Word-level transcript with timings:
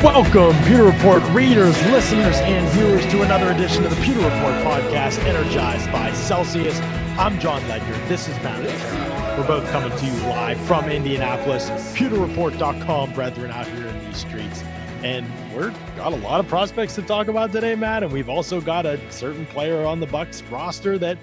Welcome, 0.00 0.56
Pewter 0.64 0.84
Report 0.84 1.22
readers, 1.30 1.76
listeners, 1.86 2.36
and 2.36 2.68
viewers, 2.70 3.04
to 3.06 3.22
another 3.22 3.50
edition 3.50 3.84
of 3.84 3.90
the 3.90 4.00
Pewter 4.02 4.20
Report 4.20 4.54
podcast, 4.62 5.18
energized 5.24 5.90
by 5.90 6.12
Celsius. 6.12 6.78
I'm 7.18 7.40
John 7.40 7.66
Ledger. 7.66 8.06
This 8.06 8.28
is 8.28 8.36
Matt 8.44 8.62
Rivera. 8.62 9.36
We're 9.36 9.46
both 9.48 9.68
coming 9.72 9.90
to 9.98 10.06
you 10.06 10.12
live 10.28 10.60
from 10.60 10.88
Indianapolis. 10.88 11.68
PewterReport.com, 11.96 13.12
brethren, 13.12 13.50
out 13.50 13.66
here 13.66 13.88
in 13.88 14.04
these 14.04 14.18
streets. 14.18 14.62
And 15.02 15.26
we're 15.52 15.70
got 15.96 16.12
a 16.12 16.16
lot 16.16 16.38
of 16.38 16.46
prospects 16.46 16.94
to 16.94 17.02
talk 17.02 17.26
about 17.26 17.50
today, 17.50 17.74
Matt. 17.74 18.04
And 18.04 18.12
we've 18.12 18.28
also 18.28 18.60
got 18.60 18.86
a 18.86 19.00
certain 19.10 19.46
player 19.46 19.84
on 19.84 19.98
the 19.98 20.06
Bucks 20.06 20.42
roster 20.44 20.96
that 20.98 21.18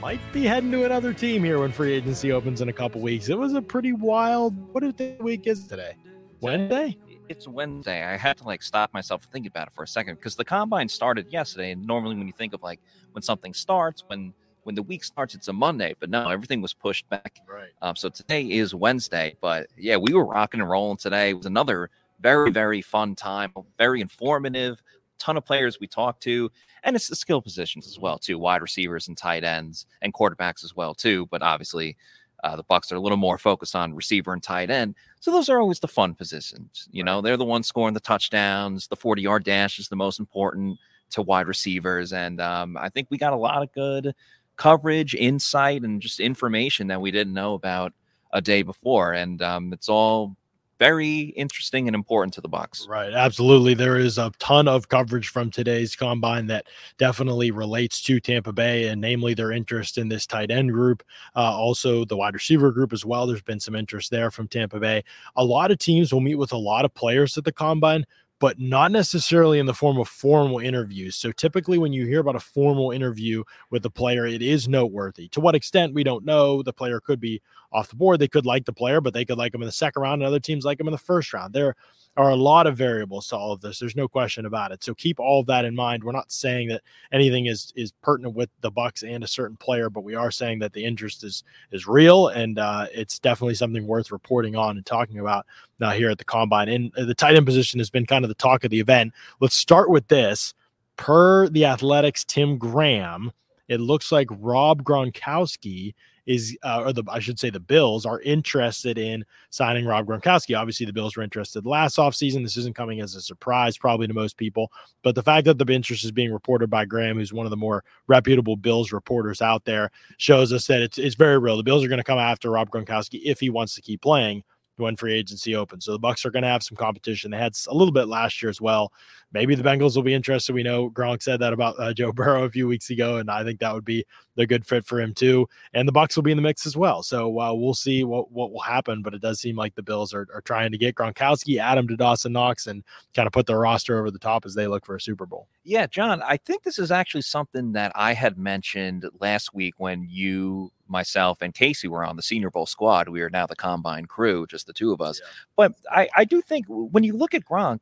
might 0.00 0.20
be 0.32 0.44
heading 0.44 0.70
to 0.70 0.86
another 0.86 1.12
team 1.12 1.44
here 1.44 1.60
when 1.60 1.70
free 1.70 1.92
agency 1.92 2.32
opens 2.32 2.62
in 2.62 2.70
a 2.70 2.72
couple 2.72 3.02
weeks. 3.02 3.28
It 3.28 3.38
was 3.38 3.52
a 3.52 3.60
pretty 3.60 3.92
wild. 3.92 4.56
What 4.72 4.82
is 4.82 4.94
the 4.94 5.14
week 5.20 5.46
is 5.46 5.66
today? 5.66 5.94
Wednesday. 6.40 6.96
It's 7.28 7.46
Wednesday. 7.46 8.02
I 8.02 8.16
had 8.16 8.38
to 8.38 8.44
like 8.44 8.62
stop 8.62 8.94
myself 8.94 9.24
and 9.24 9.32
think 9.32 9.46
about 9.46 9.68
it 9.68 9.74
for 9.74 9.84
a 9.84 9.88
second 9.88 10.14
because 10.14 10.34
the 10.34 10.44
combine 10.46 10.88
started 10.88 11.30
yesterday, 11.30 11.72
and 11.72 11.86
normally 11.86 12.16
when 12.16 12.26
you 12.26 12.32
think 12.32 12.54
of 12.54 12.62
like 12.62 12.80
when 13.12 13.20
something 13.20 13.52
starts, 13.52 14.04
when 14.06 14.32
when 14.62 14.74
the 14.74 14.82
week 14.82 15.04
starts, 15.04 15.34
it's 15.34 15.48
a 15.48 15.52
Monday, 15.52 15.94
but 16.00 16.08
no, 16.08 16.30
everything 16.30 16.62
was 16.62 16.72
pushed 16.72 17.06
back. 17.10 17.40
Right. 17.46 17.68
Um, 17.82 17.94
so 17.94 18.08
today 18.08 18.44
is 18.44 18.74
Wednesday, 18.74 19.36
but 19.42 19.66
yeah, 19.76 19.98
we 19.98 20.14
were 20.14 20.24
rocking 20.24 20.60
and 20.60 20.70
rolling 20.70 20.96
today. 20.96 21.30
It 21.30 21.36
was 21.36 21.46
another 21.46 21.90
very 22.20 22.50
very 22.50 22.82
fun 22.82 23.14
time, 23.14 23.52
very 23.78 24.00
informative. 24.00 24.82
Ton 25.18 25.36
of 25.36 25.44
players 25.44 25.80
we 25.80 25.88
talked 25.88 26.22
to, 26.22 26.48
and 26.84 26.94
it's 26.94 27.08
the 27.08 27.16
skill 27.16 27.42
positions 27.42 27.88
as 27.88 27.98
well 27.98 28.18
too, 28.18 28.38
wide 28.38 28.62
receivers 28.62 29.08
and 29.08 29.16
tight 29.16 29.42
ends 29.42 29.84
and 30.00 30.14
quarterbacks 30.14 30.62
as 30.62 30.76
well 30.76 30.94
too. 30.94 31.26
But 31.26 31.42
obviously, 31.42 31.96
uh, 32.44 32.54
the 32.54 32.62
Bucks 32.62 32.92
are 32.92 32.96
a 32.96 33.00
little 33.00 33.18
more 33.18 33.36
focused 33.36 33.74
on 33.74 33.94
receiver 33.96 34.32
and 34.32 34.40
tight 34.40 34.70
end, 34.70 34.94
so 35.18 35.32
those 35.32 35.48
are 35.48 35.60
always 35.60 35.80
the 35.80 35.88
fun 35.88 36.14
positions. 36.14 36.88
You 36.92 37.02
know, 37.02 37.20
they're 37.20 37.36
the 37.36 37.44
ones 37.44 37.66
scoring 37.66 37.94
the 37.94 38.00
touchdowns. 38.00 38.86
The 38.86 38.94
forty 38.94 39.22
yard 39.22 39.42
dash 39.42 39.80
is 39.80 39.88
the 39.88 39.96
most 39.96 40.20
important 40.20 40.78
to 41.10 41.22
wide 41.22 41.48
receivers, 41.48 42.12
and 42.12 42.40
um, 42.40 42.76
I 42.76 42.88
think 42.88 43.08
we 43.10 43.18
got 43.18 43.32
a 43.32 43.36
lot 43.36 43.62
of 43.62 43.72
good 43.72 44.14
coverage, 44.54 45.16
insight, 45.16 45.82
and 45.82 46.00
just 46.00 46.20
information 46.20 46.86
that 46.88 47.00
we 47.00 47.10
didn't 47.10 47.34
know 47.34 47.54
about 47.54 47.92
a 48.32 48.40
day 48.40 48.62
before, 48.62 49.14
and 49.14 49.42
um, 49.42 49.72
it's 49.72 49.88
all 49.88 50.36
very 50.78 51.20
interesting 51.36 51.88
and 51.88 51.94
important 51.94 52.34
to 52.34 52.40
the 52.40 52.48
Bucks. 52.48 52.86
Right, 52.88 53.12
absolutely. 53.12 53.74
There 53.74 53.98
is 53.98 54.18
a 54.18 54.30
ton 54.38 54.68
of 54.68 54.88
coverage 54.88 55.28
from 55.28 55.50
today's 55.50 55.96
combine 55.96 56.46
that 56.46 56.66
definitely 56.96 57.50
relates 57.50 58.00
to 58.02 58.20
Tampa 58.20 58.52
Bay, 58.52 58.88
and 58.88 59.00
namely 59.00 59.34
their 59.34 59.52
interest 59.52 59.98
in 59.98 60.08
this 60.08 60.26
tight 60.26 60.50
end 60.50 60.72
group, 60.72 61.02
uh, 61.34 61.40
also 61.40 62.04
the 62.04 62.16
wide 62.16 62.34
receiver 62.34 62.70
group 62.70 62.92
as 62.92 63.04
well. 63.04 63.26
There's 63.26 63.42
been 63.42 63.60
some 63.60 63.74
interest 63.74 64.10
there 64.10 64.30
from 64.30 64.48
Tampa 64.48 64.78
Bay. 64.78 65.02
A 65.36 65.44
lot 65.44 65.70
of 65.70 65.78
teams 65.78 66.12
will 66.12 66.20
meet 66.20 66.36
with 66.36 66.52
a 66.52 66.56
lot 66.56 66.84
of 66.84 66.94
players 66.94 67.36
at 67.36 67.44
the 67.44 67.52
combine. 67.52 68.04
But 68.40 68.60
not 68.60 68.92
necessarily 68.92 69.58
in 69.58 69.66
the 69.66 69.74
form 69.74 69.98
of 69.98 70.08
formal 70.08 70.60
interviews. 70.60 71.16
So 71.16 71.32
typically, 71.32 71.76
when 71.76 71.92
you 71.92 72.06
hear 72.06 72.20
about 72.20 72.36
a 72.36 72.40
formal 72.40 72.92
interview 72.92 73.42
with 73.70 73.84
a 73.84 73.90
player, 73.90 74.26
it 74.26 74.42
is 74.42 74.68
noteworthy. 74.68 75.26
To 75.30 75.40
what 75.40 75.56
extent, 75.56 75.92
we 75.92 76.04
don't 76.04 76.24
know. 76.24 76.62
The 76.62 76.72
player 76.72 77.00
could 77.00 77.18
be 77.18 77.42
off 77.72 77.88
the 77.88 77.96
board. 77.96 78.20
They 78.20 78.28
could 78.28 78.46
like 78.46 78.64
the 78.64 78.72
player, 78.72 79.00
but 79.00 79.12
they 79.12 79.24
could 79.24 79.38
like 79.38 79.54
him 79.54 79.62
in 79.62 79.66
the 79.66 79.72
second 79.72 80.02
round, 80.02 80.22
and 80.22 80.28
other 80.28 80.38
teams 80.38 80.64
like 80.64 80.78
him 80.78 80.86
in 80.86 80.92
the 80.92 80.98
first 80.98 81.32
round. 81.32 81.52
There 81.52 81.74
are 82.18 82.30
a 82.30 82.36
lot 82.36 82.66
of 82.66 82.76
variables 82.76 83.28
to 83.28 83.36
all 83.36 83.52
of 83.52 83.60
this. 83.60 83.78
There's 83.78 83.94
no 83.94 84.08
question 84.08 84.44
about 84.44 84.72
it. 84.72 84.82
So 84.82 84.92
keep 84.92 85.20
all 85.20 85.40
of 85.40 85.46
that 85.46 85.64
in 85.64 85.74
mind. 85.74 86.02
We're 86.02 86.10
not 86.10 86.32
saying 86.32 86.68
that 86.68 86.82
anything 87.12 87.46
is 87.46 87.72
is 87.76 87.92
pertinent 88.02 88.34
with 88.34 88.50
the 88.60 88.72
Bucks 88.72 89.04
and 89.04 89.22
a 89.22 89.28
certain 89.28 89.56
player, 89.56 89.88
but 89.88 90.02
we 90.02 90.16
are 90.16 90.32
saying 90.32 90.58
that 90.58 90.72
the 90.72 90.84
interest 90.84 91.22
is 91.22 91.44
is 91.70 91.86
real, 91.86 92.28
and 92.28 92.58
uh, 92.58 92.86
it's 92.92 93.20
definitely 93.20 93.54
something 93.54 93.86
worth 93.86 94.10
reporting 94.10 94.56
on 94.56 94.76
and 94.76 94.84
talking 94.84 95.20
about 95.20 95.46
now 95.78 95.90
here 95.90 96.10
at 96.10 96.18
the 96.18 96.24
combine. 96.24 96.68
And 96.68 96.92
uh, 96.98 97.04
the 97.04 97.14
tight 97.14 97.36
end 97.36 97.46
position 97.46 97.78
has 97.78 97.88
been 97.88 98.04
kind 98.04 98.24
of 98.24 98.28
the 98.28 98.34
talk 98.34 98.64
of 98.64 98.70
the 98.70 98.80
event. 98.80 99.14
Let's 99.40 99.54
start 99.54 99.88
with 99.88 100.08
this. 100.08 100.54
Per 100.96 101.48
the 101.48 101.64
Athletic's, 101.64 102.24
Tim 102.24 102.58
Graham, 102.58 103.30
it 103.68 103.78
looks 103.78 104.10
like 104.10 104.26
Rob 104.40 104.82
Gronkowski 104.82 105.94
is, 106.28 106.56
uh, 106.62 106.82
or 106.84 106.92
the 106.92 107.02
I 107.08 107.20
should 107.20 107.38
say, 107.38 107.48
the 107.48 107.58
Bills 107.58 108.04
are 108.04 108.20
interested 108.20 108.98
in 108.98 109.24
signing 109.48 109.86
Rob 109.86 110.06
Gronkowski. 110.06 110.56
Obviously, 110.56 110.84
the 110.84 110.92
Bills 110.92 111.16
were 111.16 111.22
interested 111.22 111.64
last 111.64 111.96
offseason. 111.96 112.42
This 112.42 112.58
isn't 112.58 112.76
coming 112.76 113.00
as 113.00 113.14
a 113.14 113.22
surprise, 113.22 113.78
probably 113.78 114.06
to 114.06 114.14
most 114.14 114.36
people. 114.36 114.70
But 115.02 115.14
the 115.14 115.22
fact 115.22 115.46
that 115.46 115.56
the 115.56 115.72
interest 115.72 116.04
is 116.04 116.12
being 116.12 116.30
reported 116.30 116.68
by 116.68 116.84
Graham, 116.84 117.16
who's 117.16 117.32
one 117.32 117.46
of 117.46 117.50
the 117.50 117.56
more 117.56 117.82
reputable 118.08 118.56
Bills 118.56 118.92
reporters 118.92 119.40
out 119.40 119.64
there, 119.64 119.90
shows 120.18 120.52
us 120.52 120.66
that 120.66 120.82
it's, 120.82 120.98
it's 120.98 121.14
very 121.14 121.38
real. 121.38 121.56
The 121.56 121.62
Bills 121.62 121.82
are 121.82 121.88
going 121.88 121.96
to 121.96 122.04
come 122.04 122.18
after 122.18 122.50
Rob 122.50 122.68
Gronkowski 122.68 123.22
if 123.24 123.40
he 123.40 123.48
wants 123.48 123.74
to 123.76 123.80
keep 123.80 124.02
playing 124.02 124.44
when 124.78 124.96
free 124.96 125.14
agency 125.14 125.54
opens. 125.54 125.84
So 125.84 125.92
the 125.92 125.98
Bucks 125.98 126.24
are 126.24 126.30
going 126.30 126.42
to 126.42 126.48
have 126.48 126.62
some 126.62 126.76
competition. 126.76 127.30
They 127.30 127.38
had 127.38 127.54
a 127.68 127.74
little 127.74 127.92
bit 127.92 128.06
last 128.08 128.40
year 128.42 128.50
as 128.50 128.60
well. 128.60 128.92
Maybe 129.32 129.54
the 129.54 129.62
Bengals 129.62 129.96
will 129.96 130.02
be 130.02 130.14
interested. 130.14 130.54
We 130.54 130.62
know 130.62 130.90
Gronk 130.90 131.22
said 131.22 131.40
that 131.40 131.52
about 131.52 131.74
uh, 131.78 131.92
Joe 131.92 132.12
Burrow 132.12 132.44
a 132.44 132.50
few 132.50 132.66
weeks 132.66 132.90
ago, 132.90 133.16
and 133.16 133.30
I 133.30 133.44
think 133.44 133.60
that 133.60 133.74
would 133.74 133.84
be 133.84 134.04
the 134.38 134.46
good 134.46 134.64
fit 134.64 134.86
for 134.86 135.00
him 135.00 135.12
too. 135.12 135.48
And 135.74 135.86
the 135.86 135.92
Bucks 135.92 136.14
will 136.14 136.22
be 136.22 136.30
in 136.30 136.36
the 136.38 136.42
mix 136.42 136.64
as 136.64 136.76
well. 136.76 137.02
So 137.02 137.40
uh, 137.40 137.52
we'll 137.52 137.74
see 137.74 138.04
what 138.04 138.30
what 138.30 138.52
will 138.52 138.60
happen. 138.60 139.02
But 139.02 139.12
it 139.12 139.20
does 139.20 139.40
seem 139.40 139.56
like 139.56 139.74
the 139.74 139.82
Bills 139.82 140.14
are, 140.14 140.28
are 140.32 140.40
trying 140.40 140.70
to 140.70 140.78
get 140.78 140.94
Gronkowski, 140.94 141.58
Adam 141.58 141.88
to 141.88 141.96
Dawson 141.96 142.32
Knox, 142.32 142.68
and 142.68 142.84
kind 143.14 143.26
of 143.26 143.32
put 143.32 143.46
their 143.46 143.58
roster 143.58 143.98
over 143.98 144.10
the 144.10 144.18
top 144.18 144.46
as 144.46 144.54
they 144.54 144.68
look 144.68 144.86
for 144.86 144.94
a 144.94 145.00
Super 145.00 145.26
Bowl. 145.26 145.48
Yeah, 145.64 145.88
John, 145.88 146.22
I 146.22 146.36
think 146.36 146.62
this 146.62 146.78
is 146.78 146.92
actually 146.92 147.22
something 147.22 147.72
that 147.72 147.90
I 147.96 148.14
had 148.14 148.38
mentioned 148.38 149.04
last 149.20 149.52
week 149.52 149.74
when 149.78 150.06
you, 150.08 150.70
myself, 150.86 151.42
and 151.42 151.52
Casey 151.52 151.88
were 151.88 152.04
on 152.04 152.14
the 152.14 152.22
Senior 152.22 152.50
Bowl 152.50 152.64
squad. 152.64 153.08
We 153.08 153.20
are 153.22 153.30
now 153.30 153.46
the 153.46 153.56
combine 153.56 154.06
crew, 154.06 154.46
just 154.46 154.68
the 154.68 154.72
two 154.72 154.92
of 154.92 155.00
us. 155.00 155.20
Yeah. 155.20 155.30
But 155.56 155.72
I, 155.90 156.08
I 156.16 156.24
do 156.24 156.40
think 156.40 156.66
when 156.68 157.02
you 157.02 157.16
look 157.16 157.34
at 157.34 157.44
Gronk, 157.44 157.80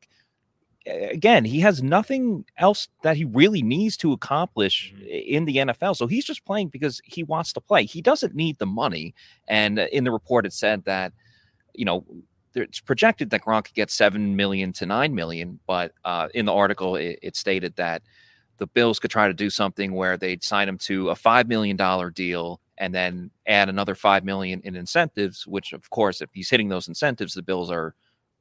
again, 0.87 1.45
he 1.45 1.59
has 1.59 1.83
nothing 1.83 2.45
else 2.57 2.87
that 3.03 3.17
he 3.17 3.25
really 3.25 3.61
needs 3.61 3.97
to 3.97 4.11
accomplish 4.13 4.93
Mhm. 4.95 5.25
in 5.27 5.45
the 5.45 5.57
NFL. 5.57 5.95
So 5.95 6.07
he's 6.07 6.25
just 6.25 6.45
playing 6.45 6.69
because 6.69 7.01
he 7.03 7.23
wants 7.23 7.53
to 7.53 7.61
play. 7.61 7.85
He 7.85 8.01
doesn't 8.01 8.35
need 8.35 8.57
the 8.57 8.65
money. 8.65 9.13
And 9.47 9.79
uh, 9.79 9.87
in 9.91 10.03
the 10.03 10.11
report, 10.11 10.45
it 10.45 10.53
said 10.53 10.85
that, 10.85 11.13
you 11.73 11.85
know, 11.85 12.05
it's 12.55 12.79
projected 12.79 13.29
that 13.29 13.41
Gronk 13.43 13.65
could 13.65 13.75
get 13.75 13.91
seven 13.91 14.35
million 14.35 14.73
to 14.73 14.85
nine 14.85 15.13
million, 15.13 15.59
but 15.67 15.91
uh, 16.05 16.29
in 16.33 16.45
the 16.45 16.53
article 16.53 16.95
it, 16.95 17.19
it 17.21 17.35
stated 17.35 17.75
that 17.75 18.01
the 18.57 18.65
Bills 18.67 18.97
could 18.97 19.11
try 19.11 19.27
to 19.27 19.33
do 19.33 19.51
something 19.51 19.91
where 19.93 20.17
they'd 20.17 20.43
sign 20.43 20.67
him 20.67 20.79
to 20.79 21.09
a 21.09 21.15
five 21.15 21.47
million 21.47 21.75
dollar 21.77 22.09
deal 22.09 22.59
and 22.79 22.93
then 22.95 23.29
add 23.45 23.69
another 23.69 23.93
five 23.93 24.23
million 24.23 24.61
in 24.63 24.75
incentives. 24.75 25.45
Which, 25.45 25.73
of 25.73 25.89
course, 25.91 26.21
if 26.21 26.29
he's 26.33 26.49
hitting 26.49 26.69
those 26.69 26.87
incentives, 26.87 27.33
the 27.35 27.43
Bills 27.43 27.69
are 27.69 27.93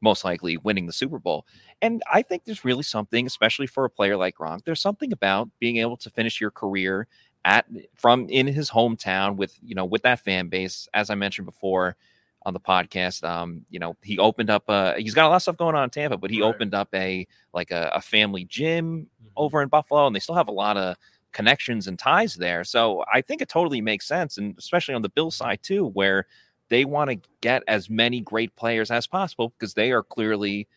most 0.06 0.24
likely 0.24 0.56
winning 0.58 0.86
the 0.86 0.92
Super 0.92 1.18
Bowl. 1.20 1.46
And 1.82 2.02
I 2.12 2.22
think 2.22 2.44
there's 2.44 2.64
really 2.64 2.84
something, 2.84 3.26
especially 3.26 3.66
for 3.66 3.84
a 3.84 3.90
player 3.90 4.16
like 4.16 4.36
Gronk, 4.38 4.64
there's 4.64 4.80
something 4.82 5.12
about 5.12 5.50
being 5.60 5.78
able 5.78 5.98
to 5.98 6.10
finish 6.10 6.40
your 6.40 6.52
career 6.52 7.08
at 7.44 7.66
from 7.96 8.28
in 8.28 8.46
his 8.46 8.70
hometown 8.70 9.36
with 9.36 9.58
you 9.62 9.74
know 9.74 9.84
with 9.86 10.02
that 10.02 10.20
fan 10.20 10.48
base. 10.48 10.88
As 10.94 11.10
I 11.10 11.14
mentioned 11.16 11.46
before 11.46 11.96
on 12.44 12.54
the 12.54 12.60
podcast, 12.60 13.24
um, 13.28 13.62
you 13.70 13.78
know 13.80 13.96
he 14.02 14.18
opened 14.18 14.50
up. 14.50 14.64
A, 14.68 14.94
he's 14.98 15.14
got 15.14 15.26
a 15.26 15.28
lot 15.30 15.36
of 15.36 15.42
stuff 15.42 15.56
going 15.56 15.74
on 15.76 15.84
in 15.84 15.90
Tampa, 15.90 16.16
but 16.16 16.30
he 16.30 16.42
Right. 16.42 16.48
opened 16.48 16.74
up 16.74 16.88
a 16.94 17.26
like 17.54 17.70
a, 17.70 17.90
a 17.94 18.00
family 18.00 18.44
gym 18.44 19.08
over 19.36 19.62
in 19.62 19.68
Buffalo, 19.68 20.06
and 20.06 20.14
they 20.16 20.20
still 20.20 20.34
have 20.36 20.48
a 20.48 20.52
lot 20.52 20.76
of 20.76 20.96
connections 21.32 21.86
and 21.86 21.98
ties 21.98 22.34
there. 22.34 22.64
So 22.64 23.04
I 23.12 23.20
think 23.20 23.42
it 23.42 23.48
totally 23.48 23.80
makes 23.80 24.06
sense, 24.06 24.38
and 24.38 24.56
especially 24.58 24.94
on 24.94 25.02
the 25.02 25.08
Bill 25.10 25.30
side 25.30 25.60
too, 25.62 25.88
where 25.90 26.26
they 26.68 26.84
want 26.84 27.10
to 27.10 27.28
get 27.40 27.62
as 27.68 27.88
many 27.90 28.20
great 28.20 28.54
players 28.56 28.90
as 28.90 29.06
possible 29.06 29.50
because 29.58 29.74
they 29.74 29.92
are 29.92 30.02
clearly, 30.02 30.68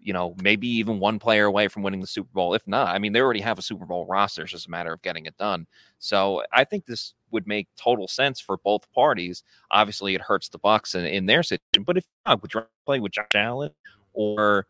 you 0.00 0.12
know, 0.12 0.34
maybe 0.42 0.68
even 0.68 0.98
one 1.00 1.18
player 1.18 1.44
away 1.46 1.68
from 1.68 1.82
winning 1.82 2.00
the 2.00 2.06
Super 2.06 2.30
Bowl. 2.32 2.54
If 2.54 2.66
not, 2.66 2.88
I 2.94 2.98
mean, 2.98 3.12
they 3.12 3.20
already 3.20 3.40
have 3.40 3.58
a 3.58 3.62
Super 3.62 3.86
Bowl 3.86 4.06
roster. 4.06 4.42
It's 4.42 4.52
just 4.52 4.66
a 4.66 4.70
matter 4.70 4.92
of 4.92 5.02
getting 5.02 5.26
it 5.26 5.36
done. 5.36 5.66
So 5.98 6.42
I 6.52 6.64
think 6.64 6.86
this 6.86 7.14
would 7.30 7.46
make 7.46 7.68
total 7.76 8.06
sense 8.08 8.40
for 8.40 8.56
both 8.58 8.90
parties. 8.92 9.42
Obviously, 9.70 10.14
it 10.14 10.20
hurts 10.20 10.48
the 10.48 10.58
Bucks 10.58 10.94
in, 10.94 11.04
in 11.04 11.26
their 11.26 11.42
situation, 11.42 11.84
but 11.84 11.96
if 11.96 12.06
not, 12.26 12.42
would 12.42 12.54
you 12.54 12.64
play 12.86 13.00
with 13.00 13.12
Josh 13.12 13.34
Allen 13.34 13.72
or 14.12 14.66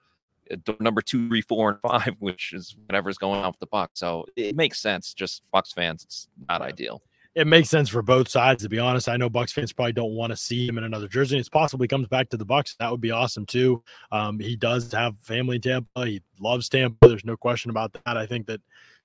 uh, 0.50 0.56
number 0.80 1.02
two, 1.02 1.28
three, 1.28 1.40
four, 1.42 1.70
and 1.70 1.80
five, 1.80 2.16
which 2.18 2.52
is 2.52 2.76
whatever's 2.86 3.18
going 3.18 3.40
on 3.42 3.48
with 3.50 3.58
the 3.60 3.66
Bucks. 3.66 4.00
So 4.00 4.26
it 4.36 4.56
makes 4.56 4.80
sense. 4.80 5.14
Just 5.14 5.42
Bucks 5.52 5.72
fans, 5.72 6.04
it's 6.04 6.28
not 6.48 6.60
Right. 6.60 6.72
ideal. 6.72 7.02
It 7.34 7.46
makes 7.46 7.68
sense 7.68 7.88
for 7.88 8.02
both 8.02 8.28
sides 8.28 8.62
to 8.62 8.68
be 8.68 8.78
honest. 8.78 9.08
I 9.08 9.16
know 9.16 9.28
Bucks 9.28 9.52
fans 9.52 9.72
probably 9.72 9.92
don't 9.92 10.14
want 10.14 10.30
to 10.30 10.36
see 10.36 10.66
him 10.66 10.78
in 10.78 10.84
another 10.84 11.08
jersey. 11.08 11.38
It's 11.38 11.48
possible 11.48 11.82
he 11.82 11.88
comes 11.88 12.08
back 12.08 12.28
to 12.30 12.36
the 12.36 12.44
Bucks. 12.44 12.76
That 12.78 12.90
would 12.90 13.00
be 13.00 13.10
awesome 13.10 13.46
too. 13.46 13.82
Um, 14.12 14.38
he 14.38 14.56
does 14.56 14.92
have 14.92 15.16
family 15.20 15.56
in 15.56 15.62
Tampa. 15.62 16.06
He 16.06 16.22
loves 16.40 16.68
Tampa. 16.68 17.08
There's 17.08 17.24
no 17.24 17.36
question 17.36 17.70
about 17.70 17.92
that. 17.92 18.16
I 18.16 18.26
think 18.26 18.46
that 18.46 18.60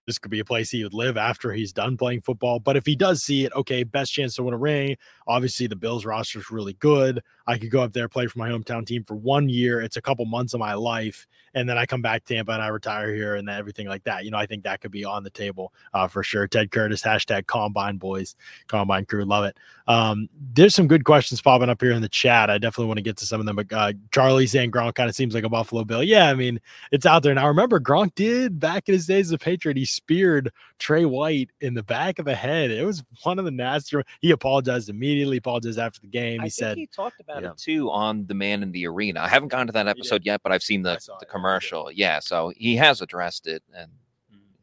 this 0.09 0.17
could 0.17 0.31
be 0.31 0.39
a 0.39 0.45
place 0.45 0.71
he 0.71 0.83
would 0.83 0.93
live 0.93 1.17
after 1.17 1.53
he's 1.53 1.71
done 1.71 1.95
playing 1.95 2.21
football. 2.21 2.59
But 2.59 2.75
if 2.75 2.85
he 2.85 2.95
does 2.95 3.21
see 3.21 3.45
it, 3.45 3.53
okay, 3.53 3.83
best 3.83 4.11
chance 4.11 4.35
to 4.35 4.43
win 4.43 4.55
a 4.55 4.57
ring. 4.57 4.97
Obviously, 5.27 5.67
the 5.67 5.75
Bills 5.75 6.03
roster 6.03 6.39
is 6.39 6.49
really 6.49 6.73
good. 6.73 7.21
I 7.49 7.57
could 7.57 7.71
go 7.71 7.81
up 7.81 7.93
there, 7.93 8.07
play 8.07 8.27
for 8.27 8.37
my 8.37 8.49
hometown 8.49 8.85
team 8.85 9.03
for 9.03 9.15
one 9.15 9.49
year. 9.49 9.81
It's 9.81 9.97
a 9.97 10.01
couple 10.01 10.23
months 10.25 10.53
of 10.53 10.59
my 10.59 10.75
life, 10.75 11.25
and 11.55 11.67
then 11.67 11.79
I 11.79 11.87
come 11.87 12.01
back 12.03 12.23
to 12.25 12.35
Tampa 12.35 12.51
and 12.51 12.61
I 12.61 12.67
retire 12.67 13.11
here 13.11 13.35
and 13.35 13.49
everything 13.49 13.87
like 13.87 14.03
that. 14.03 14.23
You 14.23 14.29
know, 14.29 14.37
I 14.37 14.45
think 14.45 14.63
that 14.63 14.81
could 14.81 14.91
be 14.91 15.03
on 15.03 15.23
the 15.23 15.31
table 15.31 15.73
uh, 15.95 16.07
for 16.07 16.21
sure. 16.21 16.47
Ted 16.47 16.69
Curtis, 16.69 17.01
hashtag 17.01 17.47
Combine 17.47 17.97
Boys, 17.97 18.35
Combine 18.67 19.05
Crew, 19.05 19.25
love 19.25 19.45
it. 19.45 19.57
Um, 19.87 20.29
there's 20.53 20.75
some 20.75 20.87
good 20.87 21.03
questions 21.03 21.41
popping 21.41 21.69
up 21.69 21.81
here 21.81 21.91
in 21.91 22.03
the 22.03 22.09
chat. 22.09 22.51
I 22.51 22.59
definitely 22.59 22.85
want 22.85 22.97
to 22.99 23.03
get 23.03 23.17
to 23.17 23.25
some 23.25 23.39
of 23.39 23.47
them. 23.47 23.55
But 23.55 23.73
uh, 23.73 23.93
Charlie 24.11 24.45
saying 24.45 24.69
Gronk 24.69 24.93
kind 24.93 25.09
of 25.09 25.15
seems 25.15 25.33
like 25.33 25.43
a 25.43 25.49
Buffalo 25.49 25.83
Bill. 25.83 26.03
Yeah, 26.03 26.29
I 26.29 26.35
mean, 26.35 26.61
it's 26.91 27.07
out 27.07 27.23
there 27.23 27.33
now. 27.33 27.47
Remember, 27.47 27.79
Gronk 27.79 28.13
did 28.13 28.59
back 28.59 28.87
in 28.87 28.93
his 28.93 29.07
days 29.07 29.29
as 29.29 29.31
a 29.31 29.39
Patriot, 29.39 29.77
he 29.77 29.85
speared 29.85 30.51
Trey 30.77 31.05
White 31.05 31.49
in 31.61 31.73
the 31.73 31.81
back 31.81 32.19
of 32.19 32.25
the 32.25 32.35
head. 32.35 32.69
It 32.69 32.85
was 32.85 33.03
one 33.23 33.39
of 33.39 33.45
the 33.45 33.51
nastier. 33.51 34.03
He 34.21 34.29
apologized 34.29 34.89
immediately, 34.89 35.37
apologized 35.37 35.79
after 35.79 35.99
the 36.01 36.07
game. 36.07 36.41
He 36.41 36.45
I 36.45 36.49
said 36.49 36.77
he 36.77 36.85
talked 36.85 37.19
about 37.19 37.38
yeah. 37.43 37.51
it 37.51 37.57
too 37.57 37.89
on 37.91 38.25
the 38.27 38.33
Man 38.33 38.63
in 38.63 38.71
the 38.71 38.87
Arena. 38.87 39.21
I 39.21 39.27
haven't 39.27 39.49
gone 39.49 39.67
to 39.67 39.73
that 39.73 39.87
episode 39.87 40.25
yet, 40.25 40.41
but 40.43 40.51
I've 40.51 40.63
seen 40.63 40.81
the, 40.81 40.99
the 41.05 41.25
it, 41.25 41.29
commercial. 41.29 41.91
Yeah, 41.91 42.19
so 42.19 42.51
he 42.55 42.75
has 42.77 43.01
addressed 43.01 43.47
it, 43.47 43.63
and 43.73 43.91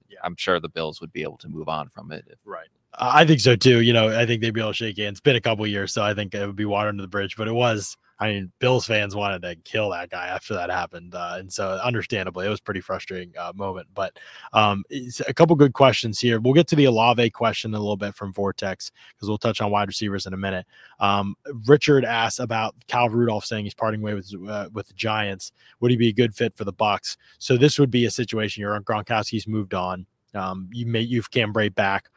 Yeah. 0.08 0.18
I'm 0.22 0.36
sure 0.36 0.60
the 0.60 0.68
Bills 0.68 1.00
would 1.00 1.12
be 1.12 1.22
able 1.22 1.38
to 1.38 1.48
move 1.48 1.68
on 1.68 1.88
from 1.88 2.12
it. 2.12 2.24
If, 2.30 2.38
Right. 2.44 2.68
I 2.98 3.26
think 3.26 3.40
so 3.40 3.56
too. 3.56 3.82
You 3.82 3.92
know, 3.92 4.18
I 4.18 4.24
think 4.24 4.40
they'd 4.40 4.54
be 4.54 4.60
able 4.60 4.70
to 4.70 4.74
shake 4.74 4.96
hands. 4.96 5.14
It's 5.14 5.20
been 5.20 5.36
a 5.36 5.40
couple 5.40 5.66
years, 5.66 5.92
so 5.92 6.02
I 6.02 6.14
think 6.14 6.34
it 6.34 6.46
would 6.46 6.56
be 6.56 6.64
water 6.64 6.88
under 6.88 7.02
the 7.02 7.08
bridge. 7.08 7.36
But 7.36 7.48
it 7.48 7.52
was, 7.52 7.96
I 8.18 8.28
mean, 8.28 8.52
Bills 8.60 8.86
fans 8.86 9.14
wanted 9.14 9.42
to 9.42 9.56
kill 9.56 9.90
that 9.90 10.10
guy 10.10 10.28
after 10.28 10.54
that 10.54 10.70
happened, 10.70 11.14
uh, 11.14 11.36
and 11.38 11.52
so 11.52 11.78
understandably, 11.82 12.46
it 12.46 12.50
was 12.50 12.60
pretty 12.60 12.80
frustrating 12.80 13.32
uh, 13.38 13.52
moment. 13.54 13.88
But 13.94 14.18
um, 14.54 14.84
a 15.28 15.34
couple 15.34 15.54
good 15.56 15.74
questions 15.74 16.18
here. 16.18 16.40
We'll 16.40 16.54
get 16.54 16.66
to 16.68 16.76
the 16.76 16.86
Olave 16.86 17.28
question 17.30 17.74
a 17.74 17.78
little 17.78 17.96
bit 17.96 18.14
from 18.14 18.32
Vortex 18.32 18.90
because 19.14 19.28
we'll 19.28 19.38
touch 19.38 19.60
on 19.60 19.70
wide 19.70 19.88
receivers 19.88 20.26
in 20.26 20.32
a 20.32 20.38
minute. 20.38 20.66
Um, 20.98 21.34
Richard 21.66 22.04
asked 22.04 22.40
about 22.40 22.74
Kyle 22.88 23.10
Rudolph 23.10 23.44
saying 23.44 23.64
he's 23.64 23.74
parting 23.74 24.00
way 24.00 24.14
with 24.14 24.32
uh, 24.48 24.70
with 24.72 24.88
the 24.88 24.94
Giants. 24.94 25.52
Would 25.80 25.90
he 25.90 25.96
be 25.96 26.08
a 26.08 26.14
good 26.14 26.34
fit 26.34 26.56
for 26.56 26.64
the 26.64 26.72
Bucks? 26.72 27.18
So 27.38 27.58
this 27.58 27.78
would 27.78 27.90
be 27.90 28.06
a 28.06 28.10
situation. 28.10 28.62
You're 28.62 28.74
on 28.74 28.84
Gronkowski's 28.84 29.46
moved 29.46 29.74
on. 29.74 30.06
Um, 30.34 30.68
you 30.72 30.86
may 30.86 31.00
you've 31.00 31.30
Cam 31.30 31.52
Brate 31.52 31.74
back 31.74 32.08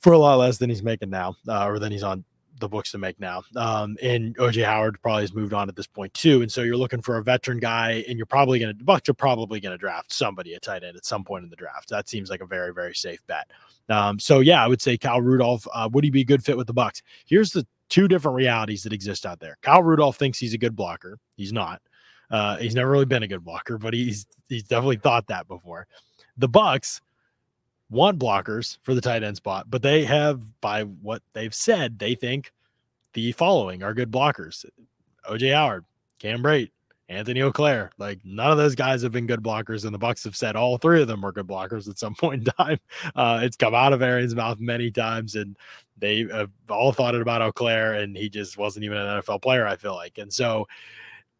for 0.00 0.12
a 0.12 0.18
lot 0.18 0.36
less 0.36 0.58
than 0.58 0.68
he's 0.68 0.82
making 0.82 1.08
now, 1.08 1.34
uh, 1.48 1.66
or 1.66 1.78
than 1.78 1.90
he's 1.90 2.02
on 2.02 2.24
the 2.60 2.68
books 2.68 2.92
to 2.92 2.98
make 2.98 3.18
now. 3.18 3.42
Um, 3.56 3.96
and 4.02 4.36
OJ 4.36 4.64
Howard 4.64 5.00
probably 5.02 5.22
has 5.22 5.34
moved 5.34 5.52
on 5.52 5.68
at 5.68 5.76
this 5.76 5.86
point 5.86 6.14
too. 6.14 6.42
And 6.42 6.50
so 6.50 6.62
you're 6.62 6.76
looking 6.76 7.02
for 7.02 7.16
a 7.16 7.22
veteran 7.22 7.58
guy, 7.58 8.04
and 8.08 8.16
you're 8.16 8.26
probably 8.26 8.58
going 8.58 8.76
to 8.76 8.84
Bucks 8.84 9.08
are 9.08 9.14
probably 9.14 9.60
going 9.60 9.72
to 9.72 9.78
draft 9.78 10.12
somebody 10.12 10.54
at 10.54 10.62
tight 10.62 10.84
end 10.84 10.96
at 10.96 11.04
some 11.04 11.24
point 11.24 11.44
in 11.44 11.50
the 11.50 11.56
draft. 11.56 11.88
That 11.88 12.08
seems 12.08 12.30
like 12.30 12.40
a 12.40 12.46
very 12.46 12.72
very 12.72 12.94
safe 12.94 13.20
bet. 13.26 13.50
Um, 13.88 14.18
so 14.18 14.40
yeah, 14.40 14.64
I 14.64 14.68
would 14.68 14.80
say 14.80 14.96
Kyle 14.96 15.20
Rudolph. 15.20 15.66
Uh, 15.72 15.88
would 15.92 16.04
he 16.04 16.10
be 16.10 16.22
a 16.22 16.24
good 16.24 16.44
fit 16.44 16.56
with 16.56 16.66
the 16.66 16.72
Bucks? 16.72 17.02
Here's 17.26 17.52
the 17.52 17.66
two 17.88 18.08
different 18.08 18.36
realities 18.36 18.82
that 18.84 18.92
exist 18.92 19.26
out 19.26 19.40
there. 19.40 19.58
Kyle 19.62 19.82
Rudolph 19.82 20.16
thinks 20.16 20.38
he's 20.38 20.54
a 20.54 20.58
good 20.58 20.76
blocker. 20.76 21.18
He's 21.36 21.52
not. 21.52 21.82
Uh, 22.30 22.56
he's 22.56 22.74
never 22.74 22.90
really 22.90 23.04
been 23.04 23.22
a 23.22 23.28
good 23.28 23.44
blocker, 23.44 23.78
but 23.78 23.94
he's 23.94 24.26
he's 24.48 24.64
definitely 24.64 24.96
thought 24.96 25.26
that 25.28 25.46
before. 25.48 25.86
The 26.36 26.48
Bucks 26.48 27.00
want 27.94 28.18
blockers 28.18 28.78
for 28.82 28.94
the 28.94 29.00
tight 29.00 29.22
end 29.22 29.36
spot, 29.36 29.70
but 29.70 29.82
they 29.82 30.04
have, 30.04 30.42
by 30.60 30.82
what 30.82 31.22
they've 31.32 31.54
said, 31.54 31.98
they 31.98 32.14
think 32.14 32.52
the 33.14 33.32
following 33.32 33.82
are 33.82 33.94
good 33.94 34.10
blockers: 34.10 34.64
OJ 35.30 35.54
Howard, 35.54 35.84
Cam 36.18 36.42
Brate, 36.42 36.70
Antony 37.08 37.40
Auclair. 37.40 37.90
Like 37.98 38.20
none 38.24 38.50
of 38.50 38.58
those 38.58 38.74
guys 38.74 39.02
have 39.02 39.12
been 39.12 39.26
good 39.26 39.42
blockers, 39.42 39.84
and 39.84 39.94
the 39.94 39.98
Bucks 39.98 40.24
have 40.24 40.36
said 40.36 40.56
all 40.56 40.78
three 40.78 41.00
of 41.00 41.08
them 41.08 41.22
were 41.22 41.32
good 41.32 41.46
blockers 41.46 41.88
at 41.88 41.98
some 41.98 42.14
point 42.18 42.46
in 42.46 42.52
time. 42.54 42.78
Uh, 43.14 43.40
it's 43.42 43.56
come 43.56 43.74
out 43.74 43.92
of 43.92 44.02
Arians' 44.02 44.34
mouth 44.34 44.60
many 44.60 44.90
times, 44.90 45.36
and 45.36 45.56
they 45.96 46.26
have 46.32 46.50
all 46.68 46.92
thought 46.92 47.14
it 47.14 47.22
about 47.22 47.42
Auclair, 47.42 47.94
and 48.02 48.16
he 48.16 48.28
just 48.28 48.58
wasn't 48.58 48.84
even 48.84 48.98
an 48.98 49.22
NFL 49.22 49.42
player. 49.42 49.66
I 49.66 49.76
feel 49.76 49.94
like, 49.94 50.18
and 50.18 50.32
so. 50.32 50.66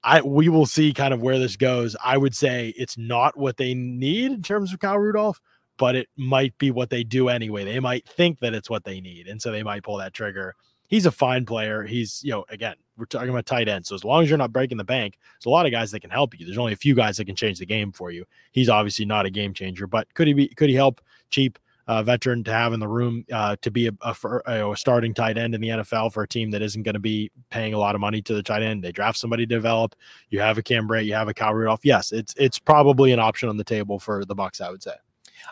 I 0.06 0.20
we 0.20 0.50
will 0.50 0.66
see 0.66 0.92
kind 0.92 1.14
of 1.14 1.22
where 1.22 1.38
this 1.38 1.56
goes. 1.56 1.96
I 2.04 2.18
would 2.18 2.36
say 2.36 2.74
it's 2.76 2.98
not 2.98 3.38
what 3.38 3.56
they 3.56 3.72
need 3.72 4.32
in 4.32 4.42
terms 4.42 4.70
of 4.70 4.78
Kyle 4.78 4.98
Rudolph, 4.98 5.40
but 5.76 5.96
it 5.96 6.08
might 6.16 6.56
be 6.58 6.70
what 6.70 6.90
they 6.90 7.04
do 7.04 7.28
anyway. 7.28 7.64
They 7.64 7.80
might 7.80 8.08
think 8.08 8.40
that 8.40 8.54
it's 8.54 8.70
what 8.70 8.84
they 8.84 9.00
need, 9.00 9.28
and 9.28 9.40
so 9.40 9.50
they 9.50 9.62
might 9.62 9.82
pull 9.82 9.98
that 9.98 10.14
trigger. 10.14 10.54
He's 10.88 11.06
a 11.06 11.10
fine 11.10 11.46
player. 11.46 11.82
He's, 11.82 12.22
you 12.22 12.30
know, 12.30 12.44
again, 12.50 12.76
we're 12.96 13.06
talking 13.06 13.30
about 13.30 13.46
tight 13.46 13.68
end. 13.68 13.86
So 13.86 13.94
as 13.94 14.04
long 14.04 14.22
as 14.22 14.28
you're 14.28 14.38
not 14.38 14.52
breaking 14.52 14.76
the 14.78 14.84
bank, 14.84 15.18
there's 15.18 15.46
a 15.46 15.50
lot 15.50 15.66
of 15.66 15.72
guys 15.72 15.90
that 15.90 16.00
can 16.00 16.10
help 16.10 16.38
you. 16.38 16.44
There's 16.44 16.58
only 16.58 16.74
a 16.74 16.76
few 16.76 16.94
guys 16.94 17.16
that 17.16 17.24
can 17.24 17.34
change 17.34 17.58
the 17.58 17.66
game 17.66 17.90
for 17.90 18.10
you. 18.10 18.24
He's 18.52 18.68
obviously 18.68 19.04
not 19.04 19.26
a 19.26 19.30
game 19.30 19.54
changer, 19.54 19.86
but 19.86 20.12
could 20.14 20.28
he 20.28 20.34
be? 20.34 20.48
Could 20.48 20.68
he 20.68 20.74
help? 20.74 21.00
Cheap 21.30 21.58
uh, 21.86 22.02
veteran 22.02 22.42
to 22.44 22.52
have 22.52 22.72
in 22.72 22.80
the 22.80 22.88
room 22.88 23.24
uh, 23.32 23.56
to 23.60 23.70
be 23.70 23.88
a, 23.88 23.92
a, 24.02 24.16
a, 24.46 24.72
a 24.72 24.76
starting 24.76 25.12
tight 25.12 25.36
end 25.36 25.54
in 25.54 25.60
the 25.60 25.68
NFL 25.68 26.12
for 26.12 26.22
a 26.22 26.28
team 26.28 26.50
that 26.50 26.62
isn't 26.62 26.82
going 26.82 26.94
to 26.94 27.00
be 27.00 27.30
paying 27.50 27.74
a 27.74 27.78
lot 27.78 27.94
of 27.94 28.00
money 28.00 28.22
to 28.22 28.34
the 28.34 28.42
tight 28.42 28.62
end. 28.62 28.82
They 28.82 28.92
draft 28.92 29.18
somebody 29.18 29.46
to 29.46 29.54
develop. 29.54 29.94
You 30.30 30.40
have 30.40 30.58
a 30.58 30.62
Cam 30.62 30.88
Brate, 30.88 31.04
you 31.04 31.14
have 31.14 31.28
a 31.28 31.34
Kyle 31.34 31.54
Rudolph. 31.54 31.80
Yes, 31.82 32.12
it's 32.12 32.34
it's 32.36 32.58
probably 32.58 33.12
an 33.12 33.20
option 33.20 33.48
on 33.48 33.56
the 33.56 33.64
table 33.64 33.98
for 33.98 34.24
the 34.24 34.34
Bucks. 34.34 34.60
I 34.60 34.70
would 34.70 34.82
say. 34.82 34.94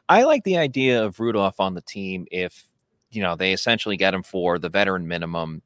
I 0.09 0.25
like 0.25 0.45
the 0.45 0.59
idea 0.59 1.05
of 1.05 1.21
Rudolph 1.21 1.61
on 1.61 1.75
the 1.75 1.81
team 1.83 2.27
if 2.31 2.65
you 3.11 3.23
know 3.23 3.37
they 3.37 3.53
essentially 3.53 3.97
get 3.97 4.15
him 4.15 4.23
for 4.23 4.59
the 4.59 4.69
veteran 4.69 5.07
minimum. 5.09 5.63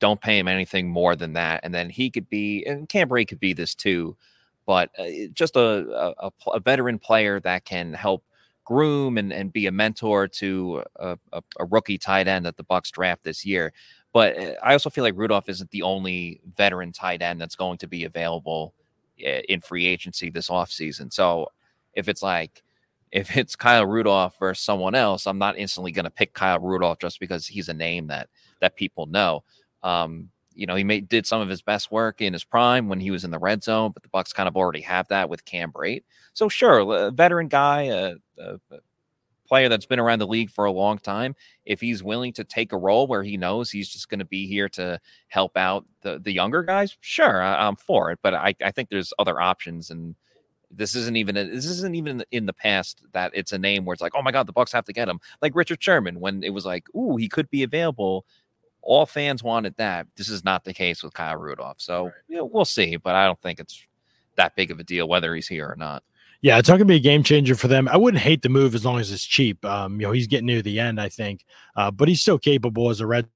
Don't 0.00 0.20
pay 0.20 0.38
him 0.38 0.48
anything 0.48 0.90
more 0.90 1.14
than 1.16 1.34
that, 1.34 1.60
and 1.64 1.74
then 1.74 1.90
he 1.90 2.10
could 2.10 2.28
be 2.28 2.64
and 2.64 2.88
Cam 2.88 3.08
Brate 3.08 3.28
could 3.28 3.40
be 3.40 3.52
this 3.52 3.74
too, 3.74 4.16
but 4.66 4.90
uh, 4.98 5.28
just 5.32 5.56
a, 5.56 6.14
a 6.20 6.30
a 6.54 6.60
veteran 6.60 6.98
player 6.98 7.40
that 7.40 7.64
can 7.64 7.94
help 7.94 8.24
groom 8.64 9.18
and, 9.18 9.32
and 9.32 9.52
be 9.52 9.66
a 9.66 9.72
mentor 9.72 10.28
to 10.28 10.82
a, 10.96 11.18
a, 11.32 11.42
a 11.58 11.64
rookie 11.66 11.98
tight 11.98 12.28
end 12.28 12.46
that 12.46 12.56
the 12.56 12.62
Bucks 12.62 12.90
draft 12.90 13.24
this 13.24 13.44
year. 13.44 13.72
But 14.12 14.38
uh, 14.38 14.54
I 14.62 14.72
also 14.72 14.90
feel 14.90 15.04
like 15.04 15.16
Rudolph 15.16 15.48
isn't 15.48 15.70
the 15.70 15.82
only 15.82 16.40
veteran 16.56 16.92
tight 16.92 17.22
end 17.22 17.40
that's 17.40 17.56
going 17.56 17.78
to 17.78 17.86
be 17.88 18.04
available 18.04 18.74
uh, 19.24 19.40
in 19.48 19.60
free 19.60 19.86
agency 19.86 20.30
this 20.30 20.48
offseason. 20.48 21.12
So 21.12 21.48
if 21.94 22.08
it's 22.08 22.22
like 22.22 22.62
if 23.12 23.36
it's 23.36 23.54
Kyle 23.54 23.86
Rudolph 23.86 24.38
versus 24.38 24.64
someone 24.64 24.94
else, 24.94 25.26
I'm 25.26 25.38
not 25.38 25.58
instantly 25.58 25.92
going 25.92 26.04
to 26.04 26.10
pick 26.10 26.32
Kyle 26.32 26.58
Rudolph 26.58 26.98
just 26.98 27.20
because 27.20 27.46
he's 27.46 27.68
a 27.68 27.74
name 27.74 28.06
that 28.08 28.28
that 28.60 28.74
people 28.74 29.06
know. 29.06 29.44
Um, 29.82 30.30
you 30.54 30.66
know, 30.66 30.74
he 30.74 30.84
made 30.84 31.08
did 31.08 31.26
some 31.26 31.40
of 31.40 31.48
his 31.48 31.62
best 31.62 31.90
work 31.90 32.20
in 32.20 32.32
his 32.32 32.44
prime 32.44 32.88
when 32.88 33.00
he 33.00 33.10
was 33.10 33.24
in 33.24 33.30
the 33.30 33.38
red 33.38 33.62
zone, 33.62 33.92
but 33.92 34.02
the 34.02 34.08
Bucks 34.08 34.32
kind 34.32 34.48
of 34.48 34.56
already 34.56 34.80
have 34.80 35.08
that 35.08 35.28
with 35.28 35.44
Cam 35.44 35.70
Brate. 35.72 36.04
So 36.32 36.48
sure, 36.48 36.80
a 36.80 37.10
veteran 37.10 37.48
guy, 37.48 37.82
a, 37.82 38.14
a, 38.38 38.58
player 39.46 39.68
that's 39.68 39.84
been 39.84 40.00
around 40.00 40.18
the 40.18 40.26
league 40.26 40.50
for 40.50 40.64
a 40.64 40.72
long 40.72 40.98
time, 40.98 41.34
if 41.66 41.78
he's 41.78 42.02
willing 42.02 42.32
to 42.32 42.44
take 42.44 42.72
a 42.72 42.78
role 42.78 43.06
where 43.06 43.22
he 43.22 43.36
knows 43.36 43.70
he's 43.70 43.90
just 43.90 44.08
going 44.08 44.18
to 44.18 44.24
be 44.24 44.46
here 44.46 44.66
to 44.70 44.98
help 45.28 45.58
out 45.58 45.84
the 46.00 46.18
the 46.18 46.32
younger 46.32 46.62
guys, 46.62 46.96
sure, 47.00 47.42
I, 47.42 47.66
am 47.66 47.76
for 47.76 48.10
it. 48.10 48.18
But 48.22 48.32
I, 48.32 48.54
I 48.64 48.70
think 48.70 48.88
there's 48.88 49.12
other 49.18 49.40
options 49.40 49.90
and 49.90 50.14
this 50.74 50.94
isn't 50.94 51.16
even 51.16 51.36
a, 51.36 51.44
this 51.44 51.66
isn't 51.66 51.94
even 51.94 52.24
in 52.30 52.46
the 52.46 52.52
past 52.52 53.02
that 53.12 53.30
it's 53.34 53.52
a 53.52 53.58
name 53.58 53.84
where 53.84 53.92
it's 53.92 54.02
like, 54.02 54.14
oh 54.14 54.22
my 54.22 54.32
god, 54.32 54.46
the 54.46 54.52
Bucks 54.52 54.72
have 54.72 54.84
to 54.86 54.92
get 54.92 55.08
him. 55.08 55.20
Like 55.40 55.54
Richard 55.54 55.82
Sherman, 55.82 56.18
when 56.20 56.42
it 56.42 56.50
was 56.50 56.64
like, 56.64 56.86
ooh, 56.94 57.16
he 57.16 57.28
could 57.28 57.50
be 57.50 57.62
available. 57.62 58.24
All 58.80 59.06
fans 59.06 59.42
wanted 59.42 59.76
that. 59.76 60.06
This 60.16 60.28
is 60.28 60.44
not 60.44 60.64
the 60.64 60.74
case 60.74 61.02
with 61.02 61.14
Kyle 61.14 61.36
Rudolph. 61.36 61.80
So 61.80 62.04
Right. 62.06 62.12
yeah, 62.28 62.40
we'll 62.40 62.64
see, 62.64 62.96
but 62.96 63.14
I 63.14 63.26
don't 63.26 63.40
think 63.40 63.60
it's 63.60 63.86
that 64.36 64.56
big 64.56 64.70
of 64.70 64.80
a 64.80 64.84
deal 64.84 65.08
whether 65.08 65.34
he's 65.34 65.46
here 65.46 65.68
or 65.68 65.76
not. 65.76 66.02
Yeah, 66.40 66.58
it's 66.58 66.68
not 66.68 66.74
going 66.74 66.88
to 66.88 66.92
be 66.92 66.96
a 66.96 67.00
game 67.00 67.22
changer 67.22 67.54
for 67.54 67.68
them. 67.68 67.86
I 67.86 67.96
wouldn't 67.96 68.20
hate 68.20 68.42
the 68.42 68.48
move 68.48 68.74
as 68.74 68.84
long 68.84 68.98
as 68.98 69.12
it's 69.12 69.24
cheap. 69.24 69.64
Um, 69.64 70.00
you 70.00 70.06
know, 70.08 70.12
he's 70.12 70.26
getting 70.26 70.46
near 70.46 70.60
the 70.60 70.80
end, 70.80 71.00
I 71.00 71.08
think, 71.08 71.44
uh, 71.76 71.92
but 71.92 72.08
he's 72.08 72.20
still 72.20 72.38
capable 72.38 72.90
as 72.90 73.00
a 73.00 73.06
red. 73.06 73.28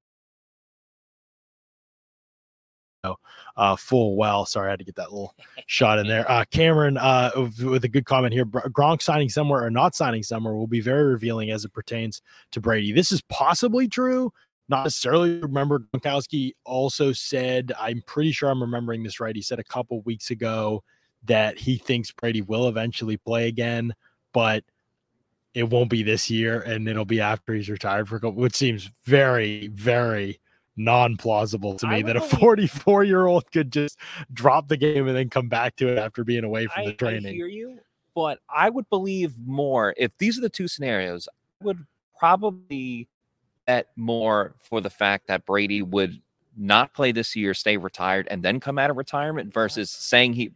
Uh, 3.57 3.77
full 3.77 4.17
well. 4.17 4.45
Sorry, 4.45 4.69
I 4.69 4.71
had 4.71 4.79
to 4.81 4.85
get 4.85 4.97
that 4.97 5.13
little 5.13 5.35
shot 5.67 5.99
in 5.99 6.07
there. 6.07 6.31
Uh, 6.31 6.45
Cameron, 6.51 6.99
uh, 6.99 7.31
with 7.37 7.63
with 7.63 7.85
a 7.85 7.89
good 7.89 8.05
comment 8.05 8.33
here. 8.33 8.45
Gronk 8.45 9.03
signing 9.03 9.29
somewhere 9.29 9.65
or 9.65 9.71
not 9.71 9.95
signing 9.95 10.23
somewhere 10.23 10.55
will 10.55 10.67
be 10.67 10.81
very 10.81 11.05
revealing 11.05 11.51
as 11.51 11.65
it 11.65 11.73
pertains 11.73 12.23
to 12.53 12.61
Brady. 12.61 12.93
This 12.93 13.13
is 13.13 13.23
possibly 13.23 13.89
true. 13.89 14.33
Not 14.69 14.85
necessarily. 14.85 15.39
Remember, 15.41 15.81
Gronkowski 15.95 16.53
also 16.65 17.13
said, 17.13 17.73
I'm 17.79 18.03
pretty 18.07 18.33
sure 18.33 18.51
I'm 18.51 18.61
remembering 18.61 19.03
this 19.03 19.21
right. 19.21 19.35
He 19.35 19.43
said 19.43 19.61
a 19.61 19.65
couple 19.65 20.01
weeks 20.03 20.31
ago 20.31 20.83
that 21.25 21.59
he 21.59 21.77
thinks 21.77 22.11
Brady 22.11 22.43
will 22.43 22.69
eventually 22.69 23.17
play 23.17 23.49
again, 23.49 23.95
but 24.33 24.65
it 25.55 25.71
won't 25.71 25.91
be 25.91 26.03
this 26.03 26.29
year 26.29 26.61
and 26.63 26.87
it'll 26.89 27.05
be 27.05 27.21
after 27.21 27.55
he's 27.55 27.71
retired 27.71 28.09
for 28.09 28.17
a 28.17 28.21
couple, 28.21 28.41
which 28.41 28.55
seems 28.55 28.91
very, 29.05 29.69
very 29.69 30.41
non-plausible 30.77 31.77
to 31.79 31.87
me 31.87 32.03
that 32.03 32.17
a 32.17 32.21
44 32.21 33.05
year 33.05 33.27
old 33.27 33.51
could 33.53 33.73
just 33.73 33.99
drop 34.33 34.69
the 34.69 34.77
game 34.77 35.07
and 35.09 35.17
then 35.17 35.31
come 35.31 35.49
back 35.49 35.77
to 35.77 35.89
it 35.89 35.99
after 35.99 36.25
being 36.25 36.45
away 36.45 36.67
from 36.67 36.83
I, 36.83 36.85
the 36.87 36.93
I 36.93 36.97
training. 36.97 37.35
hear 37.35 37.47
you, 37.47 37.79
but 38.15 38.41
I 38.49 38.71
would 38.71 38.89
believe 38.91 39.35
more 39.45 39.95
if 39.97 40.17
these 40.19 40.39
are 40.39 40.43
the 40.43 40.49
two 40.49 40.69
scenarios. 40.69 41.29
I 41.61 41.65
would 41.65 41.87
probably 42.19 43.09
bet 43.67 43.89
more 43.97 44.55
for 44.59 44.81
the 44.81 44.91
fact 44.91 45.27
that 45.29 45.45
Brady 45.47 45.83
would 45.83 46.21
not 46.57 46.95
play 46.95 47.13
this 47.13 47.37
year, 47.37 47.53
stay 47.55 47.77
retired, 47.77 48.27
and 48.31 48.43
then 48.43 48.61
come 48.61 48.79
out 48.79 48.91
of 48.91 48.97
retirement 48.97 49.53
versus 49.53 49.91
saying 49.91 50.33
he 50.35 50.53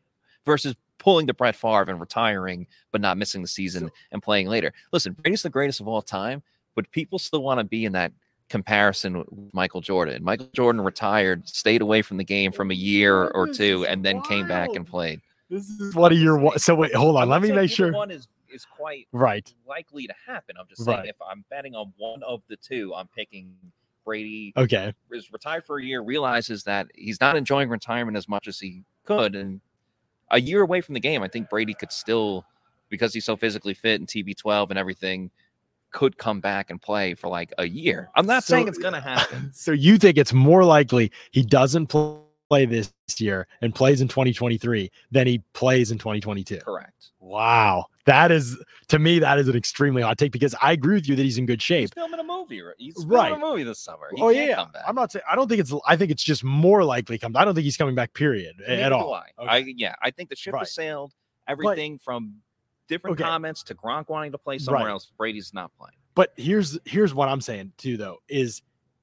versus 0.47 0.75
pulling 0.99 1.27
the 1.27 1.35
Brett 1.35 1.57
Favre 1.57 1.89
and 1.89 2.00
retiring 2.00 2.67
but 2.93 3.00
not 3.00 3.19
missing 3.19 3.43
the 3.43 3.49
season 3.49 3.91
and 4.12 4.23
playing 4.23 4.49
later. 4.49 4.73
Listen, 4.93 5.15
Brady's 5.15 5.43
the 5.43 5.50
greatest 5.50 5.81
of 5.81 5.89
all 5.89 6.03
time, 6.03 6.43
but 6.75 6.91
people 6.91 7.19
still 7.19 7.43
want 7.43 7.59
to 7.59 7.65
be 7.65 7.85
in 7.85 7.93
that 7.93 8.12
comparison 8.50 9.19
with 9.19 9.54
Michael 9.54 9.80
Jordan. 9.80 10.23
Michael 10.23 10.50
Jordan 10.52 10.83
retired, 10.83 11.49
stayed 11.49 11.80
away 11.80 12.02
from 12.02 12.19
the 12.19 12.25
game 12.25 12.52
from 12.52 12.71
a 12.71 12.75
year 12.75 13.28
or 13.28 13.47
two, 13.49 13.87
and 13.87 14.04
then 14.04 14.21
came 14.23 14.47
back 14.47 14.75
and 14.75 14.87
played. 14.87 15.21
This 15.49 15.69
is 15.71 15.95
one 15.95 16.12
of 16.12 16.19
your. 16.19 16.37
wa- 16.38 16.57
So 16.57 16.75
wait, 16.75 16.95
hold 16.95 17.16
on. 17.16 17.28
Let 17.28 17.40
me 17.40 17.50
make 17.52 17.71
sure. 17.71 17.92
One 17.92 18.11
is 18.11 18.28
is 18.52 18.64
quite 18.66 19.07
Right. 19.12 19.54
likely 19.64 20.09
to 20.09 20.14
happen. 20.26 20.57
I'm 20.59 20.66
just 20.69 20.85
saying 20.85 20.99
Right. 20.99 21.09
if 21.09 21.14
I'm 21.25 21.45
betting 21.50 21.76
on 21.76 21.92
one 21.97 22.21
of 22.25 22.42
the 22.49 22.57
two, 22.57 22.92
I'm 22.97 23.07
picking 23.07 23.54
Brady 24.04 24.52
Okay. 24.57 24.92
is 25.12 25.33
retired 25.33 25.64
for 25.64 25.78
a 25.78 25.85
year, 25.85 26.00
realizes 26.02 26.64
that 26.64 26.88
he's 26.97 27.21
not 27.21 27.37
enjoying 27.37 27.69
retirement 27.69 28.16
as 28.16 28.28
much 28.28 28.49
as 28.49 28.59
he 28.59 28.83
could, 29.04 29.37
and 29.37 29.61
a 30.33 30.40
year 30.40 30.62
away 30.62 30.80
from 30.80 30.95
the 30.95 31.00
game, 31.00 31.23
I 31.23 31.28
think 31.28 31.49
Brady 31.49 31.75
could 31.75 31.92
still, 31.92 32.45
because 32.88 33.14
he's 33.14 33.25
so 33.25 33.37
physically 33.37 33.75
fit 33.75 34.00
and 34.00 34.09
TB12 34.09 34.71
and 34.71 34.78
everything, 34.78 35.30
could 35.92 36.16
come 36.18 36.40
back 36.40 36.70
and 36.70 36.80
play 36.80 37.14
for 37.14 37.28
like 37.28 37.52
a 37.59 37.66
year. 37.68 38.11
I'm 38.16 38.26
not 38.26 38.44
So- 38.44 38.54
saying 38.54 38.68
it's 38.68 38.78
gonna 38.78 39.00
happen. 39.00 39.50
So 39.54 39.73
you 39.73 39.99
think 39.99 40.16
it's 40.18 40.32
more 40.32 40.64
likely 40.64 41.11
he 41.32 41.42
doesn't 41.42 41.87
play 41.87 42.66
this 42.66 42.92
year 43.18 43.47
and 43.62 43.75
plays 43.75 44.00
in 44.00 44.09
2023 44.09 44.90
than 45.11 45.26
he 45.26 45.42
plays 45.54 45.90
in 45.90 45.99
2022? 45.99 46.59
Correct. 46.59 47.11
Wow. 47.20 47.87
That 48.06 48.32
is 48.32 48.56
to 48.88 48.99
me 48.99 49.18
that 49.20 49.38
is 49.38 49.47
an 49.49 49.54
extremely 49.56 50.02
hot 50.02 50.18
take 50.18 50.32
because 50.32 50.54
I 50.61 50.73
agree 50.73 50.94
with 50.94 51.09
you 51.09 51.14
that 51.16 51.23
he's 51.23 51.38
in 51.38 51.47
good 51.47 51.62
shape. 51.62 51.82
He's 51.82 51.90
filming 51.92 52.18
a 52.18 52.25
movie. 52.25 52.61
right? 52.62 52.75
He's 52.78 52.94
filming 52.94 53.11
Right. 53.16 53.32
a 53.32 53.38
movie 53.38 53.62
this 53.62 53.78
summer. 53.78 54.09
He 54.14 54.20
oh 54.23 54.30
yeah, 54.30 54.54
come 54.56 54.73
back. 54.73 54.82
I'm 54.87 54.94
not 54.97 55.12
saying 55.12 55.23
I 55.30 55.37
don't 55.37 55.47
think 55.49 55.61
it's 55.61 55.73
I 55.87 55.97
think 55.97 56.11
it's 56.11 56.25
just 56.25 56.42
more 56.42 56.82
likely 56.82 57.18
comes. 57.18 57.37
I 57.37 57.44
don't 57.44 57.54
think 57.54 57.64
he's 57.64 57.76
coming 57.76 57.94
back. 57.94 58.14
Period. 58.14 58.56
Neither 58.66 58.82
at 58.82 58.92
all. 58.92 59.14
I. 59.14 59.26
Okay. 59.38 59.49
I 59.49 59.56
yeah, 59.76 59.94
I 60.02 60.11
think 60.11 60.28
the 60.30 60.37
ship 60.37 60.54
Right. 60.54 60.61
has 60.61 60.73
sailed. 60.75 61.12
Everything 61.47 61.99
from 61.99 62.37
different 62.90 63.14
Okay. 63.18 63.25
comments 63.25 63.62
to 63.62 63.75
Gronk 63.75 64.09
wanting 64.11 64.32
to 64.32 64.38
play 64.38 64.59
somewhere 64.59 64.85
Right. 64.87 64.90
else. 64.90 65.11
Brady's 65.16 65.54
not 65.54 65.70
playing. 65.78 65.97
But 66.14 66.32
here's 66.37 66.78
here's 66.85 67.14
what 67.14 67.28
I'm 67.28 67.40
saying 67.40 67.73
too 67.78 67.97
though 67.97 68.18
is 68.28 68.61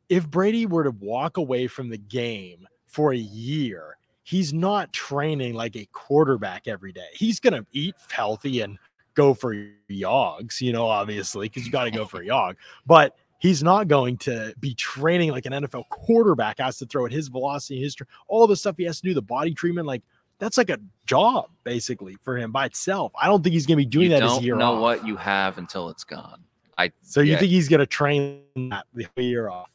if 0.09 0.29
Brady 0.29 0.65
were 0.65 0.83
to 0.83 0.91
walk 0.91 1.37
away 1.37 1.67
from 1.67 1.89
the 1.89 1.97
game 1.97 2.67
for 2.85 3.13
a 3.13 3.17
year, 3.17 3.97
he's 4.23 4.53
not 4.53 4.91
training 4.93 5.53
like 5.53 5.75
a 5.75 5.85
quarterback 5.93 6.67
every 6.67 6.91
day. 6.91 7.07
He's 7.13 7.39
going 7.39 7.53
to 7.53 7.65
eat 7.71 7.95
healthy 8.11 8.61
and 8.61 8.77
go 9.15 9.33
for 9.33 9.55
yogs, 9.89 10.61
you 10.61 10.71
know, 10.73 10.85
obviously 10.85 11.47
because 11.49 11.65
you 11.65 11.71
got 11.71 11.85
to 11.85 11.91
go 11.91 12.05
for 12.05 12.21
a 12.21 12.25
yog. 12.35 12.55
But 12.85 13.15
he's 13.39 13.63
not 13.63 13.87
going 13.87 14.17
to 14.17 14.53
be 14.59 14.73
training 14.75 15.31
like 15.31 15.45
an 15.45 15.53
NFL 15.53 15.89
quarterback 15.89 16.59
has 16.59 16.77
to 16.77 16.85
throw 16.85 17.05
at 17.05 17.11
his 17.11 17.27
velocity, 17.29 17.81
his 17.81 17.95
all 18.27 18.47
the 18.47 18.55
stuff 18.55 18.77
he 18.77 18.83
has 18.83 18.99
to 19.01 19.07
do, 19.07 19.13
the 19.13 19.21
body 19.21 19.53
treatment 19.53 19.87
like 19.87 20.03
that's 20.39 20.57
like 20.57 20.69
a 20.69 20.79
job 21.05 21.49
basically 21.63 22.15
for 22.21 22.37
him 22.37 22.51
by 22.51 22.65
itself. 22.65 23.11
I 23.19 23.27
don't 23.27 23.43
think 23.43 23.53
he's 23.53 23.65
going 23.65 23.77
to 23.77 23.83
be 23.83 23.89
doing 23.89 24.05
you 24.05 24.09
that 24.11 24.19
don't 24.19 24.43
know 24.57 24.75
off. 24.75 24.81
what 24.81 25.05
you 25.05 25.15
have 25.17 25.57
until 25.57 25.89
it's 25.89 26.03
gone. 26.03 26.43
I 26.77 26.91
So 27.01 27.21
you 27.21 27.33
Yeah. 27.33 27.39
think 27.39 27.51
he's 27.51 27.67
going 27.69 27.79
to 27.79 27.85
train 27.87 28.43
that 28.69 28.85
the 28.93 29.07
whole 29.15 29.23
year 29.23 29.49
off? 29.49 29.71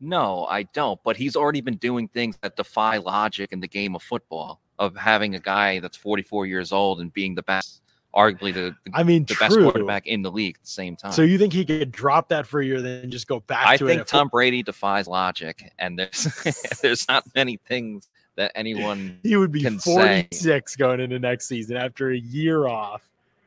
No, 0.00 0.44
I 0.46 0.64
don't. 0.64 1.00
But 1.04 1.16
he's 1.16 1.36
already 1.36 1.60
been 1.62 1.76
doing 1.76 2.08
things 2.08 2.36
that 2.42 2.56
defy 2.56 2.98
logic 2.98 3.52
in 3.52 3.60
the 3.60 3.68
game 3.68 3.94
of 3.94 4.02
football. 4.02 4.60
Of 4.76 4.96
having 4.96 5.36
a 5.36 5.38
guy 5.38 5.78
that's 5.78 5.96
44 5.96 6.46
years 6.46 6.72
old 6.72 7.00
and 7.00 7.12
being 7.12 7.36
the 7.36 7.44
best, 7.44 7.80
arguably 8.12 8.52
the, 8.52 8.74
the, 8.84 8.90
I 8.92 9.04
mean, 9.04 9.24
the 9.24 9.34
true. 9.34 9.46
best 9.46 9.54
quarterback 9.60 10.08
in 10.08 10.22
the 10.22 10.32
league 10.32 10.56
at 10.56 10.62
the 10.62 10.68
same 10.68 10.96
time. 10.96 11.12
So 11.12 11.22
you 11.22 11.38
think 11.38 11.52
he 11.52 11.64
could 11.64 11.92
drop 11.92 12.28
that 12.30 12.44
for 12.44 12.60
a 12.60 12.66
year, 12.66 12.82
then 12.82 13.08
just 13.08 13.28
go 13.28 13.38
back 13.38 13.68
I 13.68 13.76
to 13.76 13.86
think 13.86 14.04
Tom 14.08 14.26
Brady 14.26 14.64
defies 14.64 15.06
logic, 15.06 15.72
and 15.78 15.96
there's 15.96 16.78
there's 16.82 17.06
not 17.06 17.24
many 17.36 17.56
things 17.56 18.08
that 18.36 18.52
anyone 18.54 19.18
he 19.22 19.36
would 19.36 19.52
be 19.52 19.62
can 19.62 19.78
say. 19.78 20.26
46 20.32 20.76
going 20.76 21.00
into 21.00 21.18
next 21.18 21.46
season 21.46 21.76
after 21.76 22.10
a 22.10 22.16
year 22.18 22.66
off. 22.66 23.02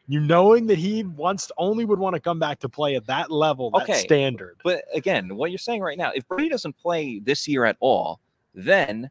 You 0.10 0.22
knowing 0.22 0.67
that 0.67 0.77
he 0.77 1.03
wants 1.03 1.51
only 1.58 1.84
would 1.84 2.00
want 2.00 2.13
to 2.15 2.22
come 2.22 2.39
back 2.39 2.60
to 2.60 2.70
play 2.70 2.96
at 2.96 3.06
that 3.08 3.29
level, 3.29 3.72
that 3.72 3.84
Okay. 3.84 4.00
standard. 4.00 4.56
But 4.63 4.86
again, 4.94 5.36
what 5.36 5.51
you're 5.51 5.58
saying 5.58 5.82
right 5.82 5.98
now, 5.98 6.12
if 6.15 6.25
Brady 6.27 6.48
doesn't 6.50 6.77
play 6.77 7.20
this 7.20 7.46
year 7.48 7.65
at 7.65 7.75
all, 7.82 8.22
then 8.56 9.10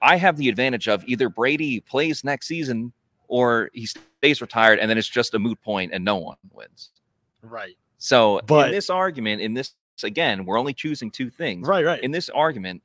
I 0.00 0.16
have 0.16 0.36
the 0.36 0.48
advantage 0.48 0.86
of 0.86 1.04
either 1.08 1.28
Brady 1.28 1.80
plays 1.80 2.22
next 2.22 2.46
season 2.46 2.92
or 3.26 3.70
he 3.72 3.86
stays 3.86 4.40
retired, 4.40 4.78
and 4.78 4.88
then 4.88 4.96
it's 4.98 5.08
just 5.08 5.34
a 5.34 5.38
moot 5.40 5.60
point 5.62 5.90
and 5.92 6.04
no 6.04 6.16
one 6.18 6.36
wins. 6.52 6.90
Right. 7.42 7.76
So 7.98 8.40
But- 8.46 8.66
in 8.68 8.72
this 8.74 8.90
argument, 8.90 9.42
in 9.42 9.54
this 9.54 9.74
again, 10.04 10.44
we're 10.44 10.58
only 10.58 10.74
choosing 10.74 11.10
two 11.10 11.30
things. 11.30 11.66
Right, 11.66 11.84
right. 11.84 12.00
In 12.02 12.10
this 12.12 12.28
argument, 12.30 12.82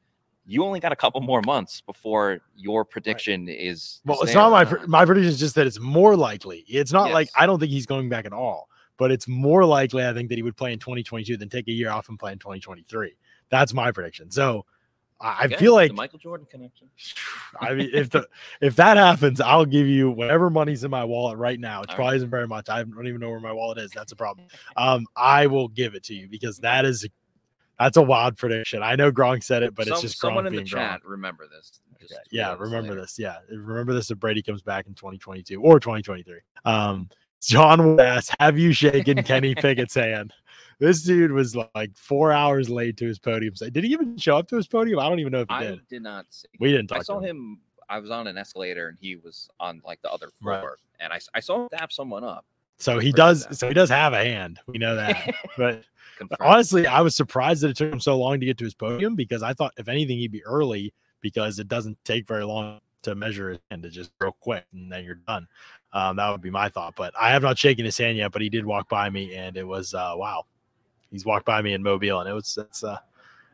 you 0.48 0.64
only 0.64 0.80
got 0.80 0.92
a 0.92 0.96
couple 0.96 1.22
more 1.22 1.42
months 1.42 1.82
before 1.82 2.40
your 2.56 2.86
prediction 2.86 3.50
is. 3.50 4.02
well, 4.06 4.22
it's 4.24 4.34
not 4.34 4.50
my 4.50 4.66
pre- 4.66 4.88
my 4.88 5.06
prediction 5.06 5.30
is 5.30 5.40
just 5.40 5.56
that 5.56 5.68
it's 5.68 5.80
more 5.80 6.16
likely. 6.16 6.64
It's 6.68 6.94
not 6.94 7.12
like 7.12 7.30
I 7.36 7.46
don't 7.46 7.60
think 7.60 7.72
he's 7.72 7.86
going 7.86 8.08
back 8.10 8.26
at 8.26 8.34
all, 8.34 8.70
but 8.98 9.12
it's 9.12 9.28
more 9.28 9.66
likely 9.66 10.06
I 10.06 10.14
think 10.14 10.30
that 10.30 10.36
he 10.38 10.44
would 10.44 10.56
play 10.56 10.72
in 10.72 10.80
2022 10.80 11.38
than 11.38 11.50
take 11.50 11.68
a 11.68 11.72
year 11.72 11.90
off 11.90 12.10
and 12.10 12.18
play 12.18 12.32
in 12.32 12.40
2023. 12.40 13.16
That's 13.50 13.74
my 13.74 13.92
prediction. 13.92 14.32
So 14.32 14.66
I 15.20 15.46
Okay, 15.46 15.56
feel 15.56 15.72
the 15.72 15.78
like 15.78 15.94
Michael 15.94 16.20
Jordan 16.20 16.48
connection. 16.50 16.90
I 17.60 17.74
mean, 17.74 17.90
if 17.94 18.10
the 18.10 18.28
if 18.62 18.76
that 18.78 18.98
happens, 18.98 19.42
I'll 19.42 19.66
give 19.66 19.88
you 19.88 20.12
whatever 20.12 20.50
money's 20.50 20.84
in 20.84 20.92
my 20.92 21.04
wallet 21.04 21.38
right 21.38 21.60
now. 21.60 21.82
It 21.82 21.90
All 21.90 21.96
probably 21.96 22.18
isn't 22.18 22.30
very 22.30 22.48
much. 22.48 22.70
I 22.70 22.84
don't 22.84 23.08
even 23.08 23.20
know 23.20 23.30
where 23.30 23.40
my 23.40 23.52
wallet 23.52 23.80
is. 23.80 23.92
That's 23.92 24.12
a 24.12 24.16
problem. 24.16 24.48
Um, 24.76 25.08
I 25.16 25.48
will 25.48 25.68
give 25.68 25.96
it 25.96 26.04
to 26.06 26.14
you 26.14 26.28
because 26.30 26.60
that 26.60 26.86
is 26.86 27.06
that's 27.80 27.98
a 27.98 28.02
wild 28.02 28.38
prediction. 28.38 28.82
I 28.84 28.96
know 28.96 29.12
Gronk 29.12 29.44
said 29.44 29.64
it, 29.64 29.76
but 29.76 29.88
it's 29.88 30.02
just 30.02 30.20
someone 30.20 30.46
Gronk 30.46 30.48
in 30.48 30.56
the 30.56 30.64
chat. 30.64 31.02
Gronk. 31.02 31.10
Remember 31.10 31.48
this. 31.48 31.80
Okay, 32.04 32.14
Yeah, 32.32 32.56
remember 32.60 32.90
later. 32.90 33.02
this. 33.02 33.18
Yeah, 33.20 33.38
remember 33.50 33.94
this 33.94 34.12
if 34.12 34.20
Brady 34.20 34.42
comes 34.42 34.62
back 34.62 34.88
in 34.88 34.94
2022 34.94 35.62
or 35.62 35.80
2023. 35.80 36.40
Um, 36.66 37.10
John 37.42 37.96
West, 37.96 38.34
have 38.40 38.58
you 38.58 38.72
shaken 38.74 39.22
Kenny 39.24 39.56
Pickett's 39.56 39.96
hand? 39.96 40.34
This 40.80 41.02
dude 41.02 41.32
was 41.32 41.56
like 41.56 41.90
four 41.96 42.32
hours 42.32 42.70
late 42.70 42.98
to 42.98 43.08
his 43.08 43.18
podium. 43.18 43.56
Did 43.72 43.84
he 43.84 43.90
even 43.92 44.16
show 44.16 44.38
up 44.38 44.48
to 44.50 44.58
his 44.58 44.68
podium? 44.68 45.00
I 45.00 45.10
don't 45.10 45.18
even 45.20 45.32
know 45.32 45.42
if 45.42 45.48
he 45.50 45.56
I 45.56 45.64
did. 45.64 45.88
did 45.88 46.04
not 46.04 46.28
see. 46.30 46.48
We 46.60 46.70
didn't 46.70 46.86
talk 46.90 47.00
I 47.00 47.02
saw 47.02 47.20
to 47.20 47.26
him. 47.26 47.62
I 47.90 47.98
was 47.98 48.12
on 48.12 48.28
an 48.28 48.38
escalator 48.38 48.90
and 48.90 48.98
he 49.02 49.16
was 49.16 49.50
on 49.60 49.82
like 49.84 50.00
the 50.04 50.12
other 50.12 50.30
Right. 50.40 50.60
floor, 50.60 50.78
and 51.00 51.12
I 51.12 51.40
saw 51.40 51.64
him 51.64 51.68
dap 51.72 51.92
someone 51.92 52.24
up. 52.24 52.46
So 52.78 53.00
he 53.00 53.12
does. 53.12 53.48
So 53.58 53.68
he 53.68 53.74
does 53.74 53.90
have 53.90 54.14
a 54.14 54.24
hand. 54.24 54.60
We 54.68 54.78
know 54.78 54.96
that. 54.96 55.34
but 55.58 55.84
Confirmed. 56.18 56.40
honestly, 56.42 56.88
I 56.88 57.02
was 57.02 57.16
surprised 57.16 57.62
that 57.62 57.70
it 57.70 57.78
took 57.78 57.92
him 57.92 58.00
so 58.00 58.18
long 58.18 58.40
to 58.40 58.46
get 58.46 58.58
to 58.58 58.64
his 58.64 58.74
podium 58.74 59.16
because 59.16 59.44
I 59.44 59.54
thought 59.54 59.74
if 59.78 59.88
anything 59.88 60.18
he'd 60.18 60.32
be 60.32 60.44
early 60.44 60.94
because 61.22 61.60
it 61.60 61.68
doesn't 61.68 61.98
take 62.04 62.28
very 62.28 62.46
long 62.46 62.80
to 63.04 63.16
measure 63.16 63.50
his 63.50 63.60
hand. 63.70 63.86
It 63.86 63.92
just 63.92 64.12
real 64.20 64.36
quick 64.40 64.66
and 64.74 64.92
then 64.92 65.04
you're 65.04 65.16
done. 65.28 65.48
Um, 65.94 66.18
that 66.18 66.30
would 66.30 66.42
be 66.42 66.50
my 66.50 66.70
thought. 66.70 66.96
But 66.96 67.14
I 67.20 67.30
have 67.30 67.42
not 67.42 67.58
shaken 67.58 67.86
his 67.86 67.98
hand 67.98 68.18
yet. 68.18 68.32
But 68.32 68.42
he 68.42 68.50
did 68.50 68.66
walk 68.66 68.90
by 68.90 69.10
me 69.10 69.36
and 69.36 69.58
it 69.58 69.66
was 69.66 69.94
uh, 69.94 70.14
wow. 70.16 70.44
He's 71.12 71.26
walked 71.26 71.46
by 71.46 71.62
me 71.62 71.74
in 71.74 71.82
Mobile 71.82 72.20
and 72.20 72.30
it 72.30 72.34
was 72.34 72.54
that's 72.56 72.84
uh 72.84 72.98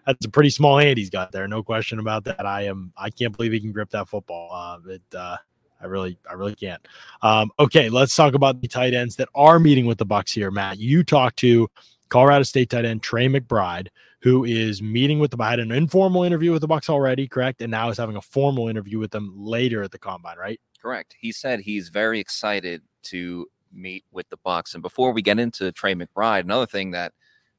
that's 0.05 0.25
a 0.25 0.29
pretty 0.29 0.49
small 0.49 0.77
hand 0.79 0.97
he's 0.97 1.09
got 1.09 1.31
there. 1.31 1.47
No 1.47 1.63
question 1.63 1.99
about 1.99 2.23
that. 2.25 2.45
I 2.45 2.63
am 2.63 2.91
I 2.97 3.09
can't 3.09 3.35
believe 3.35 3.51
he 3.51 3.59
can 3.59 3.71
grip 3.71 3.89
that 3.91 4.09
football. 4.09 4.49
Uh, 4.51 4.89
it 4.89 5.01
uh, 5.15 5.37
I 5.83 5.87
really, 5.87 6.17
I 6.29 6.33
really 6.33 6.55
can't. 6.55 6.85
Um, 7.21 7.51
okay, 7.59 7.89
let's 7.89 8.15
talk 8.15 8.35
about 8.35 8.61
the 8.61 8.67
tight 8.69 8.93
ends 8.93 9.17
that 9.17 9.27
are 9.35 9.59
meeting 9.59 9.85
with 9.85 9.97
the 9.97 10.05
Bucks 10.05 10.31
here. 10.31 10.49
Matt, 10.49 10.79
you 10.79 11.03
talked 11.03 11.37
to 11.39 11.69
Colorado 12.13 12.43
State 12.43 12.69
tight 12.69 12.85
end 12.85 13.01
Trey 13.01 13.25
McBride, 13.25 13.87
who 14.21 14.43
is 14.43 14.83
meeting 14.83 15.17
with 15.17 15.31
the 15.31 15.43
had 15.43 15.59
an 15.59 15.71
informal 15.71 16.21
interview 16.21 16.51
with 16.51 16.61
the 16.61 16.67
Bucks 16.67 16.87
already, 16.87 17.27
correct? 17.27 17.59
And 17.59 17.71
now 17.71 17.89
is 17.89 17.97
having 17.97 18.15
a 18.15 18.21
formal 18.21 18.67
interview 18.67 18.99
with 18.99 19.09
them 19.09 19.33
later 19.35 19.81
at 19.81 19.89
the 19.89 19.97
combine, 19.97 20.37
right? 20.37 20.61
Correct. 20.79 21.15
He 21.19 21.31
said 21.31 21.61
he's 21.61 21.89
very 21.89 22.19
excited 22.19 22.83
to 23.05 23.47
meet 23.71 24.05
with 24.11 24.29
the 24.29 24.37
Bucks. 24.37 24.75
And 24.75 24.83
before 24.83 25.11
we 25.11 25.23
get 25.23 25.39
into 25.39 25.71
Trey 25.71 25.95
McBride, 25.95 26.41
another 26.41 26.67
thing 26.67 26.91
that 26.91 27.13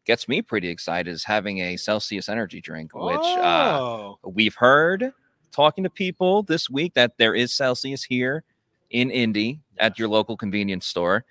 gets 0.04 0.28
me 0.28 0.40
pretty 0.40 0.68
excited 0.68 1.10
is 1.10 1.24
having 1.24 1.58
a 1.58 1.76
Celsius 1.76 2.28
energy 2.28 2.60
drink, 2.60 2.94
which 2.94 3.16
uh, 3.18 3.78
oh, 3.80 4.20
we've 4.22 4.54
heard 4.54 5.12
talking 5.50 5.82
to 5.82 5.90
people 5.90 6.44
this 6.44 6.70
week 6.70 6.94
that 6.94 7.18
there 7.18 7.34
is 7.34 7.52
Celsius 7.52 8.04
here 8.04 8.44
in 8.88 9.10
Indy 9.10 9.62
at 9.78 9.98
your 9.98 10.06
local 10.06 10.36
convenience 10.36 10.86
store. 10.86 11.24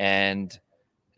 And 0.00 0.58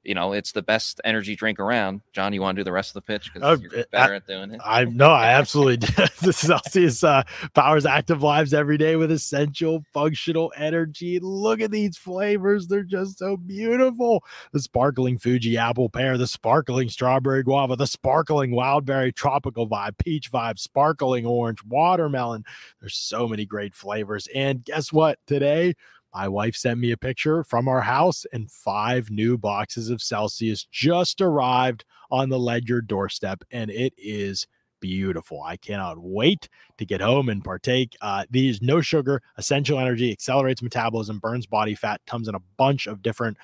you 0.05 0.15
know, 0.15 0.33
it's 0.33 0.53
the 0.53 0.63
best 0.63 1.01
energy 1.05 1.37
drink 1.37 1.59
around. 1.59 2.01
John, 2.13 2.33
you 2.33 2.41
want 2.41 2.57
to 2.57 2.61
do 2.61 2.65
the 2.65 2.73
rest 2.73 2.91
of 2.91 2.95
the 2.95 3.03
pitch 3.03 3.31
Oh, 3.43 3.57
because 3.57 3.73
you're 3.73 3.81
I- 3.83 3.85
better 3.91 4.15
at 4.15 4.27
doing 4.27 4.53
it. 4.53 4.61
I 4.65 4.85
no, 4.85 5.11
I 5.11 5.29
absolutely 5.29 5.77
did. 5.79 6.11
the 6.23 6.33
Celsius 6.33 7.03
uh, 7.05 7.25
powers 7.55 7.85
active 7.85 8.23
lives 8.23 8.55
every 8.55 8.79
day 8.79 8.97
with 8.97 9.11
essential 9.11 9.85
functional 9.93 10.53
energy. 10.57 11.19
Look 11.21 11.61
at 11.61 11.71
these 11.71 11.97
flavors; 11.99 12.69
they're 12.69 12.83
just 12.85 13.19
so 13.19 13.37
beautiful. 13.37 14.25
The 14.53 14.61
sparkling 14.61 15.19
Fuji 15.19 15.57
apple 15.59 15.89
pear, 15.91 16.17
the 16.17 16.27
sparkling 16.27 16.89
strawberry 16.89 17.43
guava, 17.43 17.77
the 17.77 17.87
sparkling 17.87 18.53
wildberry 18.53 19.15
tropical 19.15 19.69
vibe, 19.69 19.99
peach 19.99 20.31
vibe, 20.33 20.59
sparkling 20.59 21.27
orange, 21.27 21.63
watermelon. 21.65 22.45
There's 22.81 22.95
so 22.97 23.29
many 23.29 23.45
great 23.45 23.75
flavors. 23.75 24.29
And 24.35 24.65
guess 24.65 24.93
what? 24.93 25.19
Today, 25.27 25.75
my 26.19 26.27
wife 26.27 26.57
sent 26.57 26.81
me 26.81 26.91
a 26.91 26.97
picture 26.97 27.45
from 27.45 27.69
our 27.69 27.81
house, 27.81 28.27
and 28.33 28.51
five 28.51 29.09
new 29.09 29.39
boxes 29.39 29.89
of 29.89 30.03
Celsius 30.03 30.65
just 30.73 31.21
arrived 31.21 31.85
on 32.11 32.29
the 32.29 32.41
Ledger 32.41 32.81
doorstep, 32.81 33.45
and 33.53 33.71
it 33.71 33.95
is 33.97 34.45
beautiful. 34.81 35.45
I 35.45 35.57
cannot 35.57 35.97
wait 36.01 36.49
to 36.79 36.85
get 36.85 37.01
home 37.01 37.29
and 37.29 37.45
partake. 37.45 37.97
Uh, 38.01 38.25
these 38.31 38.61
no 38.61 38.81
sugar, 38.81 39.23
essential 39.37 39.79
energy, 39.79 40.11
accelerates 40.11 40.61
metabolism, 40.61 41.21
burns 41.21 41.47
body 41.47 41.77
fat, 41.77 42.01
comes 42.05 42.27
in 42.27 42.35
a 42.35 42.43
bunch 42.57 42.89
of 42.89 43.01
different 43.01 43.37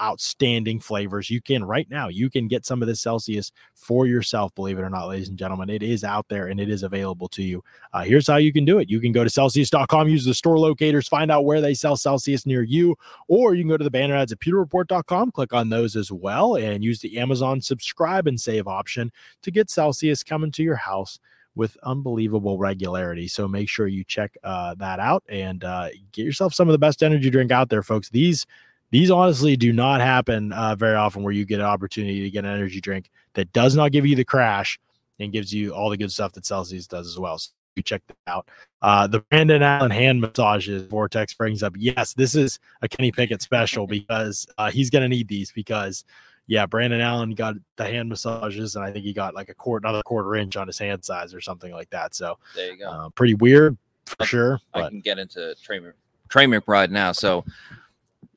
outstanding 0.00 0.80
flavors. 0.80 1.30
You 1.30 1.40
can 1.40 1.64
right 1.64 1.88
now, 1.90 2.08
you 2.08 2.30
can 2.30 2.48
get 2.48 2.64
some 2.64 2.82
of 2.82 2.88
this 2.88 3.00
Celsius 3.00 3.52
for 3.74 4.06
yourself, 4.06 4.54
believe 4.54 4.78
it 4.78 4.82
or 4.82 4.90
not, 4.90 5.08
ladies 5.08 5.28
and 5.28 5.38
gentlemen. 5.38 5.70
It 5.70 5.82
is 5.82 6.04
out 6.04 6.28
there 6.28 6.48
and 6.48 6.60
it 6.60 6.68
is 6.68 6.82
available 6.82 7.28
to 7.28 7.42
you. 7.42 7.62
Uh, 7.92 8.02
here's 8.02 8.26
how 8.26 8.36
you 8.36 8.52
can 8.52 8.64
do 8.64 8.78
it. 8.78 8.90
You 8.90 9.00
can 9.00 9.12
go 9.12 9.24
to 9.24 9.30
Celsius.com, 9.30 10.08
use 10.08 10.24
the 10.24 10.34
store 10.34 10.58
locators, 10.58 11.08
find 11.08 11.30
out 11.30 11.44
where 11.44 11.60
they 11.60 11.74
sell 11.74 11.96
Celsius 11.96 12.46
near 12.46 12.62
you, 12.62 12.96
or 13.28 13.54
you 13.54 13.62
can 13.62 13.70
go 13.70 13.76
to 13.76 13.84
the 13.84 13.90
banner 13.90 14.16
ads 14.16 14.32
at 14.32 14.40
pewterreport.com, 14.40 15.32
click 15.32 15.52
on 15.52 15.68
those 15.68 15.96
as 15.96 16.10
well, 16.10 16.56
and 16.56 16.84
use 16.84 17.00
the 17.00 17.18
Amazon 17.18 17.60
subscribe 17.60 18.26
and 18.26 18.40
save 18.40 18.66
option 18.66 19.12
to 19.42 19.50
get 19.50 19.70
Celsius 19.70 20.22
coming 20.22 20.50
to 20.52 20.62
your 20.62 20.76
house 20.76 21.18
with 21.54 21.76
unbelievable 21.82 22.58
regularity. 22.58 23.28
So 23.28 23.48
make 23.48 23.68
sure 23.68 23.86
you 23.86 24.04
check 24.04 24.36
uh, 24.44 24.74
that 24.76 25.00
out 25.00 25.24
and 25.28 25.62
uh, 25.64 25.88
get 26.12 26.24
yourself 26.24 26.54
some 26.54 26.68
of 26.68 26.72
the 26.72 26.78
best 26.78 27.02
energy 27.02 27.30
drink 27.30 27.50
out 27.50 27.68
there, 27.68 27.82
folks. 27.82 28.08
These 28.08 28.46
these 28.90 29.10
honestly 29.10 29.56
do 29.56 29.72
not 29.72 30.00
happen 30.00 30.52
uh, 30.52 30.74
very 30.74 30.96
often 30.96 31.22
where 31.22 31.32
you 31.32 31.44
get 31.44 31.60
an 31.60 31.66
opportunity 31.66 32.22
to 32.22 32.30
get 32.30 32.44
an 32.44 32.50
energy 32.50 32.80
drink 32.80 33.10
that 33.34 33.52
does 33.52 33.76
not 33.76 33.92
give 33.92 34.06
you 34.06 34.16
the 34.16 34.24
crash 34.24 34.78
and 35.18 35.32
gives 35.32 35.52
you 35.52 35.72
all 35.72 35.90
the 35.90 35.96
good 35.96 36.10
stuff 36.12 36.32
that 36.32 36.46
Celsius 36.46 36.86
does 36.86 37.06
as 37.06 37.18
well. 37.18 37.38
So 37.38 37.50
you 37.76 37.82
check 37.82 38.02
that 38.08 38.16
out. 38.26 38.48
Uh, 38.82 39.06
the 39.06 39.20
Brandon 39.20 39.62
Allen 39.62 39.90
hand 39.90 40.20
massages 40.20 40.82
Vortex 40.86 41.34
brings 41.34 41.62
up. 41.62 41.74
Yes, 41.78 42.14
this 42.14 42.34
is 42.34 42.58
a 42.82 42.88
Kenny 42.88 43.12
Pickett 43.12 43.42
special 43.42 43.86
because 43.86 44.46
uh, 44.58 44.70
he's 44.70 44.90
going 44.90 45.02
to 45.02 45.08
need 45.08 45.28
these 45.28 45.52
because 45.52 46.04
yeah, 46.46 46.66
Brandon 46.66 47.00
Allen 47.00 47.30
got 47.30 47.54
the 47.76 47.84
hand 47.84 48.08
massages, 48.08 48.74
and 48.74 48.84
I 48.84 48.90
think 48.90 49.04
he 49.04 49.12
got 49.12 49.34
like 49.34 49.50
a 49.50 49.54
quarter, 49.54 49.86
another 49.86 50.02
quarter 50.02 50.34
inch 50.34 50.56
on 50.56 50.66
his 50.66 50.78
hand 50.78 51.04
size 51.04 51.32
or 51.32 51.40
something 51.40 51.72
like 51.72 51.90
that. 51.90 52.14
So 52.14 52.38
there 52.56 52.72
you 52.72 52.78
go. 52.78 52.90
Uh, 52.90 53.08
pretty 53.10 53.34
weird 53.34 53.78
for 54.04 54.26
sure. 54.26 54.60
I 54.74 54.88
can 54.88 55.00
get 55.00 55.20
into 55.20 55.54
Trey, 55.62 55.80
Trey 56.28 56.46
McBride 56.46 56.90
now. 56.90 57.12
So 57.12 57.44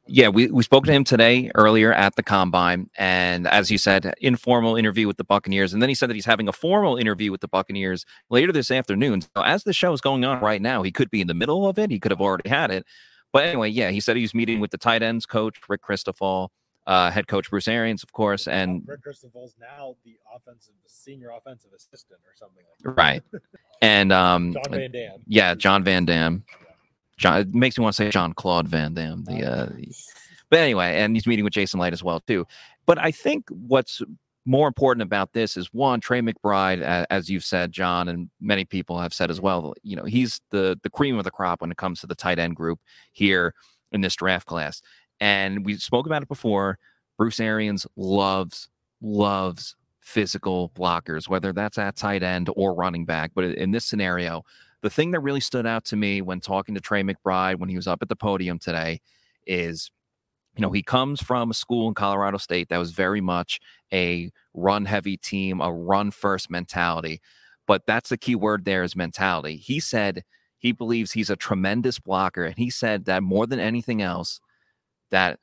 yeah, 0.05 0.27
we, 0.27 0.47
we 0.47 0.63
spoke 0.63 0.85
to 0.85 0.91
him 0.91 1.03
today 1.03 1.49
earlier 1.55 1.93
at 1.93 2.15
the 2.15 2.23
combine, 2.23 2.89
and 2.97 3.47
as 3.47 3.71
you 3.71 3.77
said, 3.77 4.13
informal 4.19 4.75
interview 4.75 5.07
with 5.07 5.17
the 5.17 5.23
Buccaneers, 5.23 5.73
and 5.73 5.81
then 5.81 5.89
he 5.89 5.95
said 5.95 6.09
that 6.09 6.15
he's 6.15 6.25
having 6.25 6.47
a 6.47 6.53
formal 6.53 6.97
interview 6.97 7.31
with 7.31 7.41
the 7.41 7.47
Buccaneers 7.47 8.05
later 8.29 8.51
this 8.51 8.71
afternoon. 8.71 9.21
So 9.21 9.43
as 9.43 9.63
the 9.63 9.73
show 9.73 9.93
is 9.93 10.01
going 10.01 10.25
on 10.25 10.41
right 10.41 10.61
now, 10.61 10.83
he 10.83 10.91
could 10.91 11.09
be 11.09 11.21
in 11.21 11.27
the 11.27 11.33
middle 11.33 11.67
of 11.67 11.79
it. 11.79 11.89
He 11.89 11.99
could 11.99 12.11
have 12.11 12.21
already 12.21 12.49
had 12.49 12.71
it, 12.71 12.85
but 13.31 13.45
anyway, 13.45 13.69
yeah, 13.69 13.91
he 13.91 13.99
said 13.99 14.15
he 14.15 14.23
was 14.23 14.33
meeting 14.33 14.59
with 14.59 14.71
the 14.71 14.77
tight 14.77 15.03
ends 15.03 15.25
coach 15.25 15.57
Rick 15.67 15.81
Christophel 15.83 16.49
uh, 16.85 17.11
head 17.11 17.27
coach 17.27 17.49
Bruce 17.49 17.67
Arians, 17.67 18.03
of 18.03 18.11
course, 18.11 18.47
and 18.47 18.83
Rick 18.85 19.03
Christophel's 19.03 19.55
now 19.59 19.95
the 20.03 20.17
offensive 20.35 20.73
senior 20.85 21.29
offensive 21.29 21.71
assistant 21.75 22.19
or 22.25 22.35
something 22.35 22.63
like 22.69 22.95
that. 22.95 23.01
Right. 23.01 23.23
And 23.81 24.11
um, 24.11 24.53
John 24.53 24.71
Van 24.71 24.91
Dam. 24.91 25.19
Yeah, 25.27 25.55
John 25.55 25.83
Van 25.83 26.05
Dam. 26.05 26.43
John 27.23 27.39
it 27.39 27.55
makes 27.55 27.77
me 27.77 27.83
want 27.83 27.95
to 27.95 28.03
say 28.03 28.09
John 28.09 28.33
Claude 28.33 28.67
Van 28.67 28.93
Damme. 28.93 29.23
The, 29.23 29.43
uh, 29.43 29.65
the, 29.67 29.95
but 30.49 30.59
anyway, 30.59 30.97
and 30.97 31.15
he's 31.15 31.25
meeting 31.25 31.45
with 31.45 31.53
Jason 31.53 31.79
Licht 31.79 31.93
as 31.93 32.03
well 32.03 32.19
too. 32.19 32.45
But 32.85 32.99
I 32.99 33.11
think 33.11 33.47
what's 33.49 34.01
more 34.45 34.67
important 34.67 35.03
about 35.03 35.31
this 35.31 35.55
is 35.55 35.67
one 35.71 36.01
Trey 36.01 36.21
McBride, 36.21 36.81
as 37.09 37.29
you've 37.29 37.45
said, 37.45 37.71
John, 37.71 38.09
and 38.09 38.29
many 38.41 38.65
people 38.65 38.99
have 38.99 39.13
said 39.13 39.31
as 39.31 39.39
well. 39.39 39.73
You 39.83 39.95
know, 39.95 40.03
he's 40.03 40.41
the 40.51 40.77
the 40.83 40.89
cream 40.89 41.17
of 41.17 41.23
the 41.23 41.31
crop 41.31 41.61
when 41.61 41.71
it 41.71 41.77
comes 41.77 42.01
to 42.01 42.07
the 42.07 42.15
tight 42.15 42.39
end 42.39 42.57
group 42.57 42.79
here 43.13 43.53
in 43.93 44.01
this 44.01 44.15
draft 44.15 44.45
class. 44.45 44.81
And 45.21 45.65
we 45.65 45.77
spoke 45.77 46.05
about 46.05 46.23
it 46.23 46.27
before. 46.27 46.77
Bruce 47.17 47.39
Arians 47.39 47.87
loves, 47.95 48.67
loves 49.01 49.77
physical 50.01 50.71
blockers, 50.75 51.29
whether 51.29 51.53
that's 51.53 51.77
at 51.77 51.95
tight 51.95 52.23
end 52.23 52.49
or 52.57 52.73
running 52.73 53.05
back. 53.05 53.31
But 53.33 53.45
in 53.45 53.71
this 53.71 53.85
scenario, 53.85 54.43
the 54.83 54.89
thing 54.89 55.11
that 55.11 55.21
really 55.21 55.39
stood 55.39 55.65
out 55.65 55.85
to 55.85 55.95
me 55.95 56.21
when 56.21 56.41
talking 56.41 56.75
to 56.75 56.81
Trey 56.81 57.03
McBride 57.03 57.57
when 57.57 57.69
he 57.69 57.77
was 57.77 57.87
up 57.87 58.01
at 58.01 58.09
the 58.09 58.17
podium 58.17 58.59
today 58.59 58.99
is, 59.47 59.89
you 60.55 60.61
know, 60.61 60.71
he 60.71 60.83
comes 60.83 61.21
from 61.21 61.49
a 61.49 61.53
school 61.53 61.87
in 61.87 61.93
Colorado 61.93 62.37
State 62.37 62.67
that 62.67 62.77
was 62.77 62.91
very 62.91 63.21
much 63.21 63.61
a 63.93 64.29
run 64.53 64.83
heavy 64.83 65.15
team, 65.15 65.61
a 65.61 65.71
run 65.71 66.11
first 66.11 66.51
mentality. 66.51 67.21
But 67.65 67.83
that's 67.87 68.09
the 68.09 68.17
key 68.17 68.35
word 68.35 68.65
there 68.65 68.83
is 68.83 68.93
mentality. 68.93 69.55
He 69.55 69.79
said 69.79 70.23
he 70.57 70.73
believes 70.73 71.13
he's 71.13 71.29
a 71.29 71.37
tremendous 71.37 71.97
blocker. 71.97 72.43
And 72.43 72.57
he 72.57 72.69
said 72.69 73.05
that 73.05 73.23
more 73.23 73.47
than 73.47 73.61
anything 73.61 74.01
else, 74.01 74.41
that 75.11 75.39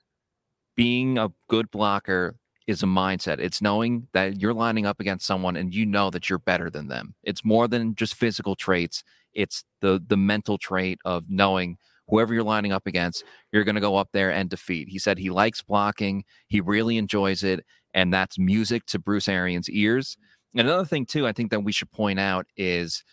being 0.76 1.16
a 1.16 1.30
good 1.48 1.70
blocker 1.70 2.36
is 2.66 2.82
a 2.82 2.86
mindset. 2.86 3.38
It's 3.38 3.62
knowing 3.62 4.06
that 4.12 4.40
you're 4.40 4.54
lining 4.54 4.86
up 4.86 5.00
against 5.00 5.26
someone 5.26 5.56
and 5.56 5.74
you 5.74 5.86
know 5.86 6.10
that 6.10 6.28
you're 6.28 6.38
better 6.38 6.70
than 6.70 6.88
them. 6.88 7.14
It's 7.22 7.44
more 7.44 7.66
than 7.66 7.94
just 7.94 8.14
physical 8.14 8.54
traits. 8.54 9.02
It's 9.34 9.64
the 9.80 10.02
the 10.06 10.16
mental 10.16 10.58
trait 10.58 10.98
of 11.04 11.24
knowing 11.28 11.76
whoever 12.08 12.34
you're 12.34 12.42
lining 12.42 12.72
up 12.72 12.86
against, 12.86 13.24
you're 13.52 13.64
going 13.64 13.76
to 13.76 13.80
go 13.80 13.96
up 13.96 14.08
there 14.12 14.32
and 14.32 14.50
defeat. 14.50 14.88
He 14.88 14.98
said 14.98 15.16
he 15.18 15.30
likes 15.30 15.62
blocking. 15.62 16.24
He 16.48 16.60
really 16.60 16.96
enjoys 16.96 17.44
it 17.44 17.64
and 17.94 18.12
that's 18.12 18.38
music 18.38 18.86
to 18.86 18.98
Bruce 18.98 19.28
Arians' 19.28 19.70
ears. 19.70 20.16
And 20.56 20.66
another 20.66 20.84
thing 20.84 21.06
too, 21.06 21.26
I 21.26 21.32
think 21.32 21.50
that 21.50 21.60
we 21.60 21.72
should 21.72 21.90
point 21.92 22.18
out 22.18 22.46
is 22.56 23.04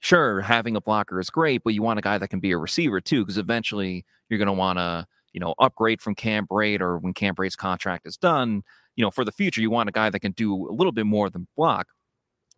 sure 0.00 0.40
having 0.40 0.74
a 0.74 0.80
blocker 0.80 1.20
is 1.20 1.30
great, 1.30 1.62
but 1.64 1.74
you 1.74 1.82
want 1.82 2.00
a 2.00 2.02
guy 2.02 2.18
that 2.18 2.28
can 2.28 2.40
be 2.40 2.50
a 2.50 2.58
receiver 2.58 3.00
too 3.00 3.22
because 3.22 3.38
eventually 3.38 4.04
you're 4.28 4.38
going 4.38 4.46
to 4.46 4.52
want 4.52 4.78
to 4.78 5.06
you 5.32 5.40
know, 5.40 5.54
upgrade 5.58 6.00
from 6.00 6.14
Cam 6.14 6.46
Brate 6.46 6.80
or 6.80 6.98
when 6.98 7.14
Cam 7.14 7.34
Brate's 7.34 7.56
contract 7.56 8.06
is 8.06 8.16
done, 8.16 8.62
you 8.96 9.04
know, 9.04 9.10
for 9.10 9.24
the 9.24 9.32
future, 9.32 9.60
you 9.60 9.70
want 9.70 9.88
a 9.88 9.92
guy 9.92 10.10
that 10.10 10.20
can 10.20 10.32
do 10.32 10.54
a 10.54 10.72
little 10.72 10.92
bit 10.92 11.06
more 11.06 11.30
than 11.30 11.46
block. 11.56 11.88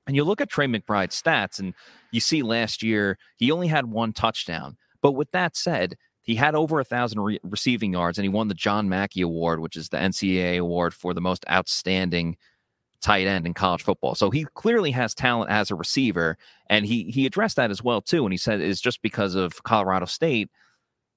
And 0.07 0.17
you 0.17 0.25
look 0.25 0.41
at 0.41 0.51
Trey 0.51 0.67
McBride's 0.67 1.21
stats 1.21 1.59
and 1.59 1.75
you 2.11 2.21
see 2.21 2.43
last 2.43 2.83
year 2.83 3.19
he 3.37 3.51
only 3.51 3.69
had 3.69 3.87
one 3.87 4.13
touchdown. 4.13 4.77
But 5.01 5.13
with 5.13 5.31
that 5.33 5.57
said, 5.57 5.97
he 6.21 6.35
had 6.35 6.55
over 6.55 6.81
a 6.81 6.85
thousand 6.85 7.21
re- 7.21 7.41
receiving 7.43 7.93
yards 7.93 8.19
and 8.19 8.25
he 8.25 8.31
won 8.31 8.49
the 8.49 8.55
John 8.55 8.89
Mackey 8.89 9.21
Award, 9.21 9.61
which 9.61 9.77
is 9.77 9.91
the 9.91 9.99
NCAA 9.99 10.59
award 10.59 10.95
for 10.95 11.13
the 11.15 11.21
most 11.21 11.45
outstanding 11.51 12.37
tight 13.05 13.27
end 13.27 13.47
in 13.47 13.53
college 13.53 13.83
football. 13.83 14.15
So 14.15 14.31
he 14.31 14.47
clearly 14.55 14.91
has 14.93 15.15
talent 15.15 15.51
as 15.51 15.71
a 15.71 15.75
receiver. 15.75 16.39
And 16.71 16.87
he 16.87 17.05
he 17.05 17.27
addressed 17.27 17.57
that 17.57 17.71
as 17.71 17.83
well, 17.83 18.01
too. 18.01 18.25
And 18.25 18.33
he 18.33 18.39
said 18.39 18.61
it's 18.61 18.81
just 18.81 19.03
because 19.03 19.35
of 19.35 19.63
Colorado 19.63 20.07
State 20.07 20.51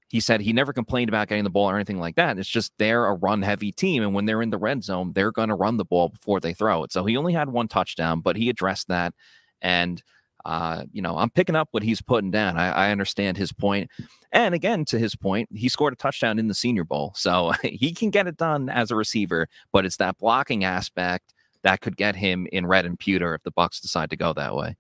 he 0.10 0.20
said 0.20 0.42
he 0.42 0.54
never 0.54 0.72
complained 0.72 1.10
about 1.10 1.28
getting 1.28 1.44
the 1.44 1.50
ball 1.50 1.70
or 1.70 1.76
anything 1.76 2.00
like 2.00 2.16
that. 2.16 2.38
It's 2.40 2.50
just 2.50 2.72
they're 2.78 3.06
a 3.06 3.14
run 3.14 3.42
heavy 3.42 3.72
team. 3.72 4.04
And 4.04 4.14
when 4.14 4.26
they're 4.26 4.42
in 4.42 4.52
the 4.52 4.58
red 4.58 4.84
zone, 4.84 5.12
they're 5.14 5.32
going 5.32 5.50
to 5.50 5.56
run 5.56 5.78
the 5.78 5.86
ball 5.86 6.10
before 6.10 6.40
they 6.40 6.54
throw 6.54 6.84
it. 6.84 6.94
So 6.94 7.06
he 7.06 7.18
only 7.18 7.34
had 7.34 7.50
one 7.50 7.68
touchdown, 7.68 8.22
but 8.22 8.38
he 8.38 8.50
addressed 8.50 8.88
that. 8.88 9.14
And, 9.62 10.02
uh, 10.46 10.86
you 10.94 11.02
know, 11.02 11.18
I'm 11.18 11.30
picking 11.30 11.58
up 11.58 11.68
what 11.72 11.84
he's 11.84 12.02
putting 12.02 12.32
down. 12.32 12.58
I, 12.58 12.70
I 12.72 12.92
understand 12.92 13.36
his 13.36 13.52
point. 13.52 13.92
And 14.32 14.56
again, 14.56 14.86
to 14.86 15.00
his 15.00 15.16
point, 15.16 15.50
he 15.54 15.68
scored 15.68 15.94
a 15.94 15.98
touchdown 15.98 16.40
in 16.40 16.48
the 16.48 16.54
Senior 16.54 16.86
Bowl. 16.86 17.12
So 17.16 17.52
he 17.64 17.92
can 17.94 18.10
get 18.10 18.28
it 18.28 18.38
done 18.38 18.70
as 18.70 18.92
a 18.92 18.96
receiver, 18.96 19.50
but 19.74 19.86
it's 19.86 19.98
that 19.98 20.18
blocking 20.18 20.64
aspect 20.64 21.34
that 21.64 21.82
could 21.82 21.98
get 21.98 22.16
him 22.16 22.48
in 22.54 22.66
red 22.66 22.86
and 22.86 22.98
pewter 22.98 23.36
if 23.36 23.44
the 23.44 23.52
Bucs 23.52 23.82
decide 23.82 24.10
to 24.12 24.16
go 24.16 24.32
that 24.34 24.56
way. 24.56 24.78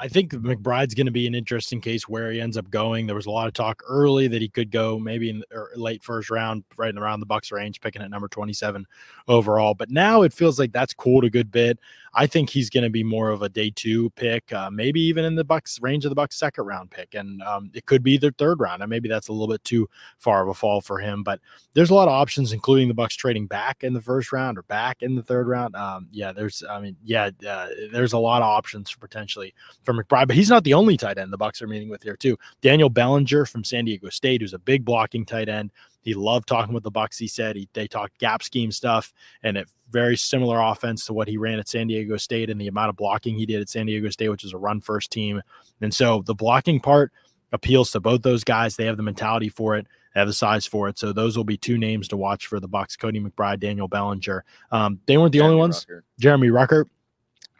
I 0.00 0.06
think 0.06 0.30
McBride's 0.32 0.94
going 0.94 1.06
to 1.06 1.12
be 1.12 1.26
an 1.26 1.34
interesting 1.34 1.80
case 1.80 2.08
where 2.08 2.30
he 2.30 2.40
ends 2.40 2.56
up 2.56 2.70
going. 2.70 3.06
There 3.06 3.16
was 3.16 3.26
a 3.26 3.32
lot 3.32 3.48
of 3.48 3.52
talk 3.52 3.82
early 3.88 4.28
that 4.28 4.40
he 4.40 4.48
could 4.48 4.70
go 4.70 4.96
maybe 4.96 5.28
in 5.28 5.40
the 5.40 5.68
late 5.74 6.04
first 6.04 6.30
round, 6.30 6.62
right 6.76 6.94
around 6.96 7.18
the 7.18 7.26
Bucks 7.26 7.50
range, 7.50 7.80
picking 7.80 8.00
at 8.00 8.08
number 8.08 8.28
27 8.28 8.86
overall. 9.26 9.74
But 9.74 9.90
now 9.90 10.22
it 10.22 10.32
feels 10.32 10.56
like 10.56 10.70
that's 10.70 10.94
cooled 10.94 11.24
a 11.24 11.30
good 11.30 11.50
bit. 11.50 11.80
I 12.14 12.26
think 12.26 12.50
he's 12.50 12.70
going 12.70 12.84
to 12.84 12.90
be 12.90 13.04
more 13.04 13.30
of 13.30 13.42
a 13.42 13.48
day 13.48 13.70
two 13.74 14.10
pick, 14.10 14.52
uh, 14.52 14.70
maybe 14.70 15.00
even 15.00 15.24
in 15.24 15.34
the 15.34 15.44
Bucks 15.44 15.80
range 15.80 16.04
of 16.04 16.10
the 16.10 16.14
Bucks 16.14 16.36
second 16.36 16.64
round 16.64 16.90
pick, 16.90 17.14
and 17.14 17.42
um, 17.42 17.70
it 17.74 17.86
could 17.86 18.02
be 18.02 18.16
the 18.16 18.32
third 18.38 18.60
round. 18.60 18.82
And 18.82 18.90
maybe 18.90 19.08
that's 19.08 19.28
a 19.28 19.32
little 19.32 19.52
bit 19.52 19.62
too 19.64 19.88
far 20.18 20.42
of 20.42 20.48
a 20.48 20.54
fall 20.54 20.80
for 20.80 20.98
him. 20.98 21.22
But 21.22 21.40
there's 21.74 21.90
a 21.90 21.94
lot 21.94 22.08
of 22.08 22.14
options, 22.14 22.52
including 22.52 22.88
the 22.88 22.94
Bucks 22.94 23.16
trading 23.16 23.46
back 23.46 23.84
in 23.84 23.92
the 23.94 24.00
first 24.00 24.32
round 24.32 24.58
or 24.58 24.62
back 24.62 25.02
in 25.02 25.16
the 25.16 25.22
third 25.22 25.48
round. 25.48 25.76
Um, 25.76 26.08
yeah, 26.10 26.32
there's, 26.32 26.62
I 26.68 26.80
mean, 26.80 26.96
yeah, 27.04 27.30
uh, 27.48 27.68
there's 27.92 28.14
a 28.14 28.18
lot 28.18 28.42
of 28.42 28.48
options 28.48 28.90
for 28.90 28.98
potentially 28.98 29.54
for 29.88 30.04
McBride, 30.04 30.26
but 30.26 30.36
he's 30.36 30.50
not 30.50 30.64
the 30.64 30.74
only 30.74 30.98
tight 30.98 31.16
end 31.16 31.32
the 31.32 31.38
Bucs 31.38 31.62
are 31.62 31.66
meeting 31.66 31.88
with 31.88 32.02
here 32.02 32.16
too. 32.16 32.36
Daniel 32.60 32.90
Bellinger 32.90 33.46
from 33.46 33.64
San 33.64 33.86
Diego 33.86 34.10
State, 34.10 34.42
who's 34.42 34.52
a 34.52 34.58
big 34.58 34.84
blocking 34.84 35.24
tight 35.24 35.48
end. 35.48 35.70
He 36.02 36.12
loved 36.12 36.46
talking 36.46 36.74
with 36.74 36.82
the 36.82 36.92
Bucs. 36.92 37.18
He 37.18 37.26
said 37.26 37.56
he, 37.56 37.68
they 37.72 37.88
talked 37.88 38.18
gap 38.18 38.42
scheme 38.42 38.70
stuff 38.70 39.12
and 39.42 39.56
a 39.56 39.64
very 39.90 40.16
similar 40.16 40.60
offense 40.60 41.06
to 41.06 41.14
what 41.14 41.26
he 41.26 41.38
ran 41.38 41.58
at 41.58 41.68
San 41.68 41.86
Diego 41.86 42.18
State 42.18 42.50
and 42.50 42.60
the 42.60 42.68
amount 42.68 42.90
of 42.90 42.96
blocking 42.96 43.36
he 43.36 43.46
did 43.46 43.62
at 43.62 43.70
San 43.70 43.86
Diego 43.86 44.10
State, 44.10 44.28
which 44.28 44.44
is 44.44 44.52
a 44.52 44.58
run 44.58 44.82
first 44.82 45.10
team. 45.10 45.40
And 45.80 45.92
so 45.94 46.22
the 46.26 46.34
blocking 46.34 46.80
part 46.80 47.10
appeals 47.52 47.90
to 47.92 48.00
both 48.00 48.22
those 48.22 48.44
guys. 48.44 48.76
They 48.76 48.84
have 48.84 48.98
the 48.98 49.02
mentality 49.02 49.48
for 49.48 49.76
it. 49.76 49.86
They 50.14 50.20
have 50.20 50.28
the 50.28 50.34
size 50.34 50.66
for 50.66 50.88
it. 50.88 50.98
So 50.98 51.14
those 51.14 51.36
will 51.36 51.44
be 51.44 51.56
two 51.56 51.78
names 51.78 52.08
to 52.08 52.16
watch 52.18 52.46
for 52.46 52.60
the 52.60 52.68
Bucs: 52.68 52.98
Cody 52.98 53.20
McBride, 53.20 53.60
Daniel 53.60 53.88
Bellinger. 53.88 54.44
Um, 54.70 55.00
they 55.06 55.16
weren't 55.16 55.32
the 55.32 55.38
Jeremy 55.38 55.54
only 55.54 55.60
ones. 55.60 55.86
Ruckert. 55.86 56.02
Jeremy 56.18 56.48
Ruckert. 56.48 56.84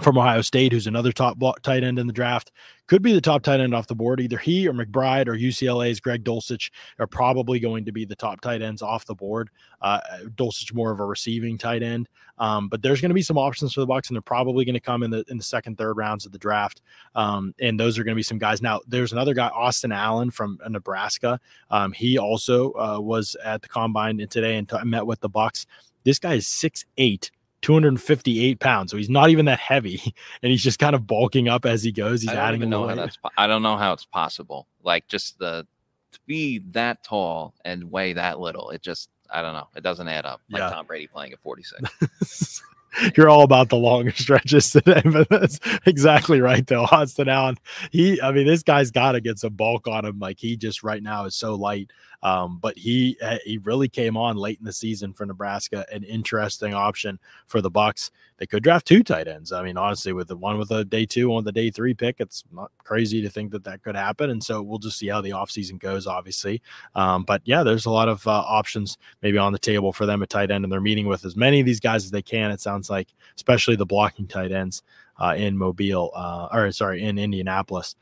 From 0.00 0.16
Ohio 0.16 0.42
State, 0.42 0.72
who's 0.72 0.86
another 0.86 1.10
top 1.10 1.38
tight 1.62 1.82
end 1.82 1.98
in 1.98 2.06
the 2.06 2.12
draft, 2.12 2.52
could 2.86 3.02
be 3.02 3.12
the 3.12 3.20
top 3.20 3.42
tight 3.42 3.60
end 3.60 3.74
off 3.74 3.88
the 3.88 3.94
board. 3.94 4.20
Either 4.20 4.38
he 4.38 4.68
or 4.68 4.72
McBride 4.72 5.26
or 5.26 5.34
UCLA's 5.34 5.98
Greg 5.98 6.24
Dulcich 6.24 6.70
are 7.00 7.06
probably 7.06 7.58
going 7.58 7.84
to 7.84 7.92
be 7.92 8.04
the 8.04 8.14
top 8.14 8.40
tight 8.40 8.62
ends 8.62 8.80
off 8.80 9.04
the 9.06 9.14
board. 9.14 9.50
Uh, 9.82 10.00
Dulcich 10.36 10.72
more 10.72 10.92
of 10.92 11.00
a 11.00 11.04
receiving 11.04 11.58
tight 11.58 11.82
end, 11.82 12.08
um, 12.38 12.68
but 12.68 12.80
there's 12.80 13.00
going 13.00 13.10
to 13.10 13.14
be 13.14 13.22
some 13.22 13.36
options 13.36 13.74
for 13.74 13.80
the 13.80 13.86
Bucks, 13.86 14.08
and 14.08 14.16
they're 14.16 14.22
probably 14.22 14.64
going 14.64 14.74
to 14.74 14.80
come 14.80 15.02
in 15.02 15.10
the 15.10 15.24
in 15.28 15.36
the 15.36 15.44
second, 15.44 15.76
third 15.76 15.96
rounds 15.96 16.24
of 16.26 16.32
the 16.32 16.38
draft. 16.38 16.80
Um, 17.16 17.52
and 17.60 17.78
those 17.78 17.98
are 17.98 18.04
going 18.04 18.14
to 18.14 18.18
be 18.18 18.22
some 18.22 18.38
guys. 18.38 18.62
Now, 18.62 18.80
there's 18.86 19.12
another 19.12 19.34
guy, 19.34 19.48
Austin 19.48 19.90
Allen 19.90 20.30
from 20.30 20.58
uh, 20.64 20.68
Nebraska. 20.68 21.40
Um, 21.70 21.92
he 21.92 22.18
also 22.18 22.72
uh, 22.74 23.00
was 23.00 23.36
at 23.44 23.62
the 23.62 23.68
combine 23.68 24.18
today 24.28 24.56
and 24.56 24.68
t- 24.68 24.76
met 24.84 25.06
with 25.06 25.20
the 25.20 25.28
Bucks. 25.28 25.66
This 26.04 26.20
guy 26.20 26.34
is 26.34 26.46
six 26.46 26.84
eight 26.96 27.32
258 27.62 28.60
pounds. 28.60 28.90
So 28.90 28.96
he's 28.96 29.10
not 29.10 29.30
even 29.30 29.46
that 29.46 29.58
heavy, 29.58 30.00
and 30.42 30.50
he's 30.50 30.62
just 30.62 30.78
kind 30.78 30.94
of 30.94 31.06
bulking 31.06 31.48
up 31.48 31.64
as 31.66 31.82
he 31.82 31.92
goes. 31.92 32.22
He's 32.22 32.30
I 32.30 32.34
don't 32.34 32.44
adding 32.44 32.60
even 32.60 32.70
know 32.70 32.86
how 32.88 32.94
that's. 32.94 33.16
po- 33.16 33.30
I 33.36 33.46
don't 33.46 33.62
know 33.62 33.76
how 33.76 33.92
it's 33.92 34.04
possible. 34.06 34.66
Like 34.82 35.06
just 35.08 35.38
the 35.38 35.66
to 36.12 36.20
be 36.26 36.60
that 36.70 37.04
tall 37.04 37.54
and 37.64 37.90
weigh 37.90 38.14
that 38.14 38.40
little. 38.40 38.70
It 38.70 38.82
just 38.82 39.10
I 39.30 39.42
don't 39.42 39.52
know. 39.52 39.68
It 39.76 39.82
doesn't 39.82 40.08
add 40.08 40.24
up. 40.24 40.40
Like 40.50 40.60
Yeah. 40.60 40.70
Tom 40.70 40.86
Brady 40.86 41.06
playing 41.06 41.32
at 41.32 41.40
46. 41.40 42.62
You're 43.16 43.28
all 43.28 43.42
about 43.42 43.68
the 43.68 43.76
longer 43.76 44.10
stretches 44.16 44.70
today, 44.72 45.02
but 45.04 45.28
that's 45.28 45.60
exactly 45.84 46.40
right 46.40 46.66
though. 46.66 46.84
Austin 46.84 47.28
Allen, 47.28 47.58
he, 47.92 48.20
I 48.22 48.32
mean, 48.32 48.46
this 48.46 48.62
guy's 48.62 48.90
got 48.90 49.12
to 49.12 49.20
get 49.20 49.38
some 49.38 49.52
bulk 49.52 49.86
on 49.86 50.06
him. 50.06 50.18
Like 50.18 50.38
he 50.40 50.56
just 50.56 50.82
right 50.82 51.02
now 51.02 51.26
is 51.26 51.36
so 51.36 51.54
light. 51.54 51.90
Um, 52.22 52.58
but 52.58 52.76
he 52.76 53.16
uh, 53.22 53.38
he 53.44 53.58
really 53.58 53.88
came 53.88 54.16
on 54.16 54.36
late 54.36 54.58
in 54.58 54.64
the 54.64 54.72
season 54.72 55.12
for 55.12 55.24
Nebraska, 55.24 55.86
an 55.92 56.02
interesting 56.02 56.74
option 56.74 57.18
for 57.46 57.60
the 57.60 57.70
Bucks. 57.70 58.10
They 58.38 58.46
could 58.46 58.62
draft 58.62 58.86
two 58.86 59.02
tight 59.02 59.28
ends. 59.28 59.52
I 59.52 59.62
mean, 59.62 59.76
honestly, 59.76 60.12
with 60.12 60.28
the 60.28 60.36
one 60.36 60.58
with 60.58 60.70
a 60.70 60.84
day 60.84 61.06
two, 61.06 61.34
on 61.34 61.44
the 61.44 61.52
day 61.52 61.70
three 61.70 61.94
pick, 61.94 62.16
it's 62.20 62.44
not 62.52 62.70
crazy 62.78 63.20
to 63.22 63.28
think 63.28 63.50
that 63.52 63.64
that 63.64 63.82
could 63.82 63.96
happen. 63.96 64.30
And 64.30 64.42
so 64.42 64.62
we'll 64.62 64.78
just 64.78 64.98
see 64.98 65.08
how 65.08 65.20
the 65.20 65.30
offseason 65.30 65.78
goes, 65.78 66.06
obviously. 66.06 66.62
Um, 66.94 67.24
but 67.24 67.42
yeah, 67.44 67.62
there's 67.62 67.86
a 67.86 67.90
lot 67.90 68.08
of 68.08 68.26
uh, 68.26 68.30
options 68.30 68.96
maybe 69.22 69.38
on 69.38 69.52
the 69.52 69.58
table 69.58 69.92
for 69.92 70.06
them 70.06 70.22
at 70.22 70.30
tight 70.30 70.50
end, 70.50 70.64
and 70.64 70.72
they're 70.72 70.80
meeting 70.80 71.06
with 71.06 71.24
as 71.24 71.36
many 71.36 71.60
of 71.60 71.66
these 71.66 71.80
guys 71.80 72.04
as 72.04 72.10
they 72.10 72.22
can. 72.22 72.50
It 72.50 72.60
sounds 72.60 72.90
like, 72.90 73.08
especially 73.36 73.76
the 73.76 73.86
blocking 73.86 74.26
tight 74.26 74.52
ends 74.52 74.82
uh, 75.18 75.34
in 75.36 75.56
Mobile, 75.56 76.12
uh, 76.14 76.48
or 76.52 76.70
sorry, 76.72 77.02
in 77.02 77.18
Indianapolis. 77.18 77.96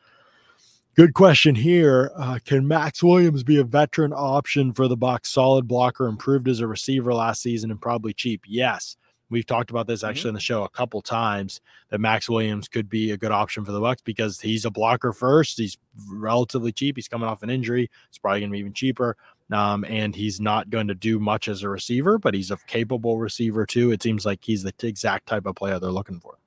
Good 0.96 1.12
question 1.12 1.54
here. 1.54 2.10
Uh, 2.16 2.38
can 2.42 2.66
Maxx 2.66 3.02
Williams 3.02 3.42
be 3.42 3.58
a 3.58 3.64
veteran 3.64 4.14
option 4.14 4.72
for 4.72 4.88
the 4.88 4.96
Bucks? 4.96 5.28
Solid 5.28 5.68
blocker, 5.68 6.06
improved 6.06 6.48
as 6.48 6.60
a 6.60 6.66
receiver 6.66 7.12
last 7.12 7.42
season, 7.42 7.70
and 7.70 7.78
probably 7.78 8.14
cheap. 8.14 8.44
Yes, 8.46 8.96
we've 9.28 9.44
talked 9.44 9.68
about 9.68 9.86
this 9.86 10.02
actually 10.02 10.30
in 10.30 10.34
the 10.34 10.40
show 10.40 10.64
a 10.64 10.70
couple 10.70 11.02
times 11.02 11.60
that 11.90 12.00
Maxx 12.00 12.30
Williams 12.30 12.66
could 12.66 12.88
be 12.88 13.10
a 13.10 13.18
good 13.18 13.30
option 13.30 13.62
for 13.62 13.72
the 13.72 13.80
Bucks 13.80 14.00
because 14.00 14.40
he's 14.40 14.64
a 14.64 14.70
blocker 14.70 15.12
first. 15.12 15.58
He's 15.58 15.76
relatively 16.08 16.72
cheap. 16.72 16.96
He's 16.96 17.08
coming 17.08 17.28
off 17.28 17.42
an 17.42 17.50
injury. 17.50 17.90
It's 18.08 18.16
probably 18.16 18.40
going 18.40 18.50
to 18.50 18.54
be 18.54 18.60
even 18.60 18.72
cheaper. 18.72 19.18
Um, 19.52 19.84
and 19.84 20.16
he's 20.16 20.40
not 20.40 20.70
going 20.70 20.88
to 20.88 20.94
do 20.94 21.20
much 21.20 21.48
as 21.48 21.62
a 21.62 21.68
receiver, 21.68 22.16
but 22.16 22.32
he's 22.32 22.50
a 22.50 22.56
capable 22.68 23.18
receiver 23.18 23.66
too. 23.66 23.92
It 23.92 24.02
seems 24.02 24.24
like 24.24 24.42
he's 24.42 24.62
the 24.62 24.72
exact 24.82 25.26
type 25.26 25.44
of 25.44 25.56
player 25.56 25.78
they're 25.78 25.90
looking 25.90 26.20
for. 26.20 26.38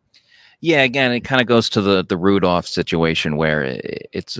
Yeah, 0.61 0.81
again, 0.83 1.11
it 1.11 1.21
kind 1.21 1.41
of 1.41 1.47
goes 1.47 1.69
to 1.71 1.81
the 1.81 2.03
the 2.03 2.17
Rudolph 2.17 2.67
situation 2.67 3.37
where 3.37 3.63
i- 3.65 3.79
it's 4.11 4.39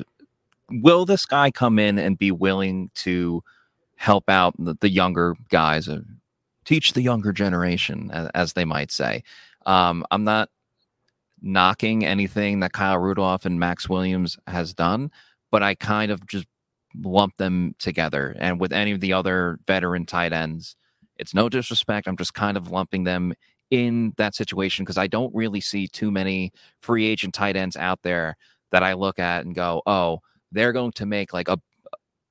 will 0.71 1.05
this 1.05 1.25
guy 1.25 1.51
come 1.51 1.79
in 1.79 1.99
and 1.99 2.17
be 2.17 2.31
willing 2.31 2.91
to 2.95 3.43
help 3.97 4.29
out 4.29 4.55
the, 4.59 4.75
the 4.81 4.89
younger 4.89 5.35
guys, 5.49 5.89
uh, 5.89 6.01
teach 6.65 6.93
the 6.93 7.01
younger 7.03 7.31
generation, 7.33 8.11
as, 8.13 8.29
as 8.35 8.53
they 8.53 8.65
might 8.65 8.91
say. 8.91 9.23
Um, 9.65 10.05
I'm 10.11 10.23
not 10.25 10.49
knocking 11.41 12.05
anything 12.05 12.59
that 12.61 12.73
Kyle 12.73 12.97
Rudolph 12.99 13.45
and 13.45 13.59
Maxx 13.59 13.89
Williams 13.89 14.37
has 14.47 14.73
done, 14.73 15.11
but 15.51 15.63
I 15.63 15.75
kind 15.75 16.11
of 16.11 16.25
just 16.27 16.47
lump 17.03 17.37
them 17.37 17.75
together. 17.79 18.35
And 18.39 18.59
with 18.59 18.73
any 18.73 18.91
of 18.91 18.99
the 18.99 19.13
other 19.13 19.59
veteran 19.67 20.05
tight 20.05 20.33
ends, 20.33 20.75
it's 21.17 21.33
no 21.33 21.49
disrespect. 21.49 22.07
I'm 22.07 22.17
just 22.17 22.33
kind 22.33 22.57
of 22.57 22.71
lumping 22.71 23.03
them 23.05 23.33
in 23.71 24.13
that 24.17 24.35
situation 24.35 24.83
because 24.83 24.97
I 24.97 25.07
don't 25.07 25.33
really 25.33 25.61
see 25.61 25.87
too 25.87 26.11
many 26.11 26.51
free 26.81 27.05
agent 27.05 27.33
tight 27.33 27.55
ends 27.55 27.77
out 27.77 27.99
there 28.03 28.35
that 28.71 28.83
I 28.83 28.93
look 28.93 29.19
at 29.19 29.45
and 29.45 29.55
go, 29.55 29.81
oh, 29.85 30.19
they're 30.51 30.73
going 30.73 30.91
to 30.93 31.05
make 31.05 31.33
like 31.33 31.49
a 31.49 31.59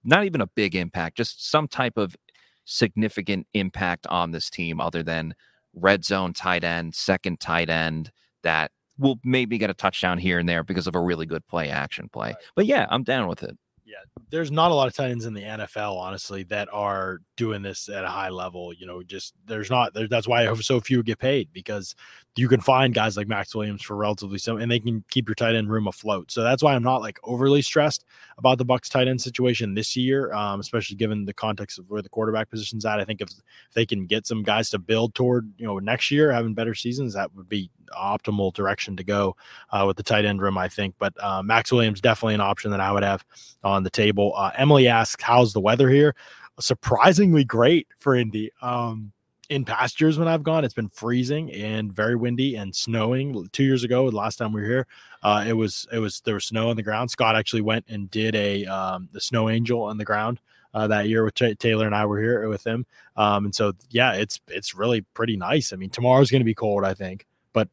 not 0.05 0.25
even 0.25 0.41
a 0.41 0.47
big 0.47 0.75
impact, 0.75 1.17
just 1.17 1.51
some 1.51 1.69
type 1.69 1.97
of 1.97 2.17
significant 2.65 3.47
impact 3.55 4.07
on 4.09 4.31
this 4.31 4.51
team 4.51 4.81
other 4.81 5.03
than 5.03 5.35
red 5.75 6.05
zone 6.05 6.33
tight 6.33 6.65
end, 6.65 6.95
second 6.95 7.41
tight 7.41 7.69
end 7.69 8.11
that 8.43 8.71
will 8.99 9.19
maybe 9.25 9.59
get 9.59 9.71
a 9.71 9.75
touchdown 9.75 10.19
here 10.19 10.39
and 10.39 10.49
there 10.49 10.65
because 10.65 10.87
of 10.87 10.95
a 10.95 11.01
really 11.01 11.27
good 11.27 11.47
play 11.47 11.71
action 11.71 12.09
play. 12.09 12.35
But 12.57 12.67
yeah, 12.67 12.87
I'm 12.91 13.05
down 13.05 13.29
with 13.29 13.43
it. 13.43 13.57
Yeah, 13.89 14.05
there's 14.29 14.51
not 14.51 14.71
a 14.71 14.75
lot 14.75 14.87
of 14.87 14.95
tight 14.95 15.11
ends 15.11 15.25
in 15.25 15.33
the 15.33 15.41
NFL, 15.41 15.97
honestly, 15.97 16.43
that 16.45 16.69
are 16.71 17.21
doing 17.37 17.63
this 17.63 17.89
at 17.89 18.05
a 18.05 18.09
high 18.09 18.29
level. 18.29 18.71
You 18.75 18.87
know, 18.87 19.03
just 19.03 19.33
there's 19.47 19.71
not 19.71 19.95
there. 19.95 20.07
That's 20.07 20.29
why 20.29 20.53
so 20.57 20.79
few 20.79 21.03
get 21.03 21.19
paid 21.19 21.49
because 21.55 21.95
you 22.37 22.49
can 22.49 22.61
find 22.61 22.95
guys 22.95 23.17
like 23.17 23.27
Maxx 23.27 23.55
Williams 23.55 23.83
for 23.83 23.97
relatively 23.97 24.39
some, 24.39 24.61
and 24.61 24.71
they 24.71 24.79
can 24.79 25.03
keep 25.11 25.29
your 25.29 25.35
tight 25.35 25.57
end 25.57 25.71
room 25.71 25.89
afloat. 25.89 26.31
So 26.31 26.43
that's 26.43 26.63
why 26.63 26.75
I'm 26.75 26.83
not 26.83 27.01
like 27.01 27.19
overly 27.25 27.63
stressed 27.63 28.05
about 28.39 28.59
the 28.59 28.65
Bucks 28.65 28.89
tight 28.89 29.09
end 29.09 29.21
situation 29.21 29.75
this 29.75 29.97
year, 29.97 30.33
um, 30.33 30.61
especially 30.61 30.97
given 30.97 31.25
the 31.25 31.35
context 31.35 31.79
of 31.79 31.91
where 31.91 32.01
the 32.01 32.09
quarterback 32.09 32.49
position's 32.49 32.85
at. 32.85 33.01
I 33.01 33.05
think 33.05 33.21
if, 33.21 33.29
if 33.31 33.75
they 33.75 33.85
can 33.85 34.07
get 34.07 34.27
some 34.27 34.43
guys 34.43 34.71
to 34.71 34.79
build 34.79 35.15
toward, 35.15 35.53
you 35.59 35.67
know, 35.67 35.79
next 35.79 36.11
year 36.11 36.31
having 36.31 36.55
better 36.55 36.75
seasons, 36.75 37.15
that 37.15 37.35
would 37.35 37.49
be 37.49 37.71
optimal 37.99 38.53
direction 38.55 38.97
to 38.97 39.05
go 39.05 39.37
uh, 39.71 39.85
with 39.87 39.97
the 39.97 40.03
tight 40.03 40.25
end 40.25 40.41
room, 40.41 40.59
I 40.59 40.69
think. 40.69 40.95
But 40.99 41.13
uh, 41.23 41.43
Maxx 41.43 41.73
Williams 41.73 42.01
definitely 42.01 42.35
an 42.35 42.41
option 42.41 42.71
that 42.71 42.81
I 42.81 42.93
would 42.93 43.03
have 43.03 43.25
on 43.65 43.83
the 43.83 43.91
table. 43.91 44.33
Uh, 44.37 44.53
Emily 44.57 44.87
asks, 44.87 45.23
"How's 45.23 45.53
the 45.53 45.61
weather 45.61 45.89
here?" 45.89 46.15
Surprisingly 46.61 47.45
great 47.45 47.89
for 47.99 48.15
Indy. 48.15 48.51
Um, 48.63 49.13
in 49.49 49.65
past 49.65 50.01
years 50.01 50.19
when 50.19 50.29
I've 50.29 50.43
gone, 50.43 50.65
it's 50.65 50.75
been 50.75 50.89
freezing 50.89 51.51
and 51.53 51.93
very 51.93 52.17
windy 52.17 52.57
and 52.57 52.75
snowing. 52.75 53.49
Two 53.53 53.65
years 53.65 53.85
ago, 53.85 54.11
the 54.11 54.17
last 54.17 54.37
time 54.37 54.53
we 54.53 54.61
were 54.61 54.67
here, 54.67 54.87
uh, 55.23 55.45
it 55.47 55.55
was 55.55 55.87
it 55.93 55.99
was 55.99 56.21
there 56.21 56.35
was 56.35 56.45
snow 56.45 56.71
on 56.71 56.77
the 56.77 56.83
ground. 56.83 57.11
Scott 57.11 57.37
actually 57.37 57.63
went 57.63 57.85
and 57.89 58.11
did 58.11 58.35
a 58.35 58.67
um, 58.67 59.09
the 59.13 59.21
snow 59.21 59.49
angel 59.49 59.83
on 59.83 59.97
the 59.97 60.05
ground 60.05 60.41
uh, 60.75 60.87
that 60.87 61.09
year 61.09 61.25
with 61.25 61.35
Ta 61.35 61.53
Taylor 61.59 61.87
and 61.87 61.95
I 61.95 62.05
were 62.07 62.21
here 62.21 62.49
with 62.49 62.67
him. 62.67 62.87
Um, 63.17 63.47
and 63.47 63.55
so 63.55 63.73
yeah, 63.91 64.13
it's 64.13 64.41
it's 64.49 64.75
really 64.75 65.03
pretty 65.15 65.37
nice. 65.37 65.73
I 65.73 65.77
mean, 65.77 65.91
tomorrow's 65.91 66.31
going 66.31 66.41
to 66.41 66.45
be 66.45 66.55
cold, 66.55 66.85
I 66.85 66.95
think, 66.95 67.27
but 67.53 67.69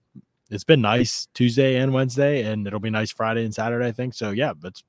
it's 0.49 0.63
been 0.63 0.81
nice 0.81 1.27
Tuesday 1.33 1.77
and 1.77 1.93
Wednesday, 1.93 2.43
and 2.43 2.65
it'll 2.67 2.79
be 2.79 2.89
nice 2.89 3.11
Friday 3.11 3.43
and 3.43 3.53
Saturday, 3.53 3.87
I 3.87 3.91
think. 3.91 4.13
So 4.13 4.31
yeah, 4.31 4.53
but 4.53 4.81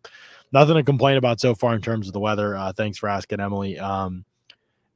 nothing 0.52 0.76
to 0.76 0.82
complain 0.82 1.16
about 1.16 1.40
so 1.40 1.54
far 1.54 1.74
in 1.74 1.82
terms 1.82 2.06
of 2.06 2.12
the 2.12 2.20
weather. 2.20 2.56
Uh, 2.56 2.72
thanks 2.72 2.98
for 2.98 3.08
asking, 3.08 3.40
Emily. 3.40 3.78
Um, 3.78 4.24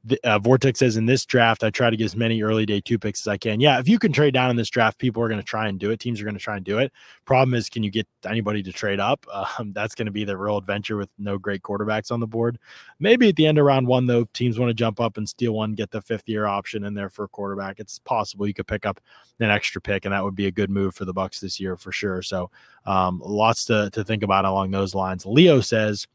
the, 0.03 0.19
uh, 0.23 0.39
Vortex 0.39 0.79
says 0.79 0.97
in 0.97 1.05
this 1.05 1.25
draft, 1.25 1.63
I 1.63 1.69
try 1.69 1.89
to 1.89 1.97
get 1.97 2.05
as 2.05 2.15
many 2.15 2.41
early 2.41 2.65
day 2.65 2.81
two 2.81 2.97
picks 2.97 3.21
as 3.21 3.27
I 3.27 3.37
can. 3.37 3.59
Yeah, 3.59 3.79
if 3.79 3.87
you 3.87 3.99
can 3.99 4.11
trade 4.11 4.33
down 4.33 4.49
in 4.49 4.55
this 4.55 4.69
draft, 4.69 4.97
people 4.97 5.21
are 5.21 5.27
going 5.27 5.39
to 5.39 5.45
try 5.45 5.67
and 5.67 5.79
do 5.79 5.91
it. 5.91 5.99
Teams 5.99 6.19
are 6.19 6.23
going 6.23 6.35
to 6.35 6.39
try 6.39 6.55
and 6.55 6.65
do 6.65 6.79
it. 6.79 6.91
Problem 7.25 7.53
is, 7.53 7.69
can 7.69 7.83
you 7.83 7.91
get 7.91 8.07
anybody 8.25 8.63
to 8.63 8.71
trade 8.71 8.99
up? 8.99 9.25
Um, 9.59 9.73
that's 9.73 9.95
going 9.95 10.05
to 10.05 10.11
be 10.11 10.23
the 10.23 10.37
real 10.37 10.57
adventure 10.57 10.95
with 10.95 11.09
no 11.17 11.37
great 11.37 11.61
quarterbacks 11.61 12.11
on 12.11 12.19
the 12.19 12.27
board. 12.27 12.57
Maybe 12.99 13.27
at 13.27 13.35
the 13.35 13.45
end 13.45 13.57
of 13.57 13.65
round 13.65 13.85
one, 13.85 14.05
though, 14.05 14.25
teams 14.33 14.57
want 14.57 14.69
to 14.69 14.73
jump 14.73 14.99
up 14.99 15.17
and 15.17 15.27
steal 15.27 15.53
one, 15.53 15.73
get 15.73 15.91
the 15.91 16.01
fifth 16.01 16.29
year 16.29 16.45
option 16.45 16.85
in 16.85 16.93
there 16.93 17.09
for 17.09 17.25
a 17.25 17.27
quarterback. 17.27 17.79
It's 17.79 17.99
possible 17.99 18.47
you 18.47 18.53
could 18.53 18.67
pick 18.67 18.85
up 18.85 19.01
an 19.39 19.49
extra 19.49 19.81
pick, 19.81 20.05
and 20.05 20.13
that 20.13 20.23
would 20.23 20.35
be 20.35 20.47
a 20.47 20.51
good 20.51 20.69
move 20.69 20.95
for 20.95 21.05
the 21.05 21.13
Bucks 21.13 21.39
this 21.39 21.59
year 21.59 21.75
for 21.75 21.91
sure. 21.91 22.21
So, 22.21 22.49
um, 22.85 23.21
lots 23.25 23.65
to 23.65 23.89
to 23.91 24.03
think 24.03 24.23
about 24.23 24.45
along 24.45 24.71
those 24.71 24.95
lines. 24.95 25.25
Leo 25.25 25.59
says. 25.59 26.07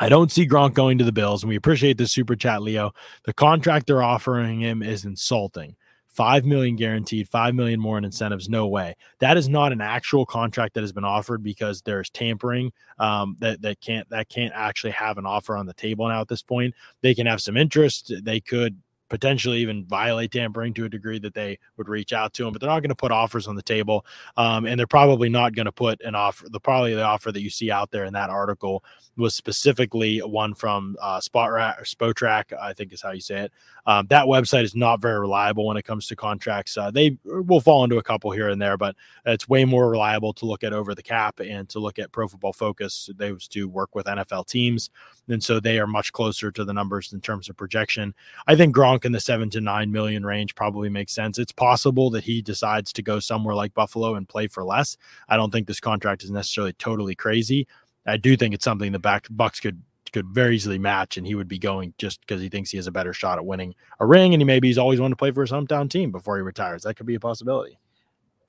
I 0.00 0.08
don't 0.08 0.30
see 0.30 0.46
Gronk 0.46 0.74
going 0.74 0.98
to 0.98 1.04
the 1.04 1.12
Bills, 1.12 1.42
and 1.42 1.48
we 1.48 1.56
appreciate 1.56 1.98
the 1.98 2.06
super 2.06 2.36
chat, 2.36 2.62
Leo. 2.62 2.92
The 3.24 3.32
contract 3.32 3.86
they're 3.86 4.02
offering 4.02 4.60
him 4.60 4.82
is 4.82 5.04
insulting. 5.04 5.74
Five 6.06 6.44
million 6.44 6.76
guaranteed, 6.76 7.28
five 7.28 7.54
million 7.54 7.78
more 7.78 7.96
in 7.96 8.04
incentives. 8.04 8.48
No 8.48 8.66
way. 8.66 8.96
That 9.20 9.36
is 9.36 9.48
not 9.48 9.72
an 9.72 9.80
actual 9.80 10.26
contract 10.26 10.74
that 10.74 10.80
has 10.80 10.92
been 10.92 11.04
offered 11.04 11.42
because 11.42 11.82
there's 11.82 12.10
tampering. 12.10 12.72
Um, 12.98 13.36
that 13.38 13.62
that 13.62 13.80
can't 13.80 14.08
that 14.10 14.28
can't 14.28 14.52
actually 14.54 14.90
have 14.92 15.18
an 15.18 15.26
offer 15.26 15.56
on 15.56 15.66
the 15.66 15.74
table 15.74 16.08
now 16.08 16.20
at 16.20 16.28
this 16.28 16.42
point. 16.42 16.74
They 17.02 17.14
can 17.14 17.26
have 17.26 17.40
some 17.40 17.56
interest. 17.56 18.12
They 18.22 18.40
could 18.40 18.80
potentially 19.08 19.58
even 19.58 19.84
violate 19.86 20.32
tampering 20.32 20.74
to 20.74 20.84
a 20.84 20.88
degree 20.88 21.18
that 21.18 21.34
they 21.34 21.58
would 21.76 21.88
reach 21.88 22.12
out 22.12 22.32
to 22.34 22.46
him, 22.46 22.52
but 22.52 22.60
they're 22.60 22.70
not 22.70 22.80
going 22.80 22.88
to 22.90 22.94
put 22.94 23.12
offers 23.12 23.46
on 23.46 23.56
the 23.56 23.62
table. 23.62 24.04
Um, 24.36 24.66
and 24.66 24.78
they're 24.78 24.86
probably 24.86 25.28
not 25.28 25.54
going 25.54 25.66
to 25.66 25.72
put 25.72 26.00
an 26.02 26.14
offer. 26.14 26.48
The 26.48 26.60
probably 26.60 26.94
the 26.94 27.02
offer 27.02 27.32
that 27.32 27.42
you 27.42 27.50
see 27.50 27.70
out 27.70 27.90
there 27.90 28.04
in 28.04 28.12
that 28.12 28.30
article 28.30 28.84
was 29.16 29.34
specifically 29.34 30.18
one 30.20 30.54
from 30.54 30.96
uh, 31.02 31.20
Spot 31.20 31.50
or 31.50 31.58
Spotrac, 31.82 32.56
I 32.58 32.72
think 32.72 32.92
is 32.92 33.02
how 33.02 33.10
you 33.10 33.20
say 33.20 33.40
it. 33.40 33.52
Um, 33.86 34.06
that 34.10 34.26
website 34.26 34.64
is 34.64 34.74
not 34.74 35.00
very 35.00 35.18
reliable 35.18 35.66
when 35.66 35.76
it 35.76 35.84
comes 35.84 36.06
to 36.08 36.16
contracts. 36.16 36.76
Uh, 36.76 36.90
they 36.90 37.16
will 37.24 37.60
fall 37.60 37.84
into 37.84 37.96
a 37.96 38.02
couple 38.02 38.30
here 38.30 38.48
and 38.48 38.60
there, 38.60 38.76
but 38.76 38.94
it's 39.26 39.48
way 39.48 39.64
more 39.64 39.90
reliable 39.90 40.32
to 40.34 40.46
look 40.46 40.62
at 40.62 40.72
over 40.72 40.94
the 40.94 41.02
cap 41.02 41.40
and 41.40 41.68
to 41.70 41.78
look 41.78 41.98
at 41.98 42.12
Pro 42.12 42.28
Football 42.28 42.52
Focus. 42.52 43.10
Those 43.16 43.48
to 43.48 43.66
work 43.66 43.94
with 43.94 44.06
NFL 44.06 44.46
teams, 44.46 44.90
and 45.28 45.42
so 45.42 45.58
they 45.58 45.78
are 45.78 45.86
much 45.86 46.12
closer 46.12 46.52
to 46.52 46.64
the 46.64 46.72
numbers 46.72 47.12
in 47.12 47.20
terms 47.20 47.48
of 47.48 47.56
projection. 47.56 48.14
I 48.46 48.56
think 48.56 48.76
Gronk 48.76 48.97
In 49.04 49.12
the 49.12 49.20
seven 49.20 49.50
to 49.50 49.60
nine 49.60 49.90
million 49.92 50.24
range 50.24 50.54
probably 50.54 50.88
makes 50.88 51.12
sense. 51.12 51.38
It's 51.38 51.52
possible 51.52 52.10
that 52.10 52.24
he 52.24 52.42
decides 52.42 52.92
to 52.94 53.02
go 53.02 53.20
somewhere 53.20 53.54
like 53.54 53.74
Buffalo 53.74 54.14
and 54.14 54.28
play 54.28 54.46
for 54.46 54.64
less. 54.64 54.96
I 55.28 55.36
don't 55.36 55.50
think 55.50 55.66
this 55.66 55.80
contract 55.80 56.24
is 56.24 56.30
necessarily 56.30 56.72
totally 56.74 57.14
crazy. 57.14 57.66
I 58.06 58.16
do 58.16 58.36
think 58.36 58.54
it's 58.54 58.64
something 58.64 58.92
the 58.92 58.98
back 58.98 59.26
Bucks 59.30 59.60
could 59.60 59.82
could 60.12 60.26
very 60.26 60.56
easily 60.56 60.78
match, 60.78 61.16
and 61.16 61.26
he 61.26 61.34
would 61.34 61.48
be 61.48 61.58
going 61.58 61.92
just 61.98 62.20
because 62.22 62.40
he 62.40 62.48
thinks 62.48 62.70
he 62.70 62.78
has 62.78 62.86
a 62.86 62.92
better 62.92 63.12
shot 63.12 63.38
at 63.38 63.44
winning 63.44 63.74
a 64.00 64.06
ring, 64.06 64.32
and 64.32 64.40
he 64.40 64.44
maybe 64.44 64.68
he's 64.68 64.78
always 64.78 65.00
wanted 65.00 65.12
to 65.12 65.16
play 65.16 65.30
for 65.30 65.42
his 65.42 65.50
hometown 65.50 65.90
team 65.90 66.10
before 66.10 66.36
he 66.36 66.42
retires. 66.42 66.82
That 66.82 66.94
could 66.94 67.06
be 67.06 67.14
a 67.14 67.20
possibility. 67.20 67.78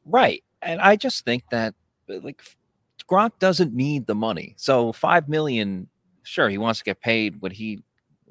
Right. 0.06 0.44
And 0.62 0.82
I 0.82 0.96
just 0.96 1.26
think 1.26 1.44
that 1.52 1.76
like 2.08 2.42
Gronk 3.10 3.32
doesn't 3.40 3.74
need 3.74 4.08
the 4.08 4.16
money. 4.16 4.56
So 4.58 4.92
5 4.92 5.30
million, 5.30 5.88
sure, 6.24 6.50
he 6.50 6.58
wants 6.58 6.80
to 6.80 6.86
get 6.86 7.02
paid 7.02 7.42
what 7.42 7.52
he 7.52 7.84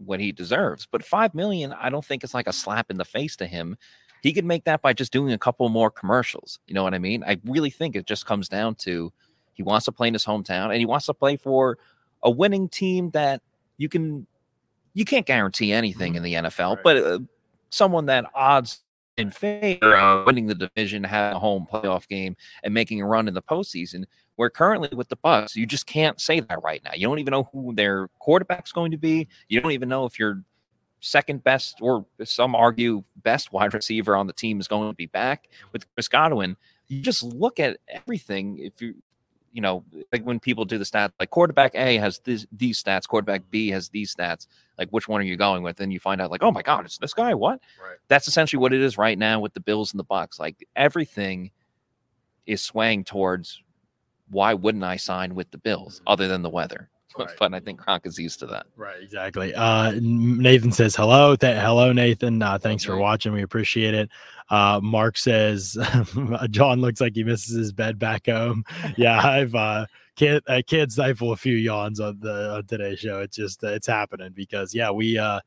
what 0.04 0.20
he 0.20 0.32
deserves, 0.32 0.86
but 0.90 1.04
5 1.04 1.34
million 1.34 1.72
I 1.72 1.90
don't 1.90 2.04
think 2.04 2.24
it's 2.24 2.34
like 2.34 2.46
a 2.46 2.52
slap 2.52 2.90
in 2.90 2.96
the 2.96 3.04
face 3.04 3.36
to 3.36 3.46
him. 3.46 3.76
He 4.22 4.32
could 4.32 4.44
make 4.44 4.64
that 4.64 4.82
by 4.82 4.92
just 4.92 5.12
doing 5.12 5.32
a 5.32 5.38
couple 5.38 5.68
more 5.68 5.90
commercials. 5.90 6.58
You 6.66 6.74
know 6.74 6.82
what 6.82 6.94
I 6.94 6.98
mean? 6.98 7.22
I 7.24 7.38
really 7.44 7.70
think 7.70 7.94
it 7.94 8.06
just 8.06 8.26
comes 8.26 8.48
down 8.48 8.74
to 8.76 9.12
he 9.54 9.62
wants 9.62 9.84
to 9.86 9.92
play 9.92 10.08
in 10.08 10.14
his 10.14 10.24
hometown 10.24 10.66
and 10.70 10.76
he 10.78 10.86
wants 10.86 11.06
to 11.06 11.14
play 11.14 11.36
for 11.36 11.78
a 12.22 12.30
winning 12.30 12.68
team 12.68 13.10
that 13.10 13.42
you 13.76 13.88
can 13.88 14.26
you 14.94 15.04
can't 15.04 15.26
guarantee 15.26 15.72
anything 15.72 16.16
in 16.16 16.22
the 16.22 16.34
NFL, 16.34 16.76
Right. 16.76 16.84
but 16.84 16.96
uh, 16.96 17.18
someone 17.70 18.06
that 18.06 18.24
odds 18.34 18.80
in 19.16 19.30
favor 19.30 19.96
of 19.96 20.26
winning 20.26 20.46
the 20.46 20.54
division, 20.54 21.04
having 21.04 21.36
a 21.36 21.38
home 21.40 21.66
playoff 21.72 22.08
game, 22.08 22.36
and 22.64 22.72
making 22.74 23.00
a 23.02 23.06
run 23.06 23.28
in 23.28 23.34
the 23.34 23.42
postseason. 23.42 24.04
Where 24.38 24.50
currently 24.50 24.90
with 24.94 25.08
the 25.08 25.16
Bucks, 25.16 25.56
you 25.56 25.66
just 25.66 25.86
can't 25.86 26.20
say 26.20 26.38
that 26.38 26.62
right 26.62 26.80
now. 26.84 26.92
You 26.94 27.08
don't 27.08 27.18
even 27.18 27.32
know 27.32 27.50
who 27.52 27.74
their 27.74 28.06
quarterback's 28.20 28.70
going 28.70 28.92
to 28.92 28.96
be. 28.96 29.26
You 29.48 29.60
don't 29.60 29.72
even 29.72 29.88
know 29.88 30.06
if 30.06 30.16
your 30.16 30.44
second 31.00 31.42
best, 31.42 31.78
or 31.80 32.06
some 32.22 32.54
argue 32.54 33.02
best 33.16 33.52
wide 33.52 33.74
receiver 33.74 34.14
on 34.14 34.28
the 34.28 34.32
team 34.32 34.60
is 34.60 34.68
going 34.68 34.90
to 34.90 34.94
be 34.94 35.06
back 35.06 35.48
with 35.72 35.92
Chris 35.92 36.06
Godwin. 36.06 36.56
You 36.86 37.00
just 37.00 37.24
look 37.24 37.58
at 37.58 37.78
everything. 37.88 38.60
If 38.60 38.80
you 38.80 38.94
you 39.50 39.60
know, 39.60 39.82
like 40.12 40.22
when 40.22 40.38
people 40.38 40.64
do 40.64 40.78
the 40.78 40.84
stats, 40.84 41.10
like 41.18 41.30
quarterback 41.30 41.74
A 41.74 41.96
has 41.96 42.20
this, 42.20 42.46
these 42.52 42.80
stats, 42.80 43.08
quarterback 43.08 43.42
B 43.50 43.70
has 43.70 43.88
these 43.88 44.14
stats. 44.14 44.46
Like, 44.78 44.88
which 44.90 45.08
one 45.08 45.20
are 45.20 45.24
you 45.24 45.36
going 45.36 45.64
with? 45.64 45.80
And 45.80 45.92
you 45.92 45.98
find 45.98 46.20
out, 46.20 46.30
like, 46.30 46.44
oh 46.44 46.52
my 46.52 46.62
god, 46.62 46.84
it's 46.84 46.98
this 46.98 47.12
guy. 47.12 47.34
What? 47.34 47.60
Right. 47.82 47.96
That's 48.06 48.28
essentially 48.28 48.60
what 48.60 48.72
it 48.72 48.80
is 48.80 48.96
right 48.96 49.18
now 49.18 49.40
with 49.40 49.54
the 49.54 49.60
Bills 49.60 49.92
and 49.92 49.98
the 49.98 50.04
Bucks. 50.04 50.38
Like 50.38 50.64
everything 50.76 51.50
is 52.46 52.62
swaying 52.62 53.02
towards 53.02 53.60
why 54.30 54.54
wouldn't 54.54 54.84
I 54.84 54.96
sign 54.96 55.34
with 55.34 55.50
the 55.50 55.58
Bills 55.58 56.00
Mhm. 56.00 56.12
other 56.12 56.28
than 56.28 56.42
the 56.42 56.50
weather? 56.50 56.88
Right. 57.18 57.28
but 57.40 57.52
I 57.52 57.58
think 57.58 57.80
Gronk 57.80 58.06
is 58.06 58.16
used 58.16 58.38
to 58.40 58.46
that. 58.46 58.66
Right, 58.76 59.02
exactly. 59.02 59.52
Uh, 59.52 59.92
Nathan 60.00 60.70
says 60.70 60.94
hello. 60.94 61.34
Th- 61.34 61.56
hello, 61.56 61.92
Nathan. 61.92 62.40
Uh, 62.40 62.58
thanks 62.58 62.84
for 62.84 62.96
watching. 62.96 63.32
We 63.32 63.42
appreciate 63.42 63.92
it. 63.94 64.08
Uh, 64.50 64.78
Mark 64.80 65.18
says 65.18 65.76
John 66.50 66.80
looks 66.80 67.00
like 67.00 67.16
he 67.16 67.24
misses 67.24 67.56
his 67.56 67.72
bed 67.72 67.98
back 67.98 68.26
home. 68.26 68.62
Yeah, 68.96 69.18
I've 69.18 69.52
uh, 69.54 69.86
can't 70.14 70.44
I 70.48 70.62
can't 70.62 70.92
stifle 70.92 71.32
a 71.32 71.36
few 71.36 71.56
yawns 71.56 71.98
on 71.98 72.20
the 72.20 72.50
on 72.56 72.66
today's 72.66 73.00
show. 73.00 73.20
It's 73.20 73.36
just 73.36 73.64
uh, 73.64 73.68
it's 73.68 73.86
happening 73.88 74.30
because 74.32 74.72
yeah, 74.72 74.90
we 74.92 75.18
uh, 75.18 75.40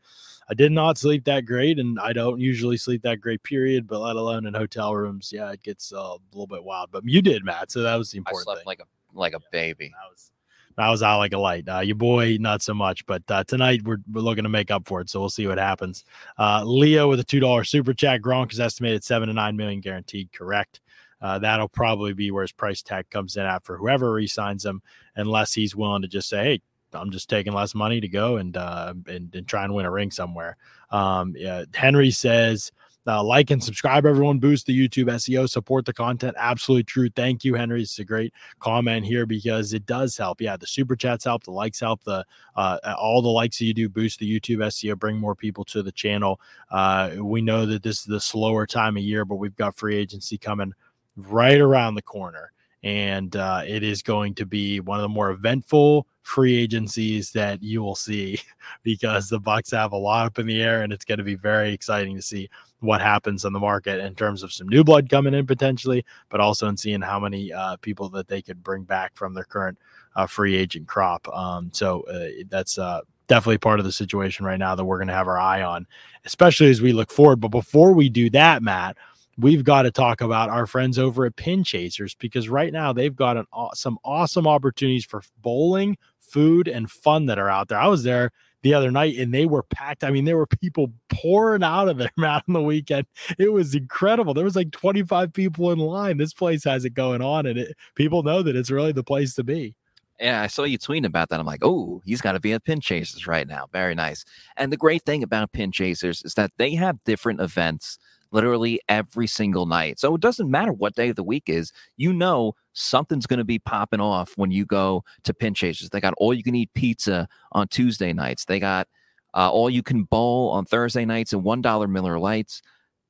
I 0.51 0.53
did 0.53 0.73
not 0.73 0.97
sleep 0.97 1.23
that 1.25 1.45
great, 1.45 1.79
and 1.79 1.97
I 1.97 2.11
don't 2.11 2.41
usually 2.41 2.75
sleep 2.75 3.03
that 3.03 3.21
great. 3.21 3.41
Period, 3.41 3.87
but 3.87 4.01
let 4.01 4.17
alone 4.17 4.45
in 4.45 4.53
hotel 4.53 4.93
rooms, 4.93 5.31
yeah, 5.33 5.49
it 5.49 5.63
gets 5.63 5.93
uh, 5.93 5.97
a 5.97 6.17
little 6.33 6.45
bit 6.45 6.61
wild. 6.61 6.89
But 6.91 7.05
you 7.05 7.21
did, 7.21 7.45
Matt. 7.45 7.71
So 7.71 7.81
that 7.83 7.95
was 7.95 8.11
the 8.11 8.17
important. 8.17 8.41
I 8.41 8.43
slept 8.43 8.59
thing. 8.59 8.65
like 8.65 8.79
a 8.81 9.17
like 9.17 9.33
a 9.33 9.39
baby. 9.53 9.93
That 9.93 10.11
was 10.11 10.31
that 10.75 10.89
was 10.89 11.03
out 11.03 11.19
like 11.19 11.31
a 11.31 11.37
light. 11.37 11.69
Uh, 11.69 11.79
your 11.79 11.95
boy, 11.95 12.35
not 12.37 12.61
so 12.61 12.73
much, 12.73 13.05
but 13.05 13.23
uh, 13.31 13.45
tonight 13.45 13.81
we're, 13.85 13.99
we're 14.11 14.19
looking 14.19 14.43
to 14.43 14.49
make 14.49 14.71
up 14.71 14.89
for 14.89 14.99
it. 14.99 15.09
So 15.09 15.21
we'll 15.21 15.29
see 15.29 15.47
what 15.47 15.57
happens. 15.57 16.03
Uh, 16.37 16.65
Leo 16.65 17.07
with 17.07 17.21
a 17.21 17.23
two 17.23 17.39
dollar 17.39 17.63
super 17.63 17.93
chat. 17.93 18.21
Gronk 18.21 18.51
is 18.51 18.59
estimated 18.59 19.05
seven 19.05 19.29
to 19.29 19.33
nine 19.33 19.55
million 19.55 19.79
guaranteed. 19.79 20.33
Correct. 20.33 20.81
Uh, 21.21 21.39
that'll 21.39 21.69
probably 21.69 22.11
be 22.11 22.29
where 22.29 22.41
his 22.41 22.51
price 22.51 22.81
tag 22.81 23.09
comes 23.09 23.37
in 23.37 23.45
at 23.45 23.63
for 23.63 23.77
whoever 23.77 24.11
resigns 24.11 24.65
him, 24.65 24.81
unless 25.15 25.53
he's 25.53 25.77
willing 25.77 26.01
to 26.01 26.09
just 26.09 26.27
say, 26.27 26.43
"Hey, 26.43 26.61
I'm 26.93 27.11
just 27.11 27.29
taking 27.29 27.53
less 27.53 27.75
money 27.75 28.01
to 28.01 28.07
go 28.07 28.37
and 28.37 28.55
uh, 28.55 28.93
and, 29.07 29.33
and 29.33 29.47
try 29.47 29.63
and 29.63 29.73
win 29.73 29.85
a 29.85 29.91
ring 29.91 30.11
somewhere." 30.11 30.57
Um, 30.91 31.33
yeah, 31.37 31.63
Henry 31.73 32.11
says. 32.11 32.71
Uh, 33.07 33.23
like 33.23 33.49
and 33.49 33.63
subscribe, 33.63 34.05
everyone. 34.05 34.37
Boost 34.37 34.67
the 34.67 34.77
YouTube 34.77 35.05
SEO, 35.05 35.49
support 35.49 35.85
the 35.85 35.93
content. 35.93 36.35
Absolutely 36.37 36.83
true. 36.83 37.09
Thank 37.09 37.43
you, 37.43 37.55
Henry. 37.55 37.81
It's 37.81 37.97
a 37.97 38.05
great 38.05 38.31
comment 38.59 39.07
here 39.07 39.25
because 39.25 39.73
it 39.73 39.87
does 39.87 40.15
help. 40.15 40.39
Yeah, 40.39 40.55
the 40.55 40.67
super 40.67 40.95
chats 40.95 41.25
help, 41.25 41.43
the 41.43 41.49
likes 41.51 41.79
help, 41.79 42.03
the 42.03 42.23
uh, 42.55 42.77
all 42.99 43.23
the 43.23 43.29
likes 43.29 43.57
that 43.57 43.65
you 43.65 43.73
do 43.73 43.89
boost 43.89 44.19
the 44.19 44.39
YouTube 44.39 44.57
SEO, 44.57 44.99
bring 44.99 45.17
more 45.17 45.33
people 45.33 45.65
to 45.65 45.81
the 45.81 45.91
channel. 45.91 46.39
Uh, 46.69 47.15
we 47.19 47.41
know 47.41 47.65
that 47.65 47.81
this 47.81 48.01
is 48.01 48.05
the 48.05 48.19
slower 48.19 48.67
time 48.67 48.97
of 48.97 49.01
year, 49.01 49.25
but 49.25 49.37
we've 49.37 49.55
got 49.55 49.75
free 49.75 49.95
agency 49.95 50.37
coming 50.37 50.71
right 51.15 51.59
around 51.59 51.95
the 51.95 52.01
corner, 52.01 52.51
and 52.83 53.35
uh, 53.35 53.61
it 53.65 53.83
is 53.83 54.01
going 54.01 54.33
to 54.35 54.45
be 54.45 54.79
one 54.79 54.97
of 54.97 55.03
the 55.03 55.09
more 55.09 55.31
eventful 55.31 56.07
free 56.23 56.57
agencies 56.57 57.31
that 57.31 57.61
you 57.61 57.81
will 57.81 57.95
see 57.95 58.39
because 58.83 59.29
the 59.29 59.39
Bucks 59.39 59.71
have 59.71 59.91
a 59.91 59.97
lot 59.97 60.25
up 60.25 60.39
in 60.39 60.47
the 60.47 60.61
air, 60.61 60.81
and 60.81 60.91
it's 60.93 61.05
going 61.05 61.17
to 61.17 61.23
be 61.23 61.35
very 61.35 61.73
exciting 61.73 62.15
to 62.15 62.21
see 62.21 62.49
what 62.79 63.01
happens 63.01 63.45
on 63.45 63.53
the 63.53 63.59
market 63.59 63.99
in 63.99 64.15
terms 64.15 64.41
of 64.41 64.51
some 64.51 64.67
new 64.67 64.83
blood 64.83 65.09
coming 65.09 65.33
in 65.33 65.45
potentially, 65.45 66.03
but 66.29 66.39
also 66.39 66.67
in 66.67 66.77
seeing 66.77 67.01
how 67.01 67.19
many 67.19 67.53
uh, 67.53 67.75
people 67.77 68.09
that 68.09 68.27
they 68.27 68.41
could 68.41 68.63
bring 68.63 68.83
back 68.83 69.15
from 69.15 69.33
their 69.33 69.43
current 69.43 69.77
uh, 70.15 70.25
free 70.25 70.55
agent 70.55 70.87
crop. 70.87 71.27
Um, 71.29 71.69
so 71.73 72.01
uh, 72.03 72.43
that's 72.49 72.77
uh, 72.79 73.01
definitely 73.27 73.59
part 73.59 73.79
of 73.79 73.85
the 73.85 73.91
situation 73.91 74.45
right 74.45 74.59
now 74.59 74.75
that 74.75 74.83
we're 74.83 74.97
going 74.97 75.07
to 75.07 75.13
have 75.13 75.27
our 75.27 75.37
eye 75.37 75.61
on, 75.61 75.85
especially 76.25 76.69
as 76.69 76.81
we 76.81 76.91
look 76.91 77.11
forward. 77.11 77.39
But 77.39 77.49
before 77.49 77.93
we 77.93 78.09
do 78.09 78.29
that, 78.31 78.63
Matt, 78.63 78.97
we've 79.37 79.63
got 79.63 79.83
to 79.83 79.91
talk 79.91 80.21
about 80.21 80.49
our 80.49 80.67
friends 80.67 80.99
over 80.99 81.25
at 81.25 81.35
Pin 81.35 81.63
Chasers 81.63 82.15
because 82.15 82.49
right 82.49 82.71
now 82.71 82.93
they've 82.93 83.15
got 83.15 83.37
an 83.37 83.45
some 83.73 83.97
awesome 84.03 84.47
opportunities 84.47 85.05
for 85.05 85.21
bowling, 85.41 85.97
food, 86.19 86.67
and 86.67 86.89
fun 86.89 87.25
that 87.27 87.39
are 87.39 87.49
out 87.49 87.67
there. 87.67 87.79
I 87.79 87.87
was 87.87 88.03
there 88.03 88.31
the 88.63 88.73
other 88.73 88.91
night 88.91 89.17
and 89.17 89.33
they 89.33 89.45
were 89.45 89.63
packed. 89.63 90.03
I 90.03 90.11
mean, 90.11 90.25
there 90.25 90.37
were 90.37 90.47
people 90.47 90.91
pouring 91.09 91.63
out 91.63 91.89
of 91.89 91.97
there, 91.97 92.11
out 92.23 92.43
on 92.47 92.53
the 92.53 92.61
weekend. 92.61 93.05
It 93.37 93.51
was 93.51 93.73
incredible. 93.75 94.33
There 94.33 94.43
was 94.43 94.55
like 94.55 94.71
25 94.71 95.33
people 95.33 95.71
in 95.71 95.79
line. 95.79 96.17
This 96.17 96.33
place 96.33 96.63
has 96.65 96.85
it 96.85 96.93
going 96.93 97.21
on, 97.21 97.45
and 97.45 97.57
it, 97.57 97.75
people 97.95 98.23
know 98.23 98.43
that 98.43 98.55
it's 98.55 98.71
really 98.71 98.91
the 98.91 99.03
place 99.03 99.35
to 99.35 99.43
be. 99.43 99.75
Yeah, 100.19 100.43
I 100.43 100.47
saw 100.47 100.63
you 100.63 100.77
tweeting 100.77 101.07
about 101.07 101.29
that. 101.29 101.39
I'm 101.39 101.47
like, 101.47 101.63
oh, 101.63 101.99
he's 102.05 102.21
got 102.21 102.33
to 102.33 102.39
be 102.39 102.53
at 102.53 102.63
Pin 102.63 102.79
Chasers 102.79 103.25
right 103.25 103.47
now. 103.47 103.67
Very 103.73 103.95
nice. 103.95 104.23
And 104.55 104.71
the 104.71 104.77
great 104.77 105.01
thing 105.01 105.23
about 105.23 105.51
Pin 105.51 105.71
Chasers 105.71 106.21
is 106.21 106.35
that 106.35 106.51
they 106.57 106.75
have 106.75 107.03
different 107.05 107.41
events 107.41 107.97
literally 108.31 108.79
every 108.89 109.27
single 109.27 109.65
night. 109.65 109.99
So 109.99 110.15
it 110.15 110.21
doesn't 110.21 110.49
matter 110.49 110.73
what 110.73 110.95
day 110.95 111.09
of 111.09 111.15
the 111.15 111.23
week 111.23 111.43
is, 111.47 111.71
you 111.97 112.13
know 112.13 112.53
something's 112.73 113.27
going 113.27 113.39
to 113.39 113.43
be 113.43 113.59
popping 113.59 113.99
off 113.99 114.33
when 114.35 114.51
you 114.51 114.65
go 114.65 115.03
to 115.23 115.33
Pin 115.33 115.53
Chasers. 115.53 115.89
They 115.89 116.01
got 116.01 116.13
all 116.17 116.33
you 116.33 116.43
can 116.43 116.55
eat 116.55 116.73
pizza 116.73 117.27
on 117.51 117.67
Tuesday 117.67 118.13
nights. 118.13 118.45
They 118.45 118.59
got 118.59 118.87
uh, 119.33 119.49
all 119.49 119.69
you 119.69 119.83
can 119.83 120.03
bowl 120.03 120.49
on 120.51 120.65
Thursday 120.65 121.05
nights 121.05 121.33
and 121.33 121.43
$1 121.43 121.89
Miller 121.89 122.19
Lights. 122.19 122.61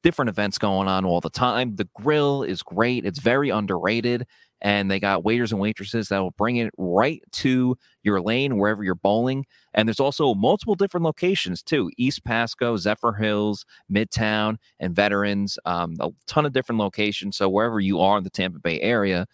Different 0.03 0.29
events 0.29 0.57
going 0.57 0.87
on 0.87 1.05
all 1.05 1.21
the 1.21 1.29
time. 1.29 1.75
The 1.75 1.87
grill 1.95 2.41
is 2.43 2.63
great. 2.63 3.05
It's 3.05 3.19
very 3.19 3.49
underrated. 3.49 4.25
And 4.61 4.91
they 4.91 4.99
got 4.99 5.23
waiters 5.23 5.51
and 5.51 5.59
waitresses 5.59 6.09
that 6.09 6.19
will 6.19 6.31
bring 6.31 6.57
it 6.57 6.71
right 6.77 7.21
to 7.31 7.75
your 8.03 8.21
lane 8.21 8.57
wherever 8.57 8.83
you're 8.83 8.95
bowling. 8.95 9.45
And 9.73 9.87
there's 9.87 9.99
also 9.99 10.33
multiple 10.35 10.75
different 10.75 11.03
locations 11.03 11.63
too 11.63 11.89
East 11.97 12.23
Pasco, 12.23 12.77
Zephyrhills, 12.77 13.65
Midtown, 13.91 14.57
and 14.79 14.95
Veterans. 14.95 15.57
Um, 15.65 15.95
a 15.99 16.09
ton 16.27 16.45
of 16.45 16.53
different 16.53 16.79
locations. 16.79 17.37
So 17.37 17.49
wherever 17.49 17.79
you 17.79 17.99
are 17.99 18.17
in 18.17 18.23
the 18.23 18.29
Tampa 18.29 18.59
Bay 18.59 18.79
area, 18.81 19.25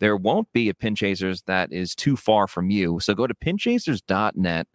there 0.00 0.16
won't 0.16 0.52
be 0.52 0.68
a 0.68 0.74
Pin 0.74 0.96
Chasers 0.96 1.42
that 1.42 1.72
is 1.72 1.94
too 1.94 2.16
far 2.16 2.48
from 2.48 2.70
you. 2.70 2.98
So 2.98 3.14
go 3.14 3.26
to 3.28 3.34
pinchasers.net 3.34 4.66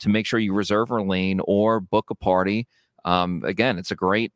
to 0.00 0.08
make 0.08 0.26
sure 0.26 0.38
you 0.38 0.52
reserve 0.52 0.90
a 0.90 1.02
lane 1.02 1.40
or 1.44 1.80
book 1.80 2.10
a 2.10 2.14
party. 2.14 2.66
Um, 3.04 3.42
again, 3.46 3.78
it's 3.78 3.90
a 3.90 3.96
great 3.96 4.32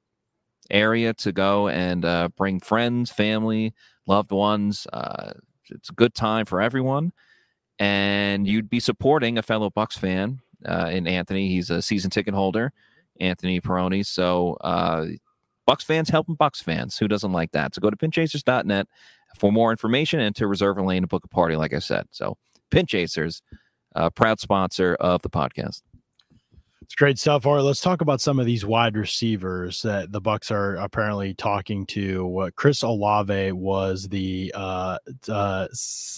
area 0.71 1.15
to 1.15 1.33
go 1.33 1.69
and 1.69 2.05
uh, 2.05 2.29
bring 2.37 2.61
friends, 2.61 3.11
family, 3.11 3.75
loved 4.07 4.31
ones. 4.31 4.87
Uh, 4.93 5.33
it's 5.71 5.91
a 5.91 5.95
good 5.95 6.15
time 6.15 6.47
for 6.47 6.61
everyone. 6.61 7.13
And 7.79 8.47
you'd 8.47 8.71
be 8.71 8.81
supporting 8.81 9.39
a 9.39 9.43
fellow 9.43 9.71
Bucks 9.71 9.97
fan 9.97 10.41
uh, 10.67 10.91
in 10.93 11.07
Anthony. 11.07 11.49
He's 11.49 11.71
a 11.71 11.81
season 11.81 12.11
ticket 12.11 12.35
holder, 12.35 12.73
Anthony 13.21 13.61
Peroni. 13.61 14.05
So 14.05 14.57
uh, 14.63 15.07
Bucks 15.67 15.85
fans 15.85 16.09
helping 16.09 16.35
Bucks 16.35 16.61
fans. 16.61 16.99
Who 16.99 17.07
doesn't 17.07 17.33
like 17.33 17.53
that? 17.53 17.75
So 17.75 17.81
go 17.81 17.91
to 17.91 17.97
pinchasers.net 17.97 18.89
for 19.39 19.53
more 19.53 19.71
information 19.71 20.21
and 20.21 20.35
to 20.37 20.47
reserve 20.47 20.79
a 20.79 20.83
lane 20.83 21.03
to 21.03 21.09
book 21.09 21.25
a 21.25 21.29
party, 21.29 21.57
like 21.57 21.73
I 21.73 21.79
said. 21.79 22.07
So 22.11 22.37
Pinchasers, 22.71 23.43
uh, 23.95 24.11
proud 24.11 24.41
sponsor 24.41 24.95
of 24.97 25.23
the 25.23 25.31
podcast. 25.31 25.83
It's 26.89 26.95
great 26.95 27.19
stuff. 27.19 27.45
All 27.45 27.57
right, 27.57 27.61
let's 27.61 27.83
talk 27.83 28.01
about 28.01 28.19
some 28.23 28.41
of 28.41 28.47
these 28.47 28.65
wide 28.65 28.97
receivers 28.97 29.83
that 29.83 30.11
the 30.11 30.23
Bucks 30.23 30.51
are 30.51 30.77
apparently 30.77 31.35
talking 31.35 31.85
to. 31.89 32.25
What 32.25 32.57
Chris 32.57 32.83
Olave 32.83 33.53
was 33.53 34.09
the 34.09 34.51
uh, 34.55 34.97
uh, 35.29 35.69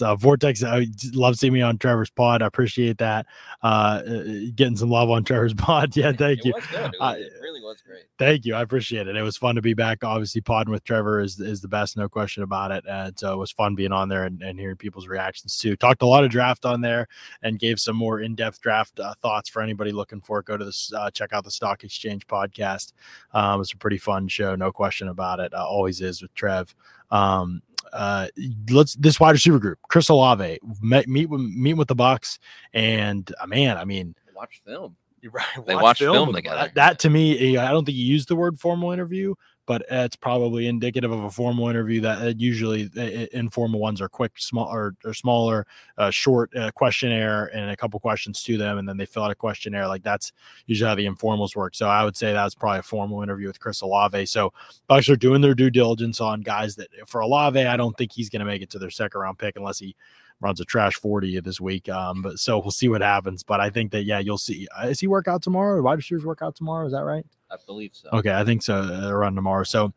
uh, 0.01 0.15
Vortex. 0.15 0.63
I 0.63 0.85
love 1.13 1.35
seeing 1.35 1.51
me 1.51 1.61
on 1.61 1.77
Trevor's 1.77 2.09
pod. 2.09 2.41
I 2.41 2.45
appreciate 2.45 2.97
that. 2.99 3.25
Uh, 3.61 3.65
uh, 3.65 4.23
getting 4.55 4.77
some 4.77 4.89
love 4.89 5.09
on 5.09 5.25
Trevor's 5.25 5.53
pod. 5.57 5.93
Yeah, 5.97 6.11
thank 6.17 6.45
you. 6.45 6.53
I- 7.01 7.17
really 7.41 7.61
was 7.61 7.81
great. 7.85 8.05
Thank 8.17 8.45
you. 8.45 8.55
I 8.55 8.61
appreciate 8.61 9.07
it. 9.07 9.15
It 9.17 9.23
was 9.23 9.35
fun 9.35 9.55
to 9.55 9.61
be 9.61 9.73
back. 9.73 10.05
Obviously, 10.05 10.39
podding 10.39 10.71
with 10.71 10.83
Trevor 10.85 11.19
is 11.19 11.39
is 11.39 11.59
the 11.59 11.67
best, 11.67 11.97
no 11.97 12.07
question 12.07 12.43
about 12.43 12.71
it. 12.71 12.85
And 12.87 13.17
so 13.19 13.33
it 13.33 13.37
was 13.37 13.51
fun 13.51 13.75
being 13.75 13.91
on 13.91 14.07
there 14.07 14.23
and, 14.25 14.41
and 14.41 14.57
hearing 14.59 14.77
people's 14.77 15.07
reactions 15.07 15.57
too. 15.57 15.75
Talked 15.75 16.01
a 16.01 16.05
lot 16.05 16.23
of 16.23 16.29
draft 16.29 16.63
on 16.63 16.79
there 16.79 17.07
and 17.41 17.59
gave 17.59 17.79
some 17.79 17.95
more 17.95 18.21
in 18.21 18.35
depth 18.35 18.61
draft 18.61 18.99
uh, 18.99 19.15
thoughts 19.21 19.49
for 19.49 19.61
anybody 19.61 19.91
looking 19.91 20.21
for 20.21 20.39
it. 20.39 20.45
Go 20.45 20.55
to 20.61 20.65
this, 20.65 20.93
uh, 20.93 21.09
check 21.11 21.33
out 21.33 21.43
the 21.43 21.51
Stock 21.51 21.83
Exchange 21.83 22.25
podcast. 22.27 22.93
Um, 23.33 23.61
it's 23.61 23.73
a 23.73 23.77
pretty 23.77 23.97
fun 23.97 24.27
show, 24.27 24.55
no 24.55 24.71
question 24.71 25.09
about 25.09 25.39
it. 25.39 25.53
Uh, 25.53 25.65
always 25.65 26.01
is 26.01 26.21
with 26.21 26.33
Trev. 26.33 26.73
Um, 27.09 27.61
uh, 27.93 28.27
let's 28.69 28.95
this 28.95 29.19
wide 29.19 29.31
receiver 29.31 29.59
group, 29.59 29.79
Chris 29.89 30.09
Olave, 30.09 30.59
met, 30.81 31.07
meet 31.07 31.29
with 31.29 31.41
meet 31.41 31.73
with 31.73 31.87
the 31.87 31.95
Bucks, 31.95 32.39
and 32.73 33.33
uh, 33.41 33.47
man, 33.47 33.77
I 33.77 33.85
mean, 33.85 34.15
Watch 34.35 34.61
film. 34.65 34.95
right. 35.31 35.45
They 35.67 35.75
watch 35.75 35.83
watch 35.83 35.99
film 35.99 36.33
together. 36.33 36.57
That, 36.57 36.75
that 36.75 36.99
to 36.99 37.09
me, 37.09 37.57
I 37.57 37.69
don't 37.71 37.85
think 37.85 37.95
he 37.95 38.03
used 38.03 38.27
the 38.27 38.35
word 38.35 38.59
formal 38.59 38.91
interview, 38.91 39.35
but 39.71 39.85
it's 39.89 40.17
probably 40.17 40.67
indicative 40.67 41.13
of 41.13 41.23
a 41.23 41.31
formal 41.31 41.69
interview. 41.69 42.01
That 42.01 42.21
uh, 42.21 42.33
usually 42.35 42.89
uh, 42.97 43.27
informal 43.31 43.79
ones 43.79 44.01
are 44.01 44.09
quick, 44.09 44.33
small 44.35 44.67
or, 44.67 44.97
or 45.05 45.13
smaller, 45.13 45.65
uh, 45.97 46.09
short 46.09 46.53
uh, 46.57 46.71
questionnaire 46.71 47.45
and 47.55 47.71
a 47.71 47.77
couple 47.77 47.97
questions 48.01 48.43
to 48.43 48.57
them, 48.57 48.79
and 48.79 48.89
then 48.89 48.97
they 48.97 49.05
fill 49.05 49.23
out 49.23 49.31
a 49.31 49.35
questionnaire. 49.35 49.87
Like 49.87 50.03
that's 50.03 50.33
usually 50.65 50.89
how 50.89 50.95
the 50.95 51.05
informals 51.05 51.55
work. 51.55 51.73
So 51.73 51.87
I 51.87 52.03
would 52.03 52.17
say 52.17 52.33
that's 52.33 52.53
probably 52.53 52.79
a 52.79 52.83
formal 52.83 53.23
interview 53.23 53.47
with 53.47 53.61
Chris 53.61 53.79
Olave. 53.79 54.25
So 54.25 54.51
Bucks 54.87 55.07
are 55.07 55.15
doing 55.15 55.39
their 55.39 55.55
due 55.55 55.69
diligence 55.69 56.19
on 56.19 56.41
guys 56.41 56.75
that 56.75 56.89
for 57.07 57.21
Olave, 57.21 57.65
I 57.65 57.77
don't 57.77 57.97
think 57.97 58.11
he's 58.11 58.29
going 58.29 58.41
to 58.41 58.45
make 58.45 58.61
it 58.61 58.69
to 58.71 58.77
their 58.77 58.89
second 58.89 59.21
round 59.21 59.37
pick 59.37 59.55
unless 59.55 59.79
he 59.79 59.95
runs 60.41 60.59
a 60.59 60.65
trash 60.65 60.95
40 60.95 61.39
this 61.41 61.61
week. 61.61 61.87
Um, 61.87 62.21
but 62.21 62.39
so 62.39 62.59
we'll 62.59 62.71
see 62.71 62.89
what 62.89 63.01
happens. 63.01 63.43
But 63.43 63.59
I 63.59 63.69
think 63.69 63.91
that, 63.91 64.03
yeah, 64.03 64.19
you'll 64.19 64.37
see. 64.37 64.67
Uh, 64.77 64.87
is 64.87 64.99
he 64.99 65.07
work 65.07 65.27
out 65.27 65.41
tomorrow? 65.41 65.81
Wide 65.81 65.97
receivers 65.97 66.25
work 66.25 66.41
out 66.41 66.55
tomorrow? 66.55 66.85
Is 66.85 66.93
that 66.93 67.03
right? 67.03 67.25
I 67.49 67.55
believe 67.65 67.91
so. 67.93 68.09
Okay. 68.13 68.33
I 68.33 68.43
think 68.43 68.63
so. 68.63 68.81
Around 69.09 69.35
tomorrow. 69.35 69.63
So 69.63 69.93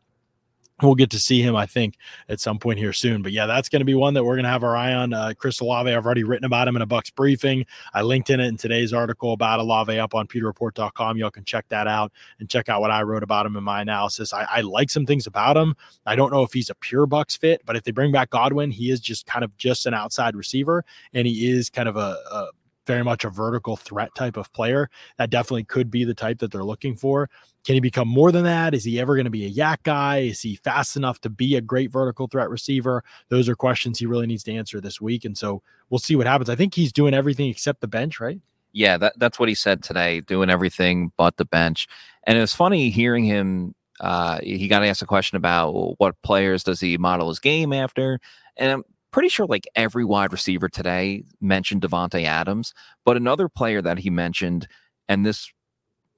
we'll 0.81 0.95
get 0.95 1.09
to 1.11 1.19
see 1.19 1.41
him, 1.41 1.55
I 1.55 1.65
think, 1.65 1.97
at 2.27 2.39
some 2.39 2.59
point 2.59 2.79
here 2.79 2.91
soon. 2.91 3.21
But 3.21 3.31
yeah, 3.31 3.45
that's 3.45 3.69
going 3.69 3.79
to 3.79 3.85
be 3.85 3.93
one 3.93 4.13
that 4.15 4.23
we're 4.23 4.35
going 4.35 4.43
to 4.43 4.49
have 4.49 4.63
our 4.63 4.75
eye 4.75 4.93
on. 4.93 5.13
Uh, 5.13 5.33
Chris 5.37 5.59
Olave, 5.61 5.91
I've 5.91 6.05
already 6.05 6.23
written 6.23 6.45
about 6.45 6.67
him 6.67 6.75
in 6.75 6.81
a 6.81 6.87
Bucs 6.87 7.13
briefing. 7.13 7.65
I 7.93 8.01
linked 8.01 8.29
in 8.29 8.39
it 8.39 8.47
in 8.47 8.57
today's 8.57 8.91
article 8.91 9.33
about 9.33 9.59
Olave 9.59 9.97
up 9.97 10.13
on 10.13 10.27
PewterReport.com. 10.27 11.17
Y'all 11.17 11.31
can 11.31 11.45
check 11.45 11.65
that 11.69 11.87
out 11.87 12.11
and 12.39 12.49
check 12.49 12.67
out 12.67 12.81
what 12.81 12.91
I 12.91 13.03
wrote 13.03 13.23
about 13.23 13.45
him 13.45 13.55
in 13.55 13.63
my 13.63 13.81
analysis. 13.81 14.33
I, 14.33 14.45
I 14.49 14.61
like 14.61 14.89
some 14.89 15.05
things 15.05 15.27
about 15.27 15.55
him. 15.55 15.75
I 16.05 16.15
don't 16.15 16.31
know 16.31 16.43
if 16.43 16.51
he's 16.51 16.69
a 16.69 16.75
pure 16.75 17.07
Bucs 17.07 17.37
fit, 17.37 17.61
but 17.65 17.75
if 17.75 17.83
they 17.83 17.91
bring 17.91 18.11
back 18.11 18.29
Godwin, 18.29 18.71
he 18.71 18.91
is 18.91 18.99
just 18.99 19.25
kind 19.25 19.45
of 19.45 19.55
just 19.57 19.85
an 19.85 19.93
outside 19.93 20.35
receiver, 20.35 20.83
and 21.13 21.25
he 21.25 21.49
is 21.49 21.69
kind 21.69 21.87
of 21.87 21.95
a, 21.95 22.17
a 22.31 22.47
very 22.85 23.03
much 23.03 23.23
a 23.23 23.29
vertical 23.29 23.77
threat 23.77 24.13
type 24.15 24.37
of 24.37 24.51
player. 24.53 24.89
That 25.17 25.29
definitely 25.29 25.63
could 25.63 25.89
be 25.89 26.03
the 26.03 26.13
type 26.13 26.39
that 26.39 26.51
they're 26.51 26.63
looking 26.63 26.95
for. 26.95 27.29
Can 27.65 27.73
he 27.73 27.79
become 27.79 28.07
more 28.07 28.31
than 28.31 28.43
that? 28.43 28.73
Is 28.75 28.83
he 28.83 28.99
ever 28.99 29.15
going 29.15 29.25
to 29.25 29.31
be 29.31 29.45
a 29.45 29.51
YAC 29.51 29.77
guy? 29.83 30.19
Is 30.19 30.41
he 30.41 30.55
fast 30.55 30.95
enough 30.95 31.19
to 31.21 31.29
be 31.29 31.55
a 31.55 31.61
great 31.61 31.91
vertical 31.91 32.27
threat 32.27 32.49
receiver? 32.49 33.03
Those 33.29 33.49
are 33.49 33.55
questions 33.55 33.97
he 33.97 34.05
really 34.05 34.27
needs 34.27 34.43
to 34.43 34.53
answer 34.53 34.79
this 34.79 35.01
week. 35.01 35.25
And 35.25 35.35
so 35.35 35.63
we'll 35.89 35.99
see 35.99 36.15
what 36.15 36.27
happens. 36.27 36.49
I 36.49 36.55
think 36.55 36.75
he's 36.75 36.93
doing 36.93 37.15
everything 37.15 37.49
except 37.49 37.81
the 37.81 37.87
bench, 37.87 38.19
right? 38.19 38.39
Yeah, 38.71 38.97
that, 38.97 39.17
that's 39.17 39.39
what 39.39 39.49
he 39.49 39.55
said 39.55 39.81
today, 39.81 40.21
doing 40.21 40.49
everything 40.49 41.11
but 41.17 41.37
the 41.37 41.45
bench. 41.45 41.87
And 42.25 42.37
it 42.37 42.41
was 42.41 42.53
funny 42.53 42.89
hearing 42.89 43.23
him. 43.23 43.73
Uh, 43.99 44.39
he 44.43 44.67
got 44.67 44.83
asked 44.83 45.01
a 45.01 45.05
question 45.05 45.37
about 45.37 45.97
what 45.99 46.21
players 46.21 46.63
does 46.63 46.81
he 46.81 46.97
model 46.97 47.29
his 47.29 47.39
game 47.39 47.71
after, 47.71 48.19
and 48.57 48.69
I'm 48.69 48.83
pretty 49.11 49.29
sure 49.29 49.45
like 49.45 49.65
every 49.73 50.03
wide 50.03 50.33
receiver 50.33 50.67
today 50.67 51.23
mentioned 51.39 51.81
Davante 51.81 52.25
Adams, 52.25 52.73
but 53.05 53.15
another 53.15 53.47
player 53.47 53.81
that 53.81 53.99
he 53.99 54.09
mentioned, 54.09 54.67
and 55.07 55.25
this 55.25 55.49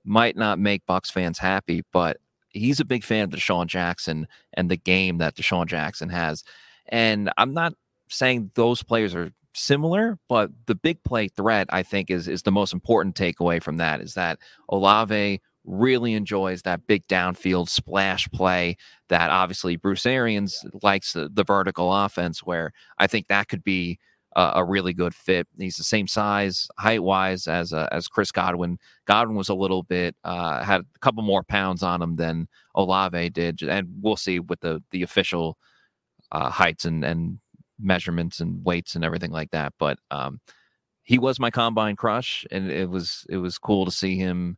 might 0.07 0.35
not 0.35 0.59
make 0.59 0.85
Bucs 0.85 1.11
fans 1.11 1.37
happy, 1.37 1.83
but 1.91 2.17
he's 2.49 2.79
a 2.79 2.85
big 2.85 3.03
fan 3.03 3.25
of 3.25 3.29
DeSean 3.29 3.67
Jackson 3.67 4.27
and 4.53 4.69
the 4.69 4.77
game 4.77 5.17
that 5.17 5.35
DeSean 5.35 5.67
Jackson 5.67 6.09
has. 6.09 6.43
And 6.87 7.29
I'm 7.37 7.53
not 7.53 7.73
saying 8.09 8.51
those 8.55 8.83
players 8.83 9.13
are 9.13 9.31
similar, 9.53 10.17
but 10.29 10.51
the 10.67 10.75
big 10.75 11.03
play 11.03 11.27
threat, 11.27 11.67
I 11.69 11.83
think, 11.83 12.09
is 12.09 12.27
is 12.27 12.43
the 12.43 12.51
most 12.51 12.73
important 12.73 13.15
takeaway 13.15 13.61
from 13.61 13.77
that 13.77 14.01
is 14.01 14.13
that 14.13 14.39
Olave 14.69 15.41
really 15.65 16.13
enjoys 16.13 16.61
that 16.61 16.87
big 16.87 17.05
downfield 17.07 17.67
splash 17.67 18.29
play 18.29 18.77
that 19.09 19.29
obviously 19.29 19.75
Bruce 19.75 20.05
Arians 20.05 20.65
likes 20.81 21.11
the, 21.11 21.29
the 21.31 21.43
vertical 21.43 21.93
offense 21.93 22.39
where 22.39 22.71
I 22.97 23.07
think 23.07 23.27
that 23.27 23.49
could 23.49 23.65
be 23.65 23.99
a, 24.35 24.53
a 24.55 24.63
really 24.63 24.93
good 24.93 25.15
fit. 25.15 25.47
He's 25.57 25.77
the 25.77 25.83
same 25.83 26.07
size, 26.07 26.67
height 26.77 27.03
wise 27.03 27.47
as 27.47 27.73
uh, 27.73 27.87
as 27.91 28.07
Chris 28.07 28.31
Godwin. 28.31 28.77
Godwin 29.05 29.37
was 29.37 29.49
a 29.49 29.55
little 29.55 29.83
bit 29.83 30.15
uh, 30.23 30.63
had 30.63 30.81
a 30.81 30.99
couple 30.99 31.23
more 31.23 31.43
pounds 31.43 31.83
on 31.83 32.01
him 32.01 32.15
than 32.15 32.47
Olave 32.75 33.29
did, 33.31 33.61
and 33.63 33.87
we'll 34.01 34.17
see 34.17 34.39
with 34.39 34.59
the 34.61 34.83
the 34.91 35.03
official 35.03 35.57
uh, 36.31 36.49
heights 36.49 36.85
and 36.85 37.03
and 37.03 37.39
measurements 37.79 38.39
and 38.39 38.63
weights 38.65 38.95
and 38.95 39.05
everything 39.05 39.31
like 39.31 39.51
that. 39.51 39.73
But 39.79 39.99
um, 40.11 40.39
he 41.03 41.19
was 41.19 41.39
my 41.39 41.51
combine 41.51 41.95
crush, 41.95 42.45
and 42.51 42.69
it 42.71 42.89
was 42.89 43.25
it 43.29 43.37
was 43.37 43.57
cool 43.57 43.85
to 43.85 43.91
see 43.91 44.17
him. 44.17 44.57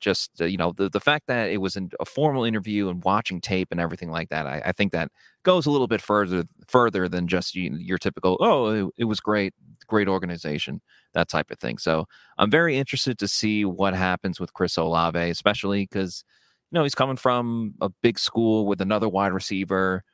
Just 0.00 0.40
uh, 0.40 0.44
you 0.46 0.56
know 0.56 0.72
the 0.76 0.88
the 0.88 1.00
fact 1.00 1.26
that 1.28 1.50
it 1.50 1.58
was 1.58 1.76
a 1.76 2.04
formal 2.04 2.44
interview 2.44 2.88
and 2.88 3.02
watching 3.04 3.40
tape 3.40 3.68
and 3.70 3.80
everything 3.80 4.10
like 4.10 4.28
that, 4.30 4.46
I, 4.46 4.62
I 4.66 4.72
think 4.72 4.92
that 4.92 5.10
goes 5.42 5.66
a 5.66 5.70
little 5.70 5.86
bit 5.88 6.00
further 6.00 6.44
further 6.68 7.08
than 7.08 7.28
just 7.28 7.54
you, 7.54 7.74
your 7.78 7.98
typical 7.98 8.36
oh 8.40 8.88
it, 8.88 8.92
it 8.98 9.04
was 9.04 9.20
great 9.20 9.54
great 9.86 10.08
organization 10.08 10.80
that 11.14 11.28
type 11.28 11.50
of 11.50 11.58
thing. 11.58 11.78
So 11.78 12.06
I'm 12.38 12.50
very 12.50 12.76
interested 12.78 13.18
to 13.18 13.28
see 13.28 13.64
what 13.64 13.94
happens 13.94 14.40
with 14.40 14.52
Chris 14.54 14.76
Olave, 14.76 15.18
especially 15.30 15.82
because 15.84 16.24
you 16.70 16.76
know 16.76 16.82
he's 16.84 16.94
coming 16.94 17.16
from 17.16 17.74
a 17.80 17.90
big 18.02 18.18
school 18.18 18.66
with 18.66 18.80
another 18.80 19.08
wide 19.08 19.32
receiver 19.32 20.04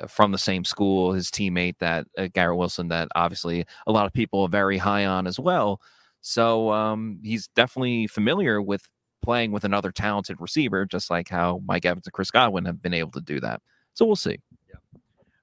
uh, 0.00 0.06
from 0.06 0.32
the 0.32 0.38
same 0.38 0.64
school, 0.64 1.12
his 1.12 1.30
teammate 1.30 1.78
that 1.80 2.06
uh, 2.18 2.28
Garrett 2.32 2.56
Wilson, 2.58 2.88
that 2.88 3.08
obviously 3.14 3.64
a 3.86 3.92
lot 3.92 4.06
of 4.06 4.12
people 4.12 4.42
are 4.42 4.48
very 4.48 4.78
high 4.78 5.04
on 5.06 5.26
as 5.26 5.38
well. 5.38 5.80
So 6.20 6.70
um, 6.72 7.18
he's 7.22 7.48
definitely 7.56 8.06
familiar 8.06 8.60
with 8.60 8.82
playing 9.22 9.52
with 9.52 9.64
another 9.64 9.92
talented 9.92 10.40
receiver, 10.40 10.86
just 10.86 11.10
like 11.10 11.28
how 11.28 11.60
Mike 11.66 11.84
Evans 11.84 12.06
and 12.06 12.12
Chris 12.12 12.30
Godwin 12.30 12.64
have 12.64 12.82
been 12.82 12.94
able 12.94 13.12
to 13.12 13.20
do 13.20 13.40
that. 13.40 13.60
So 13.94 14.06
we'll 14.06 14.16
see. 14.16 14.38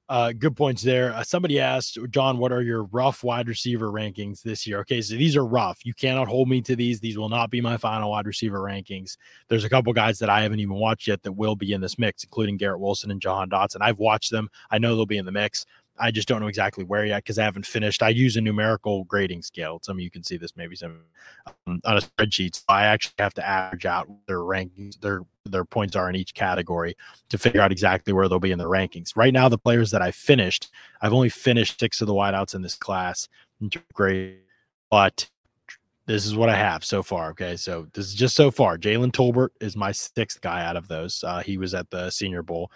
Uh, 0.09 0.31
good 0.31 0.55
points 0.55 0.81
there. 0.81 1.13
Uh, 1.13 1.21
somebody 1.21 1.59
asked, 1.59 1.97
John, 2.11 2.37
what 2.37 2.53
are 2.53 2.61
your 2.61 2.83
rough 2.83 3.25
wide 3.25 3.49
receiver 3.49 3.91
rankings 3.91 4.41
this 4.41 4.65
year? 4.65 4.79
Okay, 4.79 5.01
so 5.01 5.15
these 5.15 5.35
are 5.35 5.45
rough. 5.45 5.85
You 5.85 5.93
cannot 5.93 6.29
hold 6.29 6.47
me 6.47 6.61
to 6.61 6.77
these. 6.77 7.01
These 7.01 7.17
will 7.17 7.27
not 7.27 7.49
be 7.49 7.59
my 7.59 7.75
final 7.75 8.11
wide 8.11 8.25
receiver 8.25 8.59
rankings. 8.59 9.17
There's 9.49 9.65
a 9.65 9.69
couple 9.69 9.91
guys 9.91 10.17
that 10.19 10.29
I 10.29 10.43
haven't 10.43 10.61
even 10.61 10.75
watched 10.75 11.07
yet 11.07 11.23
that 11.23 11.33
will 11.33 11.57
be 11.57 11.73
in 11.73 11.81
this 11.81 11.99
mix, 11.99 12.23
including 12.23 12.55
Garrett 12.55 12.79
Wilson 12.79 13.11
and 13.11 13.21
Jahan 13.21 13.49
Dotson. 13.49 13.81
I've 13.81 13.99
watched 13.99 14.31
them. 14.31 14.49
I 14.71 14.77
know 14.77 14.95
they'll 14.95 15.05
be 15.05 15.17
in 15.17 15.25
the 15.25 15.31
mix. 15.33 15.65
I 15.99 16.11
just 16.11 16.27
don't 16.27 16.41
know 16.41 16.47
exactly 16.47 16.83
where 16.83 17.05
yet 17.05 17.23
because 17.23 17.39
I 17.39 17.43
haven't 17.43 17.65
finished. 17.65 18.03
I 18.03 18.09
use 18.09 18.37
a 18.37 18.41
numerical 18.41 19.03
grading 19.05 19.41
scale. 19.41 19.79
Some 19.83 19.97
of 19.97 20.01
you 20.01 20.11
can 20.11 20.23
see 20.23 20.37
this 20.37 20.55
maybe 20.55 20.75
some 20.75 21.01
um, 21.67 21.79
on 21.85 21.97
a 21.97 22.01
spreadsheet. 22.01 22.55
So 22.55 22.63
I 22.69 22.85
actually 22.85 23.15
have 23.19 23.33
to 23.35 23.47
average 23.47 23.85
out 23.85 24.07
their 24.27 24.39
rankings, 24.39 24.99
their 24.99 25.21
their 25.45 25.65
points 25.65 25.95
are 25.95 26.09
in 26.09 26.15
each 26.15 26.33
category 26.33 26.95
to 27.29 27.37
figure 27.37 27.61
out 27.61 27.71
exactly 27.71 28.13
where 28.13 28.27
they'll 28.27 28.39
be 28.39 28.51
in 28.51 28.59
the 28.59 28.65
rankings. 28.65 29.15
Right 29.15 29.33
now, 29.33 29.47
the 29.47 29.57
players 29.57 29.91
that 29.91 30.01
I 30.01 30.11
finished, 30.11 30.69
I've 31.01 31.13
only 31.13 31.29
finished 31.29 31.79
six 31.79 32.01
of 32.01 32.07
the 32.07 32.13
wideouts 32.13 32.53
in 32.53 32.61
this 32.61 32.75
class. 32.75 33.29
Great, 33.93 34.41
but 34.91 35.29
this 36.07 36.25
is 36.25 36.35
what 36.35 36.49
I 36.49 36.55
have 36.55 36.85
so 36.85 37.03
far. 37.03 37.31
Okay, 37.31 37.57
so 37.57 37.87
this 37.93 38.05
is 38.07 38.13
just 38.13 38.35
so 38.35 38.49
far. 38.49 38.77
Jalen 38.77 39.11
Tolbert 39.11 39.49
is 39.59 39.75
my 39.75 39.91
sixth 39.91 40.39
guy 40.41 40.65
out 40.65 40.77
of 40.77 40.87
those. 40.87 41.23
Uh, 41.23 41.39
he 41.39 41.57
was 41.57 41.73
at 41.73 41.89
the 41.89 42.09
Senior 42.09 42.43
Bowl. 42.43 42.71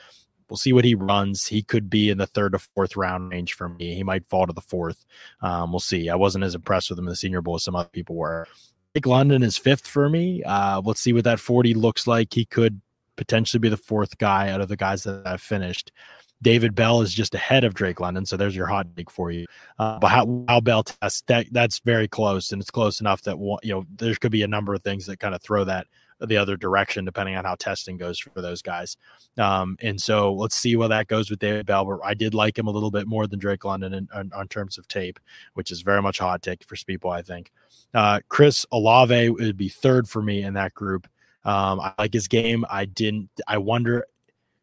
We'll 0.52 0.58
see 0.58 0.74
what 0.74 0.84
he 0.84 0.96
runs. 0.96 1.48
He 1.48 1.64
could 1.64 1.90
be 1.90 2.10
in 2.10 2.18
the 2.18 2.28
third 2.28 2.52
to 2.52 2.60
fourth 2.60 2.98
round 2.98 3.32
range 3.32 3.54
for 3.54 3.70
me. 3.70 3.96
He 3.96 4.04
might 4.04 4.26
fall 4.26 4.46
to 4.46 4.52
the 4.52 4.60
fourth. 4.60 5.06
Um, 5.40 5.72
we'll 5.72 5.80
see. 5.80 6.10
I 6.10 6.16
wasn't 6.16 6.44
as 6.44 6.56
impressed 6.56 6.90
with 6.90 7.00
him 7.00 7.06
in 7.06 7.10
the 7.10 7.16
Senior 7.16 7.42
Bowl 7.42 7.56
as 7.56 7.64
some 7.64 7.74
other 7.74 7.88
people 7.88 8.18
were. 8.18 8.46
Drake 8.94 9.06
London 9.06 9.44
is 9.44 9.58
fifth 9.58 9.88
for 9.88 10.10
me. 10.10 10.44
Uh, 10.44 10.82
let's 10.84 11.00
see 11.00 11.14
what 11.14 11.24
that 11.24 11.40
40 11.40 11.74
looks 11.74 12.06
like. 12.06 12.34
He 12.34 12.44
could 12.44 12.82
potentially 13.16 13.60
be 13.60 13.70
the 13.70 13.78
fourth 13.78 14.18
guy 14.18 14.50
out 14.50 14.60
of 14.60 14.68
the 14.68 14.76
guys 14.76 15.04
that 15.04 15.26
I've 15.26 15.42
finished. 15.42 15.94
David 16.42 16.76
Bell 16.76 17.02
is 17.02 17.14
just 17.14 17.34
ahead 17.34 17.64
of 17.64 17.74
Drake 17.74 18.02
London, 18.02 18.26
so 18.26 18.36
there's 18.36 18.56
your 18.56 18.68
hot 18.68 18.88
take 18.98 19.10
for 19.10 19.32
you. 19.32 19.46
Uh, 19.80 20.00
but 20.00 20.10
how, 20.10 20.44
how 20.50 20.60
Bell 20.60 20.84
tests 20.84 21.24
that 21.28 21.46
that's 21.52 21.80
very 21.80 22.10
close, 22.10 22.52
and 22.52 22.62
it's 22.62 22.72
close 22.72 23.00
enough 23.00 23.22
that 23.22 23.38
you 23.64 23.74
know 23.74 23.86
there 23.96 24.16
could 24.16 24.34
be 24.34 24.44
a 24.44 24.48
number 24.48 24.74
of 24.74 24.84
things 24.84 25.06
that 25.06 25.20
kind 25.20 25.34
of 25.34 25.42
throw 25.42 25.64
that 25.64 25.88
the 26.28 26.38
other 26.38 26.58
direction 26.58 27.06
depending 27.06 27.36
on 27.36 27.46
how 27.46 27.56
testing 27.56 27.98
goes 27.98 28.20
for 28.20 28.42
those 28.42 28.62
guys. 28.62 28.98
Um, 29.38 29.78
and 29.82 30.02
so 30.02 30.34
let's 30.34 30.56
see 30.56 30.76
where 30.76 30.90
that 30.90 31.08
goes 31.08 31.30
with 31.30 31.40
David 31.40 31.66
Bell. 31.66 32.00
I 32.04 32.14
did 32.14 32.34
like 32.34 32.58
him 32.58 32.68
a 32.68 32.72
little 32.72 32.92
bit 32.92 33.08
more 33.08 33.28
than 33.28 33.40
Drake 33.40 33.66
London 33.66 33.94
in, 33.94 34.10
on, 34.14 34.32
on 34.36 34.48
terms 34.48 34.78
of 34.78 34.88
tape, 34.88 35.20
which 35.54 35.72
is 35.72 35.82
very 35.82 36.02
much 36.02 36.20
a 36.20 36.24
hot 36.24 36.42
take 36.42 36.64
for 36.64 36.76
people, 36.86 37.12
I 37.12 37.22
think. 37.22 37.52
Uh, 37.94 38.20
Chris 38.30 38.66
Olave 38.72 39.30
would 39.30 39.58
be 39.58 39.70
third 39.70 40.08
for 40.08 40.22
me 40.22 40.44
in 40.44 40.54
that 40.54 40.74
group. 40.74 41.08
Um, 41.44 41.80
I 41.80 41.94
like 41.98 42.14
his 42.14 42.28
game. 42.28 42.66
I 42.70 42.86
didn't. 42.86 43.30
I 43.48 43.58
wonder. 43.58 44.06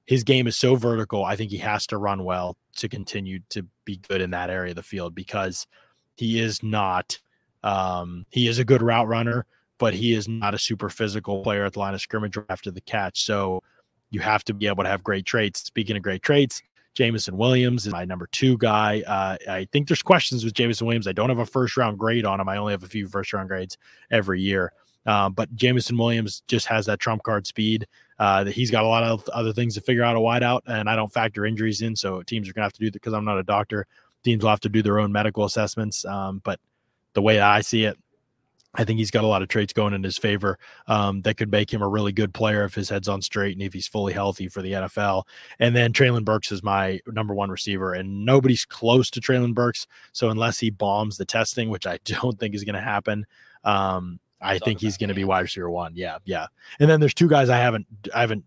His 0.06 0.24
game 0.24 0.46
is 0.46 0.56
so 0.56 0.74
vertical. 0.74 1.24
I 1.24 1.36
think 1.36 1.50
he 1.50 1.58
has 1.58 1.86
to 1.88 1.98
run 1.98 2.24
well 2.24 2.56
to 2.76 2.88
continue 2.88 3.40
to 3.50 3.66
be 3.84 3.98
good 4.08 4.20
in 4.20 4.30
that 4.30 4.48
area 4.48 4.70
of 4.70 4.76
the 4.76 4.82
field 4.82 5.14
because 5.14 5.66
he 6.16 6.40
is 6.40 6.62
not. 6.62 7.18
Um, 7.62 8.24
he 8.30 8.46
is 8.48 8.58
a 8.58 8.64
good 8.64 8.82
route 8.82 9.08
runner, 9.08 9.44
but 9.78 9.94
he 9.94 10.12
is 10.12 10.28
not 10.28 10.54
a 10.54 10.58
super 10.58 10.88
physical 10.88 11.42
player 11.42 11.64
at 11.64 11.72
the 11.72 11.78
line 11.78 11.94
of 11.94 12.00
scrimmage 12.00 12.36
or 12.36 12.44
after 12.48 12.70
the 12.70 12.80
catch. 12.80 13.24
So 13.24 13.62
you 14.10 14.20
have 14.20 14.44
to 14.44 14.54
be 14.54 14.66
able 14.66 14.84
to 14.84 14.90
have 14.90 15.02
great 15.02 15.26
traits. 15.26 15.60
Speaking 15.60 15.96
of 15.96 16.02
great 16.02 16.22
traits, 16.22 16.62
Jameson 16.94 17.36
Williams 17.36 17.86
is 17.86 17.92
my 17.92 18.04
number 18.04 18.28
two 18.32 18.58
guy. 18.58 19.02
Uh, 19.06 19.36
I 19.48 19.68
think 19.72 19.88
there's 19.88 20.02
questions 20.02 20.44
with 20.44 20.54
Jameson 20.54 20.86
Williams. 20.86 21.06
I 21.06 21.12
don't 21.12 21.28
have 21.28 21.38
a 21.38 21.46
first 21.46 21.76
round 21.76 21.98
grade 21.98 22.24
on 22.24 22.40
him. 22.40 22.48
I 22.48 22.56
only 22.56 22.72
have 22.72 22.82
a 22.82 22.88
few 22.88 23.06
first 23.06 23.32
round 23.32 23.48
grades 23.48 23.78
every 24.10 24.40
year. 24.40 24.72
Uh, 25.06 25.28
but 25.28 25.54
Jameson 25.54 25.96
Williams 25.96 26.42
just 26.48 26.66
has 26.66 26.86
that 26.86 26.98
trump 27.00 27.22
card 27.22 27.46
speed. 27.46 27.86
Uh, 28.18 28.44
that 28.44 28.52
he's 28.52 28.70
got 28.70 28.82
a 28.82 28.86
lot 28.86 29.04
of 29.04 29.26
other 29.28 29.52
things 29.52 29.74
to 29.74 29.80
figure 29.80 30.02
out 30.02 30.16
a 30.16 30.18
wideout, 30.18 30.60
and 30.66 30.90
I 30.90 30.96
don't 30.96 31.12
factor 31.12 31.46
injuries 31.46 31.82
in. 31.82 31.94
So 31.94 32.22
teams 32.22 32.48
are 32.48 32.52
going 32.52 32.62
to 32.62 32.66
have 32.66 32.72
to 32.72 32.80
do 32.80 32.86
that 32.86 32.94
because 32.94 33.14
I'm 33.14 33.24
not 33.24 33.38
a 33.38 33.44
doctor. 33.44 33.86
Teams 34.24 34.42
will 34.42 34.50
have 34.50 34.60
to 34.60 34.68
do 34.68 34.82
their 34.82 34.98
own 34.98 35.12
medical 35.12 35.44
assessments. 35.44 36.04
Um, 36.04 36.42
but 36.44 36.58
the 37.14 37.22
way 37.22 37.38
I 37.38 37.60
see 37.60 37.84
it, 37.84 37.96
I 38.78 38.84
think 38.84 38.98
he's 38.98 39.10
got 39.10 39.24
a 39.24 39.26
lot 39.26 39.42
of 39.42 39.48
traits 39.48 39.72
going 39.72 39.92
in 39.92 40.02
his 40.02 40.16
favor 40.16 40.58
um, 40.86 41.20
that 41.22 41.36
could 41.36 41.50
make 41.50 41.72
him 41.72 41.82
a 41.82 41.88
really 41.88 42.12
good 42.12 42.32
player 42.32 42.64
if 42.64 42.74
his 42.74 42.88
head's 42.88 43.08
on 43.08 43.20
straight 43.20 43.56
and 43.56 43.62
if 43.62 43.72
he's 43.72 43.88
fully 43.88 44.12
healthy 44.12 44.48
for 44.48 44.62
the 44.62 44.72
NFL. 44.72 45.24
And 45.58 45.74
then 45.74 45.92
Treylon 45.92 46.24
Burks 46.24 46.52
is 46.52 46.62
my 46.62 47.00
number 47.08 47.34
one 47.34 47.50
receiver, 47.50 47.92
and 47.92 48.24
nobody's 48.24 48.64
close 48.64 49.10
to 49.10 49.20
Treylon 49.20 49.52
Burks. 49.52 49.86
So 50.12 50.30
unless 50.30 50.58
he 50.58 50.70
bombs 50.70 51.18
the 51.18 51.24
testing, 51.24 51.68
which 51.68 51.86
I 51.86 51.98
don't 52.04 52.38
think 52.38 52.54
is 52.54 52.64
going 52.64 52.76
to 52.76 52.80
happen, 52.80 53.26
um, 53.64 54.20
I 54.40 54.58
think 54.58 54.80
he's 54.80 54.96
going 54.96 55.08
to 55.08 55.14
be 55.14 55.24
wide 55.24 55.40
receiver 55.40 55.68
one. 55.68 55.96
Yeah, 55.96 56.18
yeah. 56.24 56.46
And 56.78 56.88
then 56.88 57.00
there's 57.00 57.14
two 57.14 57.28
guys 57.28 57.48
I 57.48 57.58
haven't 57.58 57.86
I 58.14 58.20
haven't 58.20 58.44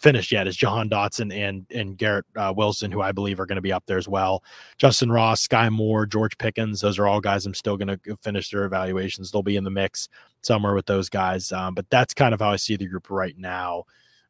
finished 0.00 0.32
yet 0.32 0.46
is 0.46 0.56
Jahan 0.56 0.88
Dotson 0.88 1.34
and 1.34 1.66
and 1.70 1.96
Garrett 1.96 2.26
uh, 2.36 2.52
Wilson, 2.56 2.90
who 2.90 3.00
I 3.00 3.12
believe 3.12 3.40
are 3.40 3.46
going 3.46 3.56
to 3.56 3.62
be 3.62 3.72
up 3.72 3.84
there 3.86 3.98
as 3.98 4.08
well. 4.08 4.42
Justin 4.78 5.12
Ross, 5.12 5.46
Skyy 5.46 5.70
Moore, 5.70 6.06
George 6.06 6.36
Pickens, 6.38 6.80
those 6.80 6.98
are 6.98 7.06
all 7.06 7.20
guys 7.20 7.46
I'm 7.46 7.54
still 7.54 7.76
going 7.76 7.98
to 7.98 8.16
finish 8.22 8.50
their 8.50 8.64
evaluations. 8.64 9.30
They'll 9.30 9.42
be 9.42 9.56
in 9.56 9.64
the 9.64 9.70
mix 9.70 10.08
somewhere 10.42 10.74
with 10.74 10.86
those 10.86 11.08
guys. 11.08 11.52
Um, 11.52 11.74
but 11.74 11.88
that's 11.90 12.14
kind 12.14 12.34
of 12.34 12.40
how 12.40 12.50
I 12.50 12.56
see 12.56 12.76
the 12.76 12.86
group 12.86 13.10
right 13.10 13.36
now. 13.36 13.84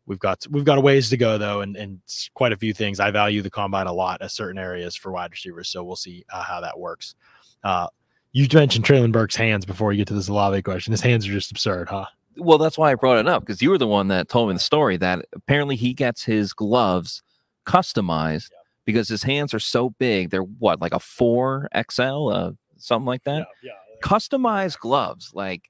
We've 0.06 0.18
got 0.18 0.44
we've 0.50 0.64
got 0.64 0.78
a 0.78 0.80
ways 0.80 1.10
to 1.10 1.16
go 1.16 1.38
though, 1.38 1.60
and 1.60 1.76
and 1.76 2.00
quite 2.34 2.52
a 2.52 2.56
few 2.56 2.74
things. 2.74 2.98
I 2.98 3.10
value 3.10 3.42
the 3.42 3.50
combine 3.50 3.86
a 3.86 3.92
lot 3.92 4.22
at 4.22 4.32
certain 4.32 4.58
areas 4.58 4.96
for 4.96 5.12
wide 5.12 5.30
receivers, 5.30 5.68
so 5.68 5.84
we'll 5.84 5.96
see 5.96 6.24
uh, 6.32 6.42
how 6.42 6.60
that 6.60 6.78
works. 6.78 7.14
Uh, 7.62 7.86
you 8.32 8.46
mentioned 8.52 8.84
Treylon 8.84 9.12
Burke's 9.12 9.36
hands 9.36 9.64
before 9.64 9.88
we 9.88 9.96
get 9.96 10.08
to 10.08 10.14
this 10.14 10.28
Olave 10.28 10.62
question. 10.62 10.92
His 10.92 11.00
hands 11.00 11.28
are 11.28 11.32
just 11.32 11.50
absurd, 11.50 11.88
huh? 11.88 12.06
Well, 12.36 12.58
that's 12.58 12.78
why 12.78 12.92
I 12.92 12.94
brought 12.94 13.18
it 13.18 13.28
up 13.28 13.42
because 13.42 13.60
you 13.60 13.70
were 13.70 13.78
the 13.78 13.86
one 13.86 14.08
that 14.08 14.28
told 14.28 14.48
me 14.48 14.54
the 14.54 14.60
story 14.60 14.96
that 14.98 15.24
apparently 15.34 15.76
he 15.76 15.92
gets 15.92 16.24
his 16.24 16.52
gloves 16.52 17.22
customized 17.66 18.48
yeah. 18.52 18.58
because 18.84 19.08
his 19.08 19.22
hands 19.22 19.52
are 19.52 19.60
so 19.60 19.90
big. 19.98 20.30
They're 20.30 20.42
what, 20.42 20.80
like 20.80 20.94
a 20.94 21.00
four 21.00 21.68
XL, 21.90 22.28
uh, 22.28 22.52
something 22.76 23.06
like 23.06 23.24
that. 23.24 23.46
Yeah, 23.62 23.72
yeah, 23.72 24.00
Customized 24.02 24.78
gloves, 24.78 25.32
like. 25.34 25.68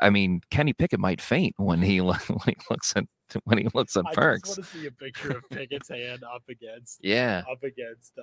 I 0.00 0.08
mean, 0.08 0.40
Kenny 0.50 0.72
Pickett 0.72 1.00
might 1.00 1.20
faint 1.20 1.54
when 1.58 1.82
he 1.82 2.00
when 2.00 2.16
he 2.46 2.56
looks 2.70 2.94
at 2.96 3.04
when 3.44 3.58
he 3.58 3.68
looks 3.74 3.96
at 3.96 4.04
Burks. 4.14 4.52
I 4.52 4.54
just 4.54 4.58
want 4.58 4.72
to 4.72 4.78
see 4.78 4.86
a 4.86 4.90
picture 4.90 5.36
of 5.36 5.48
Pickett's 5.50 5.88
hand 5.88 6.24
up 6.24 6.42
against 6.48 7.00
yeah 7.02 7.42
up 7.50 7.62
against 7.62 8.18
uh, 8.18 8.22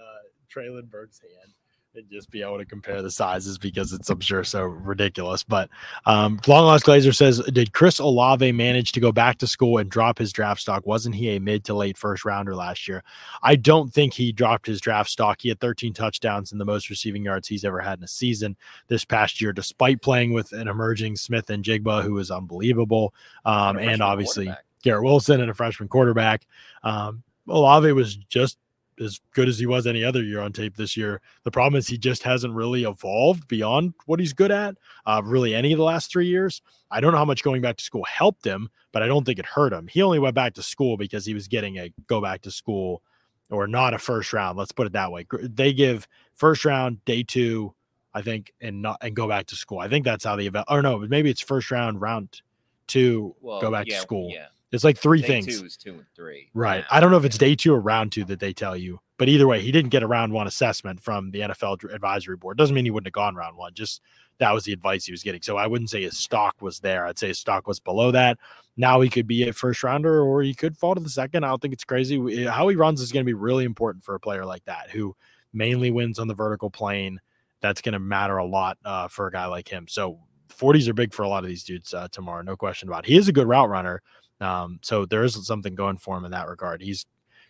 Treylon 0.54 0.90
Burks' 0.90 1.22
hand 1.22 1.54
and 1.96 2.10
just 2.10 2.30
be 2.30 2.42
able 2.42 2.58
to 2.58 2.66
compare 2.66 3.02
the 3.02 3.10
sizes 3.10 3.58
because 3.58 3.94
it's 3.94 4.10
I'm 4.10 4.20
sure 4.20 4.44
so 4.44 4.64
ridiculous. 4.64 5.44
But 5.44 5.70
um, 6.06 6.40
Long 6.48 6.66
Lost 6.66 6.86
Glazer 6.86 7.16
says, 7.16 7.40
did 7.52 7.74
Chris 7.74 8.00
Olave 8.00 8.52
manage 8.52 8.92
to 8.92 9.00
go 9.00 9.12
back 9.12 9.38
to 9.40 9.48
school 9.48 9.80
and 9.80 9.90
drop 9.90 10.18
his 10.18 10.32
draft 10.32 10.62
stock? 10.62 10.86
Wasn't 10.86 11.16
he 11.16 11.36
a 11.36 11.40
mid 11.40 11.64
to 11.66 11.74
late 11.74 11.98
first 11.98 12.26
rounder 12.26 12.56
last 12.56 12.88
year? 12.88 13.04
I 13.42 13.56
don't 13.56 13.92
think 13.92 14.14
he 14.14 14.32
dropped 14.32 14.68
his 14.68 14.80
draft 14.80 15.10
stock. 15.10 15.42
He 15.42 15.50
had 15.50 15.60
13 15.60 15.94
touchdowns 15.94 16.52
and 16.52 16.62
the 16.62 16.66
most 16.66 16.90
receiving 16.90 17.24
yards 17.24 17.48
he's 17.48 17.66
ever 17.66 17.80
had 17.80 18.00
in 18.00 18.04
a 18.04 18.08
season 18.08 18.56
this 18.88 19.04
past 19.04 19.42
year, 19.42 19.52
despite 19.52 20.02
playing 20.02 20.32
with 20.32 20.52
an 20.54 20.68
emerging 20.68 21.16
Smith-Njigba 21.16 22.04
who 22.04 22.18
is 22.20 22.30
unbelievable, 22.30 23.14
um, 23.46 23.78
and 23.78 24.02
obviously 24.02 24.52
Garrett 24.84 25.04
Wilson 25.04 25.42
and 25.42 25.50
a 25.50 25.54
freshman 25.54 25.90
quarterback. 25.90 26.46
Um, 26.84 27.24
Olave 27.48 27.92
was 27.94 28.16
just 28.16 28.60
as 29.00 29.20
good 29.34 29.48
as 29.48 29.60
he 29.60 29.66
was 29.66 29.88
any 29.88 30.04
other 30.04 30.24
year 30.24 30.42
on 30.42 30.52
tape 30.52 30.76
this 30.76 30.98
year. 30.98 31.22
The 31.44 31.52
problem 31.52 31.78
is 31.78 31.88
he 31.88 31.98
just 31.98 32.24
hasn't 32.24 32.54
really 32.54 32.84
evolved 32.84 33.48
beyond 33.48 33.94
what 34.06 34.20
he's 34.20 34.34
good 34.34 34.52
at, 34.52 34.76
uh, 35.06 35.22
really 35.24 35.56
any 35.56 35.72
of 35.72 35.78
the 35.78 35.84
last 35.84 36.12
three 36.12 36.28
years. 36.28 36.62
I 36.92 37.00
don't 37.00 37.12
know 37.12 37.18
how 37.18 37.26
much 37.26 37.44
going 37.44 37.62
back 37.62 37.78
to 37.78 37.84
school 37.84 38.04
helped 38.04 38.46
him, 38.46 38.70
but 38.92 39.04
I 39.04 39.08
don't 39.08 39.26
think 39.26 39.40
it 39.40 39.46
hurt 39.46 39.74
him. 39.74 39.88
He 39.88 40.02
only 40.02 40.20
went 40.20 40.36
back 40.36 40.54
to 40.56 40.64
school 40.64 40.98
because 40.98 41.26
he 41.26 41.34
was 41.34 41.48
getting 41.48 41.78
a 41.78 41.94
go 42.08 42.22
back 42.22 42.42
to 42.42 42.52
school 42.52 43.02
or 43.50 43.68
not 43.68 43.94
a 43.94 44.00
first 44.00 44.34
round. 44.34 44.58
Let's 44.58 44.72
put 44.72 44.88
it 44.88 44.94
that 44.94 45.12
way. 45.12 45.26
They 45.42 45.74
give 45.74 46.08
first 46.36 46.66
round, 46.66 47.04
day 47.06 47.24
two, 47.24 47.74
I 48.14 48.22
think, 48.22 48.54
and 48.62 48.82
not 48.82 48.98
and 49.02 49.16
go 49.16 49.28
back 49.28 49.48
to 49.48 49.56
school. 49.56 49.80
I 49.80 49.88
think 49.88 50.06
that's 50.06 50.26
how 50.26 50.36
they 50.36 50.48
eval. 50.48 50.66
Or 50.68 50.82
no, 50.82 51.00
maybe 51.00 51.30
it's 51.30 51.42
first 51.42 51.72
round, 51.72 52.02
round 52.02 52.42
two, 52.88 53.36
well, 53.42 53.62
go 53.62 53.72
back 53.72 53.88
yeah, 53.88 53.96
to 53.96 54.02
school. 54.02 54.30
Yeah. 54.32 54.48
It's 54.72 54.84
like 54.84 54.98
three 54.98 55.22
day 55.22 55.28
things. 55.28 55.60
Two 55.60 55.66
is 55.66 55.78
two 55.78 55.94
and 55.94 56.06
three. 56.16 56.50
Right. 56.54 56.86
I 56.92 57.00
don't 57.00 57.12
know 57.12 57.18
if 57.18 57.26
it's 57.26 57.38
day 57.38 57.56
two 57.56 57.74
or 57.74 57.80
round 57.80 58.12
two 58.12 58.24
that 58.26 58.40
they 58.40 58.54
tell 58.54 58.78
you, 58.78 59.00
but 59.18 59.28
either 59.28 59.48
way, 59.48 59.62
he 59.62 59.72
didn't 59.72 59.90
get 59.90 60.04
a 60.04 60.08
round 60.08 60.32
one 60.32 60.48
assessment 60.48 61.02
from 61.02 61.32
the 61.32 61.40
NFL 61.40 61.92
advisory 61.92 62.38
board. 62.38 62.58
Doesn't 62.58 62.76
mean 62.76 62.86
he 62.86 62.92
wouldn't 62.92 63.08
have 63.08 63.14
gone 63.14 63.36
round 63.36 63.58
one. 63.58 63.74
Just 63.74 64.02
that 64.38 64.52
was 64.54 64.64
the 64.64 64.74
advice 64.74 65.06
he 65.06 65.12
was 65.12 65.24
getting. 65.24 65.42
So 65.42 65.58
I 65.58 65.68
wouldn't 65.68 65.90
say 65.90 66.04
his 66.04 66.18
stock 66.18 66.62
was 66.62 66.80
there. 66.80 67.06
I'd 67.06 67.20
say 67.20 67.30
his 67.30 67.40
stock 67.40 67.68
was 67.68 67.80
below 67.80 68.12
that. 68.12 68.38
Now 68.78 69.02
he 69.02 69.10
could 69.10 69.28
be 69.28 69.48
a 69.48 69.54
first 69.54 69.84
rounder 69.84 70.22
or 70.22 70.42
he 70.42 70.54
could 70.54 70.78
fall 70.78 70.96
to 70.96 71.02
the 71.02 71.10
second. 71.10 71.44
I 71.44 71.50
don't 71.50 71.62
think 71.62 71.74
it's 71.74 71.84
crazy. 71.84 72.46
How 72.46 72.68
he 72.68 72.76
runs 72.76 73.02
is 73.02 73.12
going 73.12 73.26
to 73.26 73.30
be 73.30 73.34
really 73.34 73.66
important 73.66 74.04
for 74.04 74.16
a 74.16 74.20
player 74.20 74.46
like 74.46 74.64
that 74.66 74.90
who 74.90 75.16
mainly 75.52 75.92
wins 75.92 76.20
on 76.20 76.28
the 76.28 76.34
vertical 76.34 76.70
plane. 76.70 77.20
That's 77.62 77.82
going 77.82 77.94
to 77.94 78.00
matter 78.00 78.38
a 78.38 78.46
lot 78.46 78.78
uh, 78.86 79.10
for 79.10 79.28
a 79.28 79.32
guy 79.32 79.48
like 79.48 79.68
him. 79.68 79.88
So 79.90 80.20
40s 80.50 80.88
are 80.88 80.94
big 80.94 81.14
for 81.14 81.24
a 81.24 81.28
lot 81.28 81.44
of 81.44 81.50
these 81.50 81.64
dudes 81.66 81.94
uh, 81.94 82.08
tomorrow. 82.12 82.42
No 82.42 82.56
question 82.56 82.88
about 82.88 83.06
it. 83.06 83.10
He 83.10 83.18
is 83.18 83.28
a 83.28 83.34
good 83.34 83.48
route 83.48 83.70
runner. 83.70 84.02
Um, 84.42 84.80
so 84.82 85.06
there 85.06 85.24
is 85.24 85.46
something 85.46 85.76
going 85.76 85.98
for 85.98 86.18
him 86.18 86.26
in 86.26 86.32
that 86.32 86.48
regard. 86.48 86.82
He's 86.82 87.06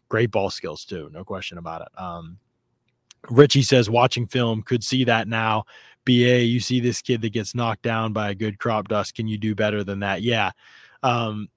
great 0.09 0.31
ball 0.31 0.49
skills 0.49 0.85
too, 0.85 1.09
no 1.13 1.23
question 1.23 1.57
about 1.57 1.81
it. 1.81 2.01
Um, 2.01 2.37
Richie 3.29 3.63
says 3.63 3.89
watching 3.89 4.27
film 4.27 4.61
could 4.63 4.83
see 4.83 5.03
that 5.03 5.27
now. 5.27 5.65
BA, 6.05 6.43
you 6.43 6.59
see 6.59 6.79
this 6.79 7.01
kid 7.01 7.21
that 7.21 7.33
gets 7.33 7.53
knocked 7.53 7.83
down 7.83 8.13
by 8.13 8.29
a 8.29 8.35
good 8.35 8.57
crop 8.57 8.87
dust. 8.87 9.15
Can 9.15 9.27
you 9.27 9.37
do 9.37 9.53
better 9.53 9.83
than 9.83 9.99
that? 9.99 10.21
Yeah. 10.21 10.51
Um, 11.03 11.49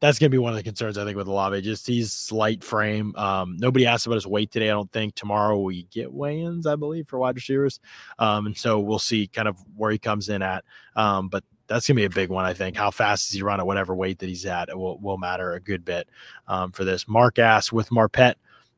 that's 0.00 0.18
going 0.18 0.30
to 0.30 0.34
be 0.34 0.38
one 0.38 0.52
of 0.52 0.56
the 0.56 0.62
concerns 0.62 0.98
I 0.98 1.04
think 1.04 1.16
with 1.16 1.26
Olave. 1.26 1.62
Just 1.62 1.86
he's 1.86 2.12
slight 2.12 2.62
frame. 2.62 3.14
Um, 3.16 3.56
nobody 3.58 3.86
asked 3.86 4.06
about 4.06 4.16
his 4.16 4.26
weight 4.26 4.50
today. 4.50 4.66
I 4.66 4.74
don't 4.74 4.92
think 4.92 5.14
tomorrow 5.14 5.58
we 5.58 5.84
get 5.84 6.12
weigh-ins, 6.12 6.66
I 6.66 6.76
believe, 6.76 7.08
for 7.08 7.18
wide 7.18 7.34
receivers. 7.34 7.80
Um, 8.18 8.46
and 8.46 8.56
so 8.56 8.78
we'll 8.78 8.98
see 8.98 9.26
kind 9.26 9.48
of 9.48 9.56
where 9.74 9.90
he 9.90 9.98
comes 9.98 10.28
in 10.28 10.42
at. 10.42 10.64
Um, 10.94 11.28
but 11.28 11.44
that's 11.66 11.86
gonna 11.86 11.96
be 11.96 12.04
a 12.04 12.10
big 12.10 12.30
one. 12.30 12.44
I 12.44 12.54
think. 12.54 12.76
How 12.76 12.90
fast 12.90 13.28
does 13.28 13.34
he 13.34 13.42
run 13.42 13.60
at 13.60 13.66
whatever 13.66 13.94
weight 13.94 14.18
that 14.20 14.28
he's 14.28 14.46
at? 14.46 14.76
Will 14.76 14.98
will 14.98 15.18
matter 15.18 15.54
a 15.54 15.60
good 15.60 15.84
bit 15.84 16.08
um, 16.48 16.72
for 16.72 16.84
this. 16.84 17.06
Mark 17.08 17.38
asks 17.38 17.72
with 17.72 17.90
Marpet 17.90 18.34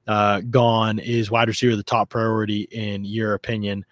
uh, 0.09 0.41
gone, 0.41 0.99
is 0.99 1.31
wide 1.31 1.49
receiver 1.49 1.77
the 1.77 1.83
top 1.83 2.09
priority 2.09 2.63
in 2.73 3.05
your 3.05 3.35
opinion? 3.35 3.85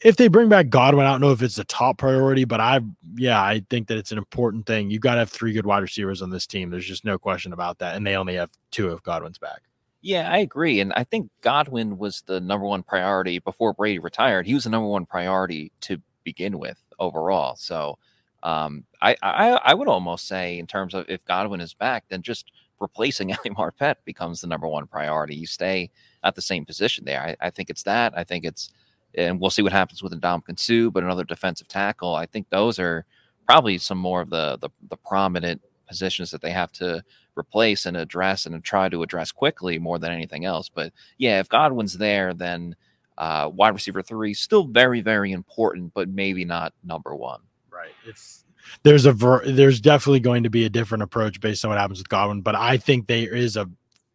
If 0.00 0.16
they 0.16 0.28
bring 0.28 0.48
back 0.48 0.68
Godwin, 0.68 1.06
I 1.06 1.10
don't 1.10 1.20
know 1.20 1.30
if 1.30 1.42
it's 1.42 1.56
the 1.56 1.64
top 1.64 1.98
priority, 1.98 2.44
but 2.44 2.60
I, 2.60 2.80
yeah, 3.16 3.40
I 3.40 3.62
think 3.70 3.86
that 3.88 3.98
it's 3.98 4.10
an 4.10 4.18
important 4.18 4.66
thing. 4.66 4.90
You've 4.90 5.02
got 5.02 5.14
to 5.14 5.20
have 5.20 5.30
three 5.30 5.52
good 5.52 5.66
wide 5.66 5.82
receivers 5.82 6.22
on 6.22 6.30
this 6.30 6.46
team. 6.46 6.70
There's 6.70 6.86
just 6.86 7.04
no 7.04 7.18
question 7.18 7.52
about 7.52 7.78
that, 7.78 7.94
and 7.94 8.04
they 8.04 8.16
only 8.16 8.34
have 8.34 8.50
two 8.72 8.88
of 8.88 9.02
Godwin's 9.04 9.38
back. 9.38 9.62
Yeah, 10.00 10.28
I 10.28 10.38
agree, 10.38 10.80
and 10.80 10.92
I 10.94 11.04
think 11.04 11.30
Godwin 11.40 11.98
was 11.98 12.24
the 12.26 12.40
number 12.40 12.66
one 12.66 12.82
priority 12.82 13.38
before 13.38 13.74
Brady 13.74 14.00
retired. 14.00 14.46
He 14.46 14.54
was 14.54 14.64
the 14.64 14.70
number 14.70 14.88
one 14.88 15.06
priority 15.06 15.70
to 15.82 15.98
begin 16.24 16.58
with 16.58 16.82
overall. 17.02 17.56
So 17.56 17.98
um, 18.42 18.84
I, 19.00 19.16
I, 19.22 19.60
I 19.64 19.74
would 19.74 19.88
almost 19.88 20.26
say 20.26 20.58
in 20.58 20.66
terms 20.66 20.94
of 20.94 21.04
if 21.08 21.24
Godwin 21.24 21.60
is 21.60 21.74
back, 21.74 22.04
then 22.08 22.22
just 22.22 22.52
replacing 22.80 23.32
Ali 23.32 23.54
Marpet 23.54 23.96
becomes 24.04 24.40
the 24.40 24.46
number 24.46 24.68
one 24.68 24.86
priority. 24.86 25.36
You 25.36 25.46
stay 25.46 25.90
at 26.24 26.34
the 26.34 26.42
same 26.42 26.64
position 26.64 27.04
there. 27.04 27.20
I, 27.20 27.46
I 27.46 27.50
think 27.50 27.70
it's 27.70 27.84
that. 27.84 28.12
I 28.16 28.24
think 28.24 28.44
it's, 28.44 28.70
and 29.14 29.40
we'll 29.40 29.50
see 29.50 29.62
what 29.62 29.72
happens 29.72 30.02
with 30.02 30.18
Ndamukong 30.18 30.58
Suh, 30.58 30.90
but 30.90 31.04
another 31.04 31.24
defensive 31.24 31.68
tackle. 31.68 32.14
I 32.14 32.26
think 32.26 32.48
those 32.48 32.78
are 32.78 33.04
probably 33.46 33.78
some 33.78 33.98
more 33.98 34.22
of 34.22 34.30
the, 34.30 34.56
the 34.60 34.70
the 34.88 34.96
prominent 34.96 35.60
positions 35.86 36.30
that 36.30 36.40
they 36.40 36.50
have 36.50 36.72
to 36.72 37.04
replace 37.36 37.86
and 37.86 37.96
address 37.96 38.46
and 38.46 38.62
try 38.64 38.88
to 38.88 39.02
address 39.02 39.30
quickly 39.32 39.78
more 39.78 39.98
than 39.98 40.12
anything 40.12 40.44
else. 40.44 40.68
But 40.68 40.92
yeah, 41.18 41.40
if 41.40 41.48
Godwin's 41.48 41.98
there, 41.98 42.32
then 42.32 42.76
uh, 43.18 43.50
wide 43.52 43.74
receiver 43.74 44.02
three 44.02 44.34
still 44.34 44.64
very 44.64 45.00
very 45.00 45.32
important, 45.32 45.92
but 45.94 46.08
maybe 46.08 46.44
not 46.44 46.72
number 46.84 47.14
one. 47.14 47.40
Right. 47.70 47.92
It's 48.06 48.44
there's 48.82 49.06
a 49.06 49.12
ver- 49.12 49.44
there's 49.44 49.80
definitely 49.80 50.20
going 50.20 50.44
to 50.44 50.50
be 50.50 50.64
a 50.64 50.70
different 50.70 51.02
approach 51.02 51.40
based 51.40 51.64
on 51.64 51.70
what 51.70 51.78
happens 51.78 51.98
with 51.98 52.08
Godwin, 52.08 52.42
but 52.42 52.54
I 52.54 52.76
think 52.76 53.06
there 53.06 53.34
is 53.34 53.56
a 53.56 53.68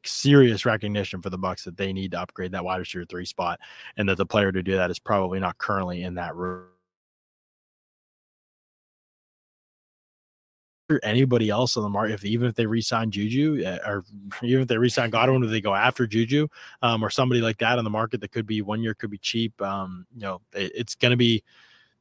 serious 0.03 0.65
recognition 0.65 1.21
for 1.21 1.29
the 1.29 1.37
Bucs 1.37 1.63
that 1.65 1.77
they 1.77 1.91
need 1.91 2.11
to 2.11 2.21
upgrade 2.21 2.51
that 2.53 2.63
wide 2.63 2.77
receiver 2.77 3.05
three 3.05 3.25
spot, 3.25 3.59
and 3.97 4.07
that 4.09 4.15
the 4.15 4.25
player 4.25 4.51
to 4.51 4.63
do 4.63 4.75
that 4.75 4.89
is 4.89 4.99
probably 4.99 5.39
not 5.39 5.57
currently 5.57 6.03
in 6.03 6.15
that 6.15 6.35
room. 6.35 6.67
Anybody 11.03 11.49
else 11.49 11.77
on 11.77 11.83
the 11.83 11.89
market, 11.89 12.13
if 12.13 12.25
even 12.25 12.47
if 12.47 12.55
they 12.55 12.65
resign 12.65 13.11
Juju 13.11 13.63
eh, 13.63 13.77
or 13.85 14.03
even 14.41 14.61
if 14.61 14.67
they 14.67 14.77
resign 14.77 15.09
Godwin, 15.09 15.43
if 15.43 15.49
they 15.49 15.61
go 15.61 15.75
after 15.75 16.07
Juju 16.07 16.47
um, 16.81 17.03
or 17.03 17.09
somebody 17.09 17.41
like 17.41 17.57
that 17.59 17.77
on 17.77 17.83
the 17.83 17.89
market 17.89 18.21
that 18.21 18.31
could 18.31 18.45
be 18.45 18.61
one 18.61 18.81
year, 18.81 18.93
could 18.93 19.11
be 19.11 19.17
cheap. 19.17 19.59
Um, 19.61 20.05
you 20.15 20.21
know, 20.21 20.41
it, 20.53 20.71
it's 20.75 20.95
going 20.95 21.11
to 21.11 21.17
be 21.17 21.43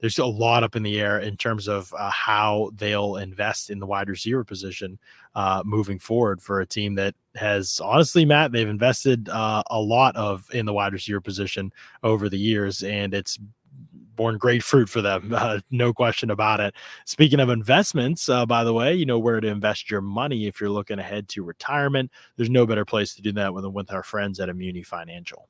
there's 0.00 0.18
a 0.18 0.26
lot 0.26 0.62
up 0.62 0.76
in 0.76 0.82
the 0.82 1.00
air 1.00 1.20
in 1.20 1.36
terms 1.36 1.68
of 1.68 1.92
uh, 1.94 2.10
how 2.10 2.70
they'll 2.76 3.16
invest 3.16 3.70
in 3.70 3.78
the 3.78 3.86
wide 3.86 4.10
receiver 4.10 4.44
position 4.44 4.98
uh, 5.34 5.62
moving 5.64 5.98
forward 5.98 6.40
for 6.40 6.60
a 6.60 6.66
team 6.66 6.94
that 6.94 7.14
has 7.34 7.80
honestly, 7.82 8.24
Matt, 8.24 8.52
they've 8.52 8.68
invested 8.68 9.28
uh, 9.30 9.62
a 9.70 9.80
lot 9.80 10.14
of 10.16 10.46
in 10.52 10.66
the 10.66 10.72
wide 10.72 10.92
receiver 10.92 11.20
position 11.20 11.72
over 12.02 12.28
the 12.28 12.38
years, 12.38 12.82
and 12.82 13.14
it's 13.14 13.38
borne 14.16 14.38
great 14.38 14.62
fruit 14.62 14.88
for 14.88 15.02
them, 15.02 15.32
uh, 15.36 15.60
no 15.70 15.92
question 15.92 16.30
about 16.30 16.60
it. 16.60 16.74
Speaking 17.04 17.40
of 17.40 17.48
investments, 17.48 18.28
uh, 18.28 18.46
by 18.46 18.64
the 18.64 18.72
way, 18.72 18.94
you 18.94 19.06
know 19.06 19.18
where 19.18 19.40
to 19.40 19.48
invest 19.48 19.90
your 19.90 20.00
money 20.00 20.46
if 20.46 20.60
you're 20.60 20.70
looking 20.70 20.98
ahead 20.98 21.28
to 21.30 21.42
retirement. 21.42 22.10
There's 22.36 22.50
no 22.50 22.66
better 22.66 22.84
place 22.84 23.14
to 23.14 23.22
do 23.22 23.32
that 23.32 23.54
than 23.54 23.72
with 23.72 23.92
our 23.92 24.02
friends 24.02 24.40
at 24.40 24.48
Immuni 24.48 24.84
Financial. 24.84 25.48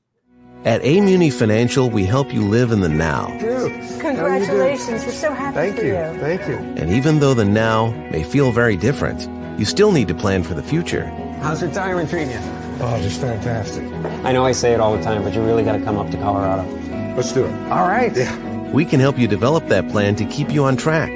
At 0.65 0.83
Amuni 0.83 1.33
Financial, 1.33 1.89
we 1.89 2.05
help 2.05 2.35
you 2.35 2.43
live 2.43 2.73
in 2.73 2.81
the 2.81 2.89
now. 2.89 3.29
Dude, 3.39 3.73
Congratulations. 4.01 5.05
We're 5.05 5.13
so 5.13 5.33
happy 5.33 5.55
Thank 5.55 5.77
for 5.77 5.85
you. 5.85 5.93
you. 5.93 6.19
Thank 6.19 6.49
you. 6.49 6.57
And 6.83 6.91
even 6.91 7.21
though 7.21 7.35
the 7.35 7.45
now 7.45 7.91
may 8.11 8.25
feel 8.25 8.51
very 8.51 8.77
different, 8.77 9.29
you 9.61 9.65
still 9.65 9.93
need 9.93 10.09
to 10.09 10.15
plan 10.15 10.43
for 10.43 10.55
the 10.55 10.63
future. 10.63 11.07
How's 11.41 11.63
retirement 11.63 12.11
treating 12.11 12.31
you? 12.31 12.41
Oh, 12.81 13.01
just 13.01 13.21
fantastic. 13.21 13.85
I 14.25 14.33
know 14.33 14.45
I 14.45 14.53
say 14.53 14.73
it 14.73 14.81
all 14.81 14.97
the 14.97 15.03
time, 15.03 15.23
but 15.23 15.35
you 15.35 15.43
really 15.43 15.63
got 15.63 15.77
to 15.79 15.85
come 15.85 15.99
up 15.99 16.11
to 16.11 16.17
Colorado. 16.17 16.69
Let's 17.15 17.33
do 17.33 17.45
it. 17.45 17.71
All 17.71 17.87
right. 17.87 18.15
Yeah. 18.17 18.56
We 18.77 18.85
can 18.85 19.01
help 19.01 19.19
you 19.19 19.27
develop 19.27 19.69
that 19.69 19.89
plan 19.89 20.17
to 20.17 20.27
keep 20.27 20.51
you 20.51 20.65
on 20.65 20.77
track 20.77 21.09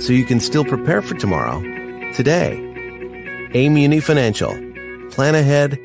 so 0.00 0.14
you 0.14 0.24
can 0.24 0.40
still 0.40 0.64
prepare 0.64 1.02
for 1.02 1.14
tomorrow, 1.14 1.60
today. 2.14 2.56
Amuni 3.52 4.02
Financial. 4.02 4.52
Plan 5.10 5.34
ahead, 5.34 5.78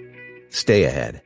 stay 0.47 0.85
ahead. 0.85 1.21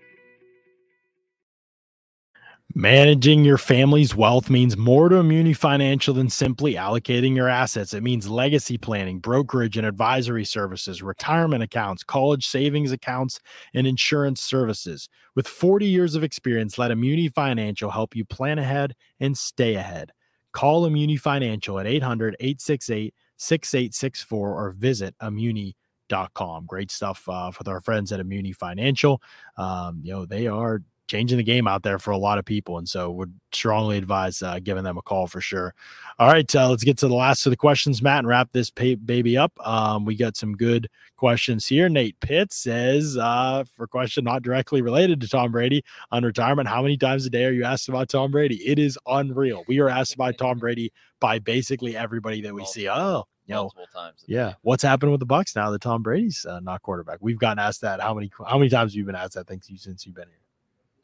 Managing 2.74 3.44
your 3.44 3.58
family's 3.58 4.16
wealth 4.16 4.50
means 4.50 4.78
more 4.78 5.10
to 5.10 5.16
Immuni 5.16 5.56
Financial 5.56 6.14
than 6.14 6.30
simply 6.30 6.76
allocating 6.76 7.36
your 7.36 7.50
assets. 7.50 7.94
It 7.94 8.02
means 8.02 8.30
legacy 8.30 8.78
planning, 8.78 9.20
brokerage 9.20 9.76
and 9.76 9.86
advisory 9.86 10.46
services, 10.46 11.04
retirement 11.04 11.64
accounts, 11.64 12.04
college 12.04 12.48
savings 12.48 12.94
accounts, 12.94 13.42
and 13.74 13.86
insurance 13.86 14.42
services. 14.42 15.10
With 15.36 15.50
40 15.50 15.86
years 15.86 16.16
of 16.16 16.24
experience, 16.24 16.78
let 16.78 16.92
Immuni 16.92 17.34
Financial 17.34 17.92
help 17.92 18.16
you 18.16 18.24
plan 18.24 18.58
ahead 18.58 18.96
and 19.20 19.38
stay 19.38 19.76
ahead. 19.76 20.14
Call 20.54 20.90
Immuni 20.90 21.20
Financial 21.20 21.78
at 21.78 21.88
800 21.88 22.38
868 22.40 23.14
6864 23.36 24.50
or 24.50 24.72
visit 24.72 25.14
Immuni.com. 25.22 26.66
Great 26.68 26.92
stuff 26.92 27.28
uh, 27.28 27.52
with 27.58 27.68
our 27.68 27.82
friends 27.82 28.14
at 28.14 28.22
Immuni 28.22 28.56
Financial. 28.56 29.22
Um, 29.58 30.00
you 30.04 30.14
know, 30.14 30.26
they 30.26 30.48
are 30.48 30.82
changing 31.12 31.38
the 31.38 31.44
game 31.44 31.68
out 31.68 31.84
there 31.84 32.00
for 32.00 32.12
a 32.12 32.18
lot 32.18 32.38
of 32.38 32.46
people. 32.46 32.78
And 32.78 32.88
so 32.88 33.12
would 33.12 33.34
strongly 33.52 33.98
advise 33.98 34.42
uh, 34.42 34.60
giving 34.64 34.86
them 34.86 34.98
a 34.98 35.02
call 35.02 35.28
for 35.28 35.42
sure. 35.42 35.76
All 36.20 36.30
right, 36.30 36.56
uh, 36.56 36.70
let's 36.70 36.86
get 36.86 36.98
to 37.00 37.10
the 37.10 37.14
last 37.14 37.46
of 37.46 37.50
the 37.50 37.58
questions, 37.58 38.02
Matt, 38.02 38.20
and 38.20 38.28
wrap 38.30 38.50
this 38.54 38.70
baby 38.70 39.38
up. 39.38 39.52
Um, 39.68 40.06
we 40.06 40.16
got 40.16 40.38
some 40.38 40.56
good 40.56 40.88
questions 41.18 41.68
here. 41.68 41.90
Nate 41.90 42.18
Pitt 42.22 42.54
says, 42.54 43.18
uh, 43.18 43.66
for 43.76 43.84
a 43.84 43.88
question 43.90 44.24
not 44.24 44.42
directly 44.42 44.82
related 44.82 45.20
to 45.20 45.28
Tom 45.28 45.52
Brady 45.52 45.84
on 46.14 46.24
retirement, 46.24 46.70
how 46.70 46.82
many 46.82 46.96
times 46.96 47.26
a 47.26 47.30
day 47.30 47.44
are 47.44 47.52
you 47.52 47.66
asked 47.66 47.90
about 47.90 48.08
Tom 48.08 48.32
Brady? 48.32 48.56
It 48.66 48.80
is 48.80 48.98
unreal. 49.06 49.66
We 49.68 49.80
are 49.80 49.90
asked 49.90 50.14
about 50.14 50.38
Tom 50.38 50.60
Brady 50.60 50.94
by 51.20 51.40
basically 51.40 51.98
everybody 51.98 52.42
that 52.42 52.54
we 52.54 52.64
see. 52.64 52.88
Oh, 52.88 53.26
you 53.48 53.56
know, 53.56 53.64
multiple 53.64 53.88
times. 53.94 54.24
yeah. 54.28 54.54
What's 54.62 54.84
happened 54.84 55.12
with 55.12 55.20
the 55.20 55.26
Bucs 55.26 55.58
now 55.58 55.72
that 55.72 55.82
Tom 55.82 56.04
Brady's 56.04 56.46
uh, 56.46 56.62
not 56.62 56.82
quarterback? 56.84 57.18
We've 57.20 57.38
gotten 57.38 57.60
asked 57.60 57.82
that. 57.82 58.00
How 58.00 58.14
many 58.14 58.32
how 58.48 58.58
many 58.58 58.70
times 58.70 58.94
have 58.94 58.98
you 58.98 59.04
been 59.04 59.16
asked 59.16 59.34
that? 59.34 59.48
Thanks 59.48 59.70
you 59.70 59.78
since 59.78 60.06
you've 60.06 60.16
been 60.16 60.30
here. 60.30 60.41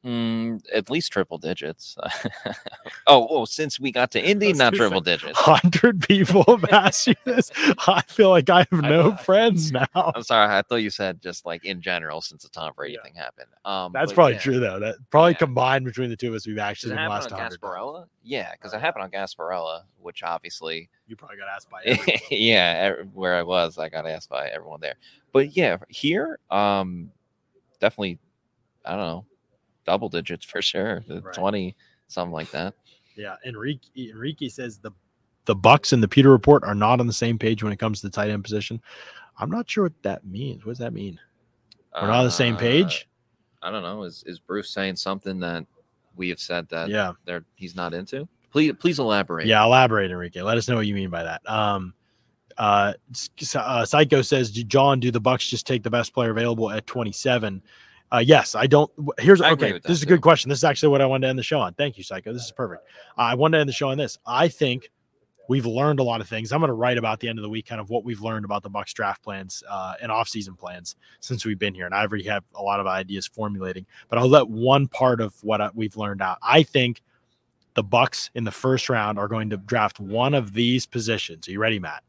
Mm, 0.08 0.62
at 0.74 0.89
least 0.89 1.12
triple 1.12 1.38
digits. 1.38 1.97
oh, 3.08 3.28
oh, 3.30 3.43
since 3.43 3.78
we 3.78 3.91
got 3.91 4.10
to 4.12 4.22
Indy, 4.26 4.53
not 4.53 4.74
triple 4.74 5.01
digits. 5.01 5.38
Hundred 5.38 6.01
people 6.01 6.43
have 6.47 6.64
asked 6.72 7.08
you 7.08 7.16
this. 7.26 7.51
I 7.88 8.01
feel 8.08 8.30
like 8.30 8.49
I 8.49 8.60
have 8.60 8.72
no 8.72 9.10
know. 9.10 9.16
friends 9.18 9.70
now. 9.72 9.86
I'm 9.93 10.24
sorry, 10.24 10.53
I 10.55 10.62
thought 10.62 10.78
you 10.78 10.91
said 10.91 11.22
just 11.22 11.45
like 11.45 11.66
in 11.66 11.82
general 11.82 12.22
since 12.22 12.43
the 12.43 12.49
Tom 12.49 12.72
Brady 12.74 12.93
Yeah. 12.93 13.03
thing 13.03 13.16
happened. 13.16 13.49
Um, 13.66 13.91
That's 13.91 14.14
probably 14.14 14.34
yeah. 14.34 14.39
true 14.39 14.60
though. 14.62 14.80
That 14.80 14.95
probably 15.10 15.32
Yeah. 15.34 15.39
combined 15.39 15.84
between 15.84 16.10
the 16.10 16.16
two 16.16 16.30
of 16.30 16.36
us, 16.36 16.47
we've 16.47 16.58
actually 16.58 16.95
been 16.95 17.10
last 17.10 17.30
hundred. 17.30 17.60
Gasparilla? 17.60 18.05
Yeah, 18.24 18.53
because 18.53 18.74
it 18.74 18.80
happened 18.80 19.03
on 19.03 19.12
Gasparilla, 19.12 19.82
which 19.99 20.24
obviously, 20.24 20.89
You 21.08 21.18
probably 21.18 21.36
got 21.38 21.49
asked 21.53 21.70
by 21.70 21.82
everyone. 21.84 22.20
yeah, 22.32 22.93
where 23.14 23.36
I 23.36 23.43
was, 23.43 23.78
I 23.78 23.89
got 23.89 24.08
asked 24.08 24.30
by 24.30 24.47
everyone 24.47 24.80
there. 24.80 24.95
But 25.34 25.58
yeah, 25.58 25.78
here, 25.89 26.39
um, 26.49 27.12
definitely, 27.82 28.20
I 28.86 28.91
don't 28.91 28.99
know, 28.99 29.26
double 29.88 30.09
digits 30.09 30.45
for 30.45 30.61
sure, 30.61 31.03
Right. 31.07 31.33
twenty, 31.33 31.75
something 32.07 32.33
like 32.33 32.51
that. 32.51 32.75
Yeah, 33.15 33.38
Enrique 33.45 33.88
Enrique 34.11 34.49
says 34.49 34.77
the 34.77 34.91
the 35.45 35.55
Bucs 35.55 35.93
and 35.93 36.03
the 36.03 36.07
Peter 36.09 36.29
report 36.29 36.63
are 36.65 36.75
not 36.75 36.99
on 36.99 37.07
the 37.07 37.13
same 37.13 37.39
page 37.39 37.63
when 37.63 37.71
it 37.73 37.77
comes 37.79 38.01
to 38.01 38.07
the 38.07 38.11
tight 38.11 38.29
end 38.29 38.43
position. 38.43 38.79
I'm 39.39 39.49
not 39.49 39.67
sure 39.69 39.85
what 39.85 40.03
that 40.03 40.25
means. 40.25 40.65
What 40.65 40.71
does 40.73 40.79
that 40.79 40.93
mean? 40.93 41.19
We're 41.95 42.07
not 42.07 42.19
on 42.19 42.25
the 42.25 42.31
same 42.31 42.55
Uh, 42.55 42.59
page. 42.59 43.07
I 43.63 43.71
don't 43.71 43.81
know. 43.81 44.03
Is 44.03 44.23
is 44.27 44.38
Bruce 44.39 44.69
saying 44.69 44.97
something 44.97 45.39
that 45.39 45.65
we 46.15 46.29
have 46.29 46.39
said 46.39 46.67
that 46.69 46.89
Yeah. 46.89 47.13
they're 47.25 47.45
he's 47.55 47.75
not 47.75 47.93
into? 47.93 48.27
Please, 48.51 48.73
please 48.79 48.99
elaborate. 48.99 49.47
Yeah, 49.47 49.63
elaborate, 49.63 50.11
Enrique. 50.11 50.41
Let 50.41 50.57
us 50.57 50.67
know 50.67 50.75
what 50.75 50.85
you 50.88 50.95
mean 50.95 51.09
by 51.09 51.23
that. 51.23 51.47
Um, 51.49 51.93
uh, 52.57 52.93
uh, 53.55 53.85
Psycho 53.85 54.21
says, 54.21 54.51
John, 54.51 54.99
do 54.99 55.11
the 55.11 55.21
Bucs 55.21 55.47
just 55.47 55.67
take 55.67 55.83
the 55.83 55.89
best 55.91 56.13
player 56.13 56.31
available 56.31 56.71
at 56.71 56.88
27? 56.88 57.61
Uh, 58.12 58.24
yes, 58.26 58.55
I 58.55 58.68
don't. 58.68 58.89
Here's 59.20 59.41
I 59.41 59.51
okay. 59.51 59.74
This 59.74 59.97
is 59.97 60.03
a 60.03 60.05
good 60.05 60.22
question. 60.22 60.49
This 60.49 60.60
is 60.60 60.64
actually 60.64 60.89
what 60.89 61.01
I 61.01 61.05
wanted 61.05 61.28
to 61.28 61.30
end 61.30 61.39
the 61.39 61.43
show 61.43 61.60
on. 61.60 61.74
Thank 61.74 61.97
you, 61.97 62.03
Psycho. 62.03 62.32
This 62.32 62.45
is 62.45 62.51
perfect. 62.51 62.84
I 63.18 63.36
wanted 63.36 63.58
to 63.58 63.62
end 63.62 63.70
the 63.70 63.74
show 63.74 63.89
on 63.89 63.97
this. 63.97 64.18
I 64.26 64.47
think 64.47 64.91
we've 65.49 65.66
learned 65.66 65.99
a 65.99 66.03
lot 66.03 66.22
of 66.22 66.28
things. 66.28 66.51
I'm 66.51 66.60
going 66.60 66.70
to 66.70 66.74
write 66.74 66.97
about 66.97 67.20
the 67.20 67.28
end 67.28 67.39
of 67.39 67.43
the 67.43 67.49
week, 67.49 67.66
kind 67.66 67.82
of 67.82 67.89
what 67.89 68.03
we've 68.03 68.22
learned 68.22 68.45
about 68.45 68.64
the 68.64 68.70
Bucs 68.70 68.93
draft 68.93 69.24
plans 69.24 69.64
uh, 69.70 69.95
and 70.01 70.12
offseason 70.12 70.58
plans 70.58 70.95
since 71.20 71.45
we've 71.45 71.60
been 71.60 71.74
here. 71.74 71.86
And 71.86 71.95
I 71.95 72.01
already 72.01 72.26
have 72.26 72.43
a 72.55 72.62
lot 72.62 72.80
of 72.80 72.88
ideas 72.88 73.28
formulating, 73.28 73.86
but 74.10 74.20
I'll 74.20 74.30
let 74.30 74.47
one 74.47 74.88
part 74.88 75.22
of 75.22 75.34
what 75.43 75.62
I, 75.62 75.70
we've 75.74 75.97
learned 75.97 76.22
out. 76.22 76.38
I 76.41 76.64
think 76.64 77.01
the 77.74 77.84
Bucs 77.84 78.30
in 78.36 78.43
the 78.43 78.51
first 78.51 78.89
round 78.89 79.20
are 79.20 79.28
going 79.28 79.49
to 79.49 79.58
draft 79.58 79.99
one 79.99 80.34
of 80.34 80.53
these 80.53 80.86
positions. 80.86 81.47
Are 81.47 81.51
you 81.51 81.60
ready, 81.60 81.80
Matt? 81.80 82.03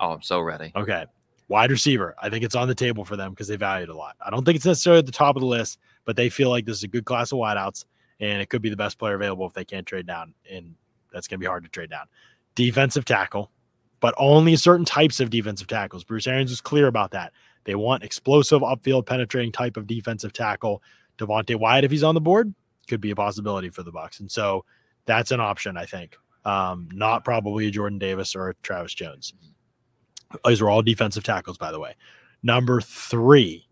Oh, 0.00 0.12
I'm 0.12 0.22
so 0.22 0.40
ready. 0.40 0.72
Okay. 0.76 1.06
Wide 1.48 1.70
receiver. 1.70 2.14
I 2.20 2.28
think 2.28 2.44
it's 2.44 2.56
on 2.56 2.66
the 2.66 2.74
table 2.74 3.04
for 3.04 3.16
them 3.16 3.30
because 3.30 3.48
they 3.48 3.56
value 3.56 3.84
it 3.84 3.88
a 3.88 3.96
lot. 3.96 4.16
I 4.24 4.30
don't 4.30 4.44
think 4.44 4.56
it's 4.56 4.66
necessarily 4.66 4.98
at 4.98 5.06
the 5.06 5.12
top 5.12 5.36
of 5.36 5.40
the 5.40 5.46
list, 5.46 5.78
but 6.04 6.16
they 6.16 6.28
feel 6.28 6.50
like 6.50 6.64
this 6.64 6.78
is 6.78 6.82
a 6.82 6.88
good 6.88 7.04
class 7.04 7.30
of 7.30 7.38
wideouts 7.38 7.84
and 8.20 8.42
it 8.42 8.48
could 8.48 8.62
be 8.62 8.70
the 8.70 8.76
best 8.76 8.98
player 8.98 9.14
available 9.14 9.46
if 9.46 9.52
they 9.52 9.64
can't 9.64 9.86
trade 9.86 10.06
down. 10.06 10.34
And 10.50 10.74
that's 11.12 11.28
going 11.28 11.38
to 11.38 11.44
be 11.44 11.46
hard 11.46 11.64
to 11.64 11.70
trade 11.70 11.90
down. 11.90 12.06
Defensive 12.54 13.04
tackle, 13.04 13.50
but 14.00 14.14
only 14.18 14.56
certain 14.56 14.84
types 14.84 15.20
of 15.20 15.30
defensive 15.30 15.66
tackles. 15.66 16.04
Bruce 16.04 16.26
Arians 16.26 16.50
was 16.50 16.60
clear 16.60 16.86
about 16.86 17.12
that. 17.12 17.32
They 17.64 17.74
want 17.74 18.04
explosive, 18.04 18.62
upfield 18.62 19.06
penetrating 19.06 19.52
type 19.52 19.76
of 19.76 19.86
defensive 19.86 20.32
tackle. 20.32 20.82
Devonte 21.18 21.58
Wyatt, 21.58 21.84
if 21.84 21.90
he's 21.90 22.02
on 22.02 22.14
the 22.14 22.20
board, 22.20 22.54
could 22.86 23.00
be 23.00 23.10
a 23.10 23.16
possibility 23.16 23.68
for 23.68 23.82
the 23.82 23.92
Bucs. 23.92 24.20
And 24.20 24.30
so 24.30 24.64
that's 25.04 25.30
an 25.30 25.40
option, 25.40 25.76
I 25.76 25.86
think. 25.86 26.16
Um, 26.44 26.88
not 26.92 27.24
probably 27.24 27.66
a 27.66 27.70
Jordan 27.70 27.98
Davis 27.98 28.36
or 28.36 28.50
a 28.50 28.54
Travis 28.62 28.94
Jones. 28.94 29.34
These 30.44 30.60
are 30.60 30.68
all 30.68 30.82
defensive 30.82 31.24
tackles, 31.24 31.58
by 31.58 31.72
the 31.72 31.80
way. 31.80 31.94
Number 32.42 32.80
three, 32.80 33.68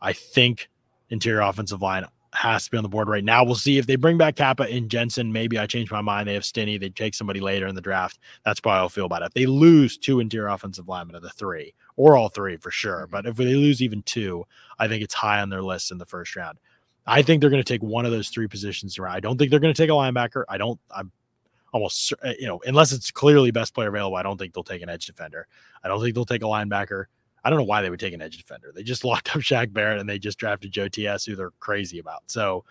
I 0.00 0.12
think 0.12 0.68
interior 1.10 1.40
offensive 1.40 1.82
line 1.82 2.06
has 2.34 2.64
to 2.64 2.70
be 2.70 2.76
on 2.78 2.82
the 2.82 2.88
board 2.88 3.08
right 3.08 3.24
now. 3.24 3.44
We'll 3.44 3.54
see 3.54 3.76
if 3.78 3.86
they 3.86 3.96
bring 3.96 4.16
back 4.16 4.36
Cappa 4.36 4.62
and 4.62 4.88
Jensen. 4.88 5.32
Maybe 5.32 5.58
I 5.58 5.66
change 5.66 5.90
my 5.90 6.00
mind. 6.00 6.28
They 6.28 6.34
have 6.34 6.44
Stinnie. 6.44 6.78
They 6.78 6.88
take 6.88 7.14
somebody 7.14 7.40
later 7.40 7.66
in 7.66 7.74
the 7.74 7.80
draft. 7.82 8.18
That's 8.44 8.58
probably 8.58 8.78
how 8.78 8.84
I 8.86 8.88
feel 8.88 9.04
about 9.04 9.22
it. 9.22 9.26
If 9.26 9.34
they 9.34 9.46
lose 9.46 9.98
two 9.98 10.18
interior 10.18 10.48
offensive 10.48 10.88
linemen 10.88 11.16
of 11.16 11.22
the 11.22 11.30
three, 11.30 11.74
or 11.96 12.16
all 12.16 12.28
three 12.30 12.56
for 12.56 12.70
sure, 12.70 13.06
but 13.10 13.26
if 13.26 13.36
they 13.36 13.44
lose 13.44 13.82
even 13.82 14.02
two, 14.02 14.44
I 14.78 14.88
think 14.88 15.02
it's 15.02 15.14
high 15.14 15.40
on 15.40 15.50
their 15.50 15.62
list 15.62 15.90
in 15.90 15.98
the 15.98 16.06
first 16.06 16.34
round. 16.34 16.58
I 17.06 17.22
think 17.22 17.40
they're 17.40 17.50
going 17.50 17.62
to 17.62 17.72
take 17.72 17.82
one 17.82 18.06
of 18.06 18.12
those 18.12 18.28
three 18.28 18.48
positions 18.48 18.98
around. 18.98 19.16
I 19.16 19.20
don't 19.20 19.36
think 19.36 19.50
they're 19.50 19.60
going 19.60 19.74
to 19.74 19.82
take 19.82 19.90
a 19.90 19.92
linebacker. 19.92 20.44
I 20.48 20.56
don't. 20.56 20.80
I'm 20.94 21.12
almost 21.72 22.12
uh, 22.24 22.32
you 22.38 22.46
know 22.46 22.60
unless 22.66 22.92
it's 22.92 23.10
clearly 23.10 23.50
best 23.50 23.74
player 23.74 23.88
available. 23.88 24.16
I 24.16 24.22
don't 24.22 24.38
think 24.38 24.54
they'll 24.54 24.62
take 24.62 24.82
an 24.82 24.88
edge 24.88 25.06
defender. 25.06 25.46
I 25.82 25.88
don't 25.88 26.00
think 26.00 26.14
they'll 26.14 26.24
take 26.24 26.42
a 26.42 26.46
linebacker. 26.46 27.06
I 27.44 27.50
don't 27.50 27.58
know 27.58 27.64
why 27.64 27.82
they 27.82 27.90
would 27.90 28.00
take 28.00 28.14
an 28.14 28.22
edge 28.22 28.36
defender. 28.36 28.70
They 28.74 28.82
just 28.82 29.04
locked 29.04 29.34
up 29.34 29.42
Shaq 29.42 29.72
Barrett 29.72 30.00
and 30.00 30.08
they 30.08 30.18
just 30.18 30.38
drafted 30.38 30.72
Joe 30.72 30.88
TS, 30.88 31.24
who 31.24 31.34
they're 31.34 31.50
crazy 31.58 31.98
about. 31.98 32.22
So 32.26 32.64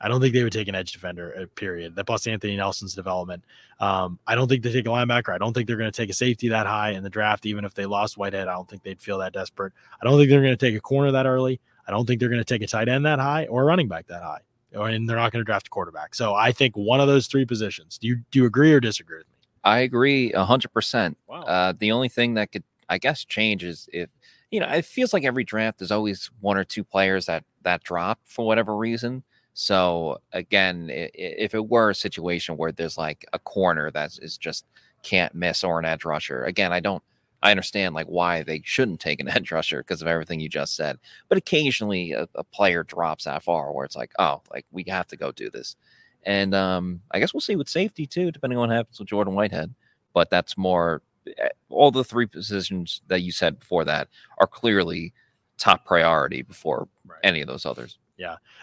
I 0.00 0.08
don't 0.08 0.20
think 0.20 0.34
they 0.34 0.42
would 0.42 0.52
take 0.52 0.68
an 0.68 0.74
edge 0.74 0.92
defender. 0.92 1.34
uh, 1.40 1.46
Period. 1.54 1.94
That 1.94 2.06
plus 2.06 2.26
Anthony 2.26 2.56
Nelson's 2.56 2.94
development. 2.94 3.44
Um, 3.78 4.18
I 4.26 4.34
don't 4.34 4.48
think 4.48 4.62
they 4.64 4.72
take 4.72 4.86
a 4.86 4.90
linebacker. 4.90 5.32
I 5.32 5.38
don't 5.38 5.54
think 5.54 5.68
they're 5.68 5.76
going 5.76 5.90
to 5.90 5.96
take 5.96 6.10
a 6.10 6.14
safety 6.14 6.48
that 6.48 6.66
high 6.66 6.90
in 6.90 7.04
the 7.04 7.10
draft. 7.10 7.46
Even 7.46 7.64
if 7.64 7.72
they 7.72 7.86
lost 7.86 8.18
Whitehead, 8.18 8.48
I 8.48 8.52
don't 8.54 8.68
think 8.68 8.82
they'd 8.82 9.00
feel 9.00 9.18
that 9.18 9.32
desperate. 9.32 9.72
I 10.00 10.04
don't 10.04 10.18
think 10.18 10.28
they're 10.28 10.42
going 10.42 10.56
to 10.56 10.66
take 10.66 10.76
a 10.76 10.80
corner 10.80 11.12
that 11.12 11.26
early. 11.26 11.60
I 11.86 11.92
don't 11.92 12.04
think 12.06 12.20
they're 12.20 12.28
going 12.28 12.40
to 12.40 12.44
take 12.44 12.62
a 12.62 12.66
tight 12.66 12.88
end 12.88 13.06
that 13.06 13.18
high 13.20 13.46
or 13.46 13.62
a 13.62 13.64
running 13.64 13.88
back 13.88 14.08
that 14.08 14.22
high. 14.22 14.40
And 14.74 15.08
they're 15.08 15.16
not 15.16 15.32
going 15.32 15.40
to 15.40 15.44
draft 15.44 15.66
a 15.66 15.70
quarterback. 15.70 16.14
So 16.14 16.34
I 16.34 16.52
think 16.52 16.76
one 16.76 17.00
of 17.00 17.06
those 17.06 17.26
three 17.26 17.44
positions. 17.44 17.98
Do 17.98 18.08
you 18.08 18.16
do 18.30 18.40
you 18.40 18.46
agree 18.46 18.72
or 18.72 18.80
disagree 18.80 19.18
with 19.18 19.28
me? 19.28 19.34
I 19.64 19.80
agree 19.80 20.32
a 20.32 20.44
hundred 20.44 20.72
percent. 20.72 21.18
Wow. 21.26 21.42
Uh, 21.42 21.72
the 21.78 21.92
only 21.92 22.08
thing 22.08 22.34
that 22.34 22.52
could, 22.52 22.64
I 22.88 22.98
guess, 22.98 23.24
change 23.24 23.64
is 23.64 23.88
if 23.92 24.08
you 24.50 24.60
know, 24.60 24.68
it 24.68 24.84
feels 24.84 25.12
like 25.12 25.24
every 25.24 25.44
draft 25.44 25.78
there's 25.78 25.90
always 25.90 26.30
one 26.40 26.56
or 26.56 26.64
two 26.64 26.84
players 26.84 27.26
that 27.26 27.44
that 27.62 27.82
drop 27.82 28.18
for 28.24 28.46
whatever 28.46 28.76
reason. 28.76 29.22
So 29.54 30.18
again, 30.32 30.88
if 30.90 31.54
it 31.54 31.68
were 31.68 31.90
a 31.90 31.94
situation 31.94 32.56
where 32.56 32.72
there's 32.72 32.96
like 32.96 33.26
a 33.32 33.38
corner 33.38 33.90
that 33.90 34.18
is 34.20 34.38
just 34.38 34.64
can't 35.02 35.34
miss 35.34 35.62
or 35.64 35.78
an 35.78 35.84
edge 35.84 36.04
rusher, 36.04 36.44
again, 36.44 36.72
I 36.72 36.80
don't. 36.80 37.02
I 37.42 37.50
understand 37.50 37.94
like 37.94 38.06
why 38.06 38.42
they 38.42 38.62
shouldn't 38.64 39.00
take 39.00 39.20
an 39.20 39.28
edge 39.28 39.50
rusher 39.50 39.78
because 39.78 40.02
of 40.02 40.08
everything 40.08 40.40
you 40.40 40.48
just 40.48 40.76
said. 40.76 40.98
But 41.28 41.38
occasionally 41.38 42.12
a, 42.12 42.28
a 42.34 42.44
player 42.44 42.84
drops 42.84 43.24
that 43.24 43.42
far 43.42 43.72
where 43.72 43.84
it's 43.84 43.96
like, 43.96 44.12
oh, 44.18 44.42
like 44.50 44.66
we 44.70 44.84
have 44.88 45.06
to 45.08 45.16
go 45.16 45.32
do 45.32 45.50
this. 45.50 45.76
And 46.24 46.54
um, 46.54 47.00
I 47.10 47.18
guess 47.18 47.34
we'll 47.34 47.40
see 47.40 47.56
with 47.56 47.68
safety 47.68 48.06
too, 48.06 48.30
depending 48.30 48.58
on 48.58 48.68
what 48.68 48.76
happens 48.76 48.98
with 48.98 49.08
Jordan 49.08 49.34
Whitehead. 49.34 49.74
But 50.14 50.30
that's 50.30 50.56
more 50.56 51.02
eh, 51.26 51.48
all 51.68 51.90
the 51.90 52.04
three 52.04 52.26
positions 52.26 53.02
that 53.08 53.22
you 53.22 53.32
said 53.32 53.58
before 53.58 53.84
that 53.86 54.08
are 54.38 54.46
clearly 54.46 55.12
top 55.58 55.84
priority 55.84 56.42
before 56.42 56.88
any 57.22 57.40
of 57.40 57.48
those 57.48 57.66
others. 57.66 57.98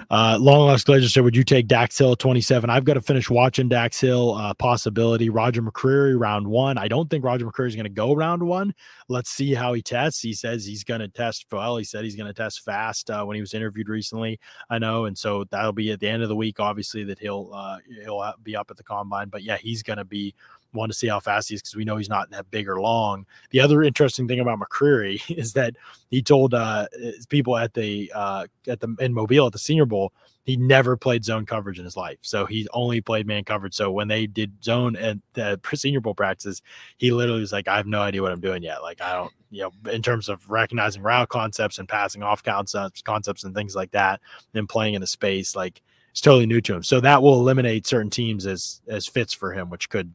Uh, 0.10 0.38
Long 0.40 0.68
Lost 0.68 0.86
Glacier 0.86 1.10
said, 1.10 1.24
Would 1.24 1.36
you 1.36 1.44
take 1.44 1.68
Dax 1.68 1.98
Hill 1.98 2.14
at 2.14 2.20
27? 2.20 2.70
I've 2.70 2.86
got 2.86 2.96
to 2.96 3.02
finish 3.02 3.30
watching 3.30 3.70
Dax 3.70 4.00
Hill. 4.00 4.36
Uh, 4.36 4.54
possibility. 4.54 5.30
Roger 5.30 5.62
McCreary, 5.62 6.20
round 6.20 6.48
one. 6.48 6.78
I 6.78 6.88
don't 6.88 7.10
think 7.10 7.24
Roger 7.24 7.46
McCreary 7.46 7.70
is 7.70 7.76
going 7.76 7.86
to 7.86 7.90
go 7.90 8.14
round 8.14 8.44
one. 8.44 8.74
Let's 9.08 9.30
see 9.30 9.54
how 9.54 9.74
he 9.74 9.82
tests. 9.82 10.22
He 10.22 10.34
says 10.34 10.66
he's 10.66 10.84
going 10.84 11.02
to 11.02 11.08
test 11.08 11.46
well. 11.52 11.78
He 11.78 11.84
said 11.84 12.04
he's 12.04 12.16
going 12.16 12.28
to 12.28 12.34
test 12.34 12.64
fast 12.64 13.10
uh, 13.10 13.24
when 13.26 13.36
he 13.36 13.42
was 13.42 13.54
interviewed 13.54 13.90
recently. 13.90 14.40
I 14.70 14.80
know. 14.80 15.06
And 15.06 15.18
so 15.18 15.46
that'll 15.46 15.74
be 15.74 15.92
at 15.92 16.00
the 16.00 16.08
end 16.08 16.24
of 16.24 16.30
the 16.30 16.36
week, 16.36 16.60
obviously, 16.60 17.04
that 17.06 17.20
he'll 17.20 17.52
uh, 17.54 17.78
he'll 18.04 18.34
be 18.44 18.56
up 18.56 18.72
at 18.72 18.78
the 18.78 18.84
combine. 18.84 19.30
But 19.30 19.44
yeah, 19.44 19.58
he's 19.58 19.84
going 19.84 19.98
to 19.98 20.06
be 20.06 20.34
one 20.72 20.90
to 20.90 20.96
see 20.96 21.08
how 21.08 21.20
fast 21.20 21.50
he 21.50 21.56
is 21.56 21.62
because 21.62 21.76
we 21.76 21.86
know 21.86 21.98
he's 21.98 22.10
not 22.10 22.30
that 22.32 22.50
big 22.52 22.68
or 22.68 22.80
long. 22.80 23.26
The 23.52 23.60
other 23.60 23.84
interesting 23.84 24.28
thing 24.28 24.40
about 24.40 24.60
McCreary 24.60 25.22
is 25.38 25.54
that 25.54 25.76
he 26.10 26.22
told 26.22 26.54
uh, 26.54 26.88
people 27.30 27.58
at 27.58 27.74
the 27.74 28.12
uh, 28.14 28.48
at 28.68 28.80
the 28.80 28.96
in 29.00 29.14
Mobile 29.14 29.48
at 29.48 29.54
the 29.54 29.60
Senior 29.60 29.86
Bowl 29.86 30.14
he 30.50 30.58
never 30.58 30.98
played 30.98 31.24
zone 31.24 31.46
coverage 31.46 31.78
in 31.78 31.86
his 31.86 31.96
life. 31.96 32.18
So 32.22 32.48
he 32.48 32.68
only 32.74 33.02
played 33.02 33.28
man 33.28 33.44
coverage. 33.44 33.76
So 33.76 33.92
when 33.92 34.08
they 34.08 34.26
did 34.26 34.64
zone 34.64 34.96
at 34.96 35.18
the 35.34 35.60
Senior 35.76 36.02
Bowl 36.02 36.16
practices, 36.16 36.64
he 36.98 37.12
literally 37.12 37.42
was 37.42 37.52
like, 37.52 37.68
"I 37.68 37.78
have 37.78 37.86
no 37.86 38.02
idea 38.02 38.24
what 38.24 38.32
I'm 38.32 38.42
doing 38.42 38.64
yet. 38.64 38.82
Like 38.82 39.00
I 39.00 39.14
don't, 39.14 39.32
you 39.52 39.62
know, 39.62 39.92
in 39.92 40.02
terms 40.02 40.28
of 40.28 40.50
recognizing 40.50 41.04
route 41.04 41.30
concepts 41.30 41.78
and 41.78 41.88
passing 41.88 42.24
off 42.24 42.42
concepts, 42.42 43.04
concepts 43.04 43.44
and 43.44 43.54
things 43.54 43.76
like 43.76 43.92
that, 43.92 44.22
and 44.56 44.68
playing 44.68 44.96
in 44.96 45.04
a 45.04 45.08
space 45.08 45.56
like." 45.56 45.82
It's 46.12 46.22
totally 46.22 46.48
new 46.48 46.60
to 46.62 46.74
him, 46.74 46.82
so 46.82 47.00
that 47.02 47.22
will 47.22 47.36
eliminate 47.36 47.86
certain 47.86 48.10
teams 48.10 48.48
as 48.48 48.82
as 48.88 49.06
fits 49.06 49.32
for 49.32 49.54
him, 49.54 49.70
which 49.70 49.90
could 49.90 50.12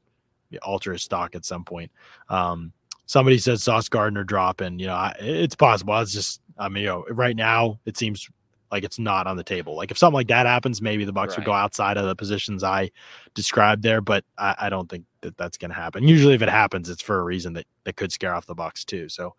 alter 0.59 0.93
his 0.93 1.03
stock 1.03 1.35
at 1.35 1.45
some 1.45 1.65
point. 1.65 1.91
Um, 2.29 2.73
somebody 3.07 3.39
said 3.39 3.61
Sauce 3.61 3.89
Gardner 3.89 4.25
drop, 4.25 4.61
and 4.61 4.81
you 4.81 4.87
know 4.87 4.95
I, 4.95 5.15
it's 5.19 5.55
possible. 5.55 5.99
It's 5.99 6.13
just 6.13 6.41
I 6.59 6.69
mean, 6.69 6.85
you 6.85 6.89
know, 6.89 7.05
right 7.11 7.37
now 7.37 7.81
it 7.85 7.97
seems 7.97 8.29
like 8.71 8.85
it's 8.85 8.99
not 8.99 9.27
on 9.27 9.37
the 9.37 9.45
table. 9.45 9.77
Like 9.77 9.91
if 9.91 9.99
something 9.99 10.15
like 10.15 10.29
that 10.29 10.47
happens, 10.47 10.83
maybe 10.83 11.05
the 11.05 11.13
Bucs 11.13 11.37
would 11.37 11.45
go 11.45 11.53
outside 11.53 11.97
of 11.97 12.07
the 12.07 12.17
positions 12.17 12.65
I 12.65 12.91
described 13.35 13.83
there, 13.83 14.01
but 14.01 14.25
I, 14.37 14.55
I 14.63 14.71
don't 14.71 14.89
think 14.89 15.05
that 15.21 15.37
that's 15.37 15.57
going 15.57 15.71
to 15.71 15.77
happen. 15.77 16.09
Usually, 16.09 16.35
if 16.35 16.43
it 16.43 16.49
happens, 16.49 16.89
it's 16.89 17.03
for 17.03 17.19
a 17.19 17.23
reason 17.23 17.53
that 17.55 17.67
that 17.85 17.97
could 17.97 18.13
scare 18.13 18.35
off 18.35 18.47
the 18.47 18.55
Bucs 18.55 18.85
too. 18.85 19.09
So. 19.09 19.35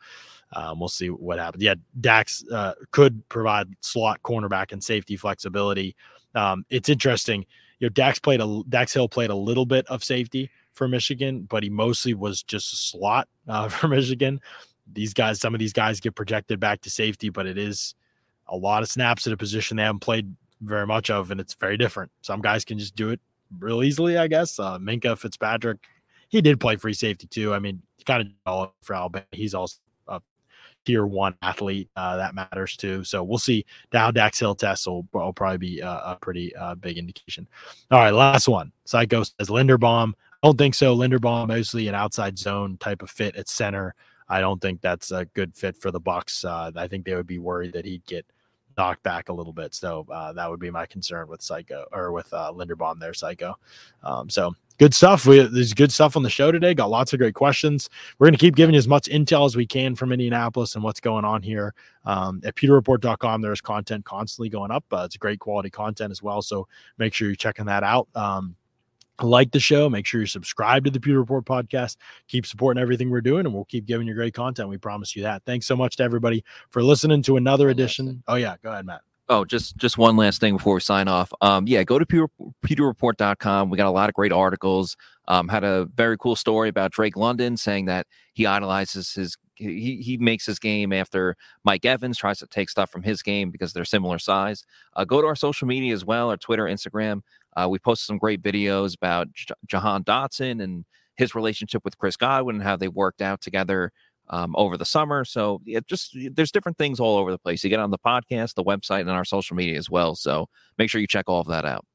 Um, 0.54 0.80
we'll 0.80 0.90
see 0.90 1.10
what 1.10 1.40
happens. 1.40 1.64
Yeah, 1.64 1.74
Dax 2.00 2.46
uh, 2.52 2.74
could 2.92 3.28
provide 3.30 3.68
slot 3.82 4.22
cornerback 4.22 4.72
and 4.72 4.82
safety 4.82 5.18
flexibility. 5.18 5.96
Um, 6.36 6.66
it's 6.70 6.88
interesting. 6.88 7.46
You 7.80 7.86
know, 7.86 7.90
Dax 7.90 8.20
played 8.20 8.42
a 8.42 8.62
Dax 8.70 8.94
Hill 8.94 9.10
played 9.10 9.32
a 9.32 9.36
little 9.36 9.66
bit 9.66 9.88
of 9.88 10.04
safety 10.04 10.50
for 10.76 10.88
Michigan, 10.88 11.44
but 11.50 11.64
he 11.64 11.70
mostly 11.70 12.14
was 12.14 12.44
just 12.44 12.74
a 12.74 12.76
slot 12.76 13.28
uh, 13.48 13.70
for 13.70 13.88
Michigan. 13.88 14.40
These 14.92 15.14
guys, 15.14 15.40
some 15.40 15.56
of 15.56 15.60
these 15.60 15.74
guys 15.74 16.00
get 16.00 16.16
projected 16.16 16.60
back 16.60 16.82
to 16.82 16.90
safety, 16.90 17.30
but 17.30 17.48
it 17.48 17.58
is 17.58 17.96
a 18.48 18.56
lot 18.56 18.84
of 18.84 18.90
snaps 18.90 19.26
at 19.26 19.34
a 19.34 19.38
position 19.38 19.78
they 19.78 19.84
haven't 19.84 20.00
played 20.00 20.36
very 20.62 20.86
much 20.86 21.10
of, 21.10 21.32
and 21.32 21.42
it's 21.42 21.56
very 21.56 21.78
different. 21.78 22.12
Some 22.22 22.42
guys 22.42 22.64
can 22.64 22.78
just 22.78 22.96
do 22.96 23.10
it 23.10 23.20
real 23.60 23.84
easily, 23.84 24.18
I 24.18 24.28
guess. 24.28 24.60
Uh, 24.60 24.78
Minkah 24.78 25.18
Fitzpatrick, 25.18 25.80
he 26.30 26.42
did 26.42 26.60
play 26.60 26.76
free 26.76 26.94
safety 26.94 27.28
too. 27.28 27.54
I 27.54 27.60
mean, 27.60 27.82
kind 28.06 28.22
of 28.22 28.28
all 28.46 28.76
for 28.84 28.96
Alabama. 28.96 29.26
He's 29.32 29.54
also 29.54 29.78
a 30.08 30.22
tier 30.86 31.06
one 31.06 31.36
athlete 31.42 31.90
uh, 31.96 32.18
that 32.18 32.36
matters 32.36 32.78
too. 32.78 33.04
So 33.04 33.24
we'll 33.24 33.38
see. 33.38 33.66
Dow 33.92 34.12
Dax 34.12 34.40
Hill 34.40 34.56
test 34.56 34.88
will, 34.88 35.08
will 35.12 35.34
probably 35.34 35.58
be 35.58 35.82
uh, 35.82 36.14
a 36.14 36.18
pretty 36.22 36.56
uh, 36.56 36.76
big 36.76 36.98
indication. 36.98 37.48
All 37.92 38.00
right, 38.00 38.14
last 38.14 38.48
one. 38.48 38.72
Psycho 38.86 39.24
says 39.24 39.50
Linderbaum. 39.50 40.14
Don't 40.46 40.60
think 40.60 40.76
so. 40.76 40.96
Linderbaum 40.96 41.48
mostly 41.48 41.88
an 41.88 41.96
outside 41.96 42.38
zone 42.38 42.78
type 42.78 43.02
of 43.02 43.10
fit 43.10 43.36
at 43.36 43.50
center. 43.50 43.96
I 44.30 44.42
don't 44.42 44.62
think 44.62 44.80
that's 44.80 45.10
a 45.10 45.26
good 45.26 45.56
fit 45.56 45.76
for 45.76 45.90
the 45.90 46.00
Bucs. 46.00 46.46
Uh, 46.46 46.72
I 46.76 46.88
think 46.88 47.04
they 47.04 47.16
would 47.16 47.26
be 47.26 47.40
worried 47.40 47.74
that 47.74 47.84
he'd 47.84 48.06
get 48.06 48.28
knocked 48.78 49.02
back 49.02 49.30
a 49.30 49.34
little 49.34 49.54
bit. 49.54 49.74
So 49.74 50.06
uh, 50.08 50.34
that 50.34 50.48
would 50.48 50.60
be 50.60 50.70
my 50.70 50.86
concern 50.86 51.30
with 51.30 51.42
Psycho 51.42 51.86
or 51.92 52.12
with 52.12 52.32
uh, 52.32 52.54
Linderbaum 52.56 53.00
there, 53.00 53.16
Psycho. 53.16 53.56
Um, 54.04 54.30
so 54.30 54.54
good 54.78 54.94
stuff. 54.94 55.26
We, 55.26 55.42
there's 55.48 55.74
good 55.74 55.92
stuff 55.92 56.16
on 56.16 56.22
the 56.22 56.30
show 56.30 56.52
today. 56.52 56.76
Got 56.76 56.92
lots 56.92 57.12
of 57.12 57.18
great 57.18 57.34
questions. 57.34 57.90
We're 58.20 58.28
going 58.28 58.38
to 58.38 58.40
keep 58.40 58.56
giving 58.56 58.76
as 58.76 58.88
much 58.88 59.08
intel 59.08 59.48
as 59.48 59.56
we 59.56 59.66
can 59.66 59.96
from 59.96 60.12
Indianapolis 60.12 60.76
and 60.76 60.84
what's 60.84 61.00
going 61.00 61.26
on 61.26 61.42
here. 61.42 61.74
Um, 62.06 62.40
at 62.46 62.54
pewterreport.com, 62.54 63.42
there's 63.42 63.62
content 63.62 64.06
constantly 64.06 64.50
going 64.50 64.70
up. 64.70 64.86
Uh, 64.92 65.06
it's 65.06 65.18
great 65.18 65.40
quality 65.40 65.72
content 65.72 66.12
as 66.12 66.22
well. 66.22 66.44
So 66.44 66.68
make 67.00 67.16
sure 67.16 67.30
you're 67.30 67.36
checking 67.36 67.66
that 67.66 67.82
out. 67.82 68.10
Um, 68.14 68.56
like 69.22 69.52
the 69.52 69.60
show, 69.60 69.90
make 69.90 70.06
sure 70.06 70.22
you 70.22 70.28
subscribe 70.28 70.86
to 70.86 70.92
the 70.92 71.00
Pewter 71.00 71.20
Report 71.20 71.46
podcast. 71.46 71.98
Keep 72.28 72.46
supporting 72.46 72.82
everything 72.82 73.10
we're 73.10 73.22
doing, 73.22 73.46
and 73.46 73.54
we'll 73.54 73.66
keep 73.66 73.86
giving 73.86 74.08
you 74.08 74.14
great 74.14 74.34
content. 74.34 74.70
We 74.70 74.78
promise 74.78 75.16
you 75.16 75.24
that. 75.24 75.44
Thanks 75.46 75.66
so 75.66 75.76
much 75.76 75.98
to 75.98 76.04
everybody 76.04 76.44
for 76.70 76.84
listening 76.84 77.22
to 77.24 77.38
another 77.38 77.70
edition. 77.70 78.24
Oh 78.28 78.36
yeah, 78.36 78.56
go 78.64 78.72
ahead, 78.72 78.86
Matt. 78.86 79.02
Oh, 79.28 79.44
just 79.44 79.76
just 79.78 79.98
one 79.98 80.16
last 80.18 80.40
thing 80.40 80.56
before 80.58 80.76
we 80.76 80.82
sign 80.82 81.08
off. 81.08 81.34
Um, 81.42 81.68
yeah, 81.68 81.84
go 81.84 81.98
to 81.98 82.06
Pewter, 82.06 82.28
PewterReport.com. 82.66 83.70
We 83.70 83.78
got 83.78 83.88
a 83.88 83.92
lot 83.92 84.08
of 84.08 84.14
great 84.14 84.32
articles. 84.32 84.96
Um, 85.28 85.48
had 85.48 85.64
a 85.64 85.86
very 85.96 86.18
cool 86.18 86.36
story 86.36 86.70
about 86.70 86.92
Drake 86.92 87.18
London 87.18 87.58
saying 87.58 87.86
that 87.86 88.06
he 88.34 88.46
idolizes 88.46 89.14
his 89.14 89.36
he 89.56 90.02
he 90.02 90.18
makes 90.18 90.46
his 90.46 90.60
game 90.60 90.94
after 90.94 91.36
Mike 91.64 91.86
Evans 91.86 92.18
tries 92.18 92.40
to 92.40 92.48
take 92.48 92.70
stuff 92.70 92.92
from 92.92 93.02
his 93.02 93.22
game 93.22 93.50
because 93.50 93.74
they're 93.74 93.86
similar 93.86 94.20
size. 94.20 94.64
Uh, 94.96 95.06
go 95.06 95.22
to 95.22 95.28
our 95.28 95.36
social 95.36 95.68
media 95.68 95.94
as 95.94 96.06
well, 96.06 96.30
our 96.30 96.38
Twitter, 96.38 96.66
Instagram. 96.66 97.22
Uh, 97.56 97.68
we 97.70 97.80
posted 97.80 98.08
some 98.08 98.18
great 98.18 98.42
videos 98.42 98.96
about 98.96 99.32
J- 99.34 99.54
Jahan 99.66 100.04
Dotson 100.04 100.62
and 100.62 100.86
his 101.16 101.36
relationship 101.36 101.84
with 101.86 101.98
Chris 101.98 102.18
Godwin 102.18 102.58
and 102.58 102.64
how 102.64 102.76
they 102.76 102.88
worked 102.88 103.22
out 103.22 103.42
together 103.42 103.92
um, 104.30 104.56
over 104.58 104.78
the 104.78 104.86
summer. 104.86 105.24
So 105.24 105.62
yeah, 105.66 105.80
just 105.88 106.18
there's 106.32 106.52
different 106.52 106.78
things 106.78 107.00
all 107.00 107.18
over 107.18 107.32
the 107.32 107.38
place. 107.38 107.64
You 107.64 107.70
get 107.70 107.80
on 107.80 107.92
the 107.92 107.98
podcast, 107.98 108.56
the 108.56 108.64
website, 108.64 109.02
and 109.02 109.10
our 109.10 109.26
social 109.26 109.56
media 109.56 109.78
as 109.78 109.90
well. 109.90 110.16
So 110.16 110.48
make 110.78 110.90
sure 110.90 111.00
you 111.00 111.08
check 111.08 111.26
all 111.28 111.42
of 111.42 111.48
that 111.48 111.66
out. 111.66 111.86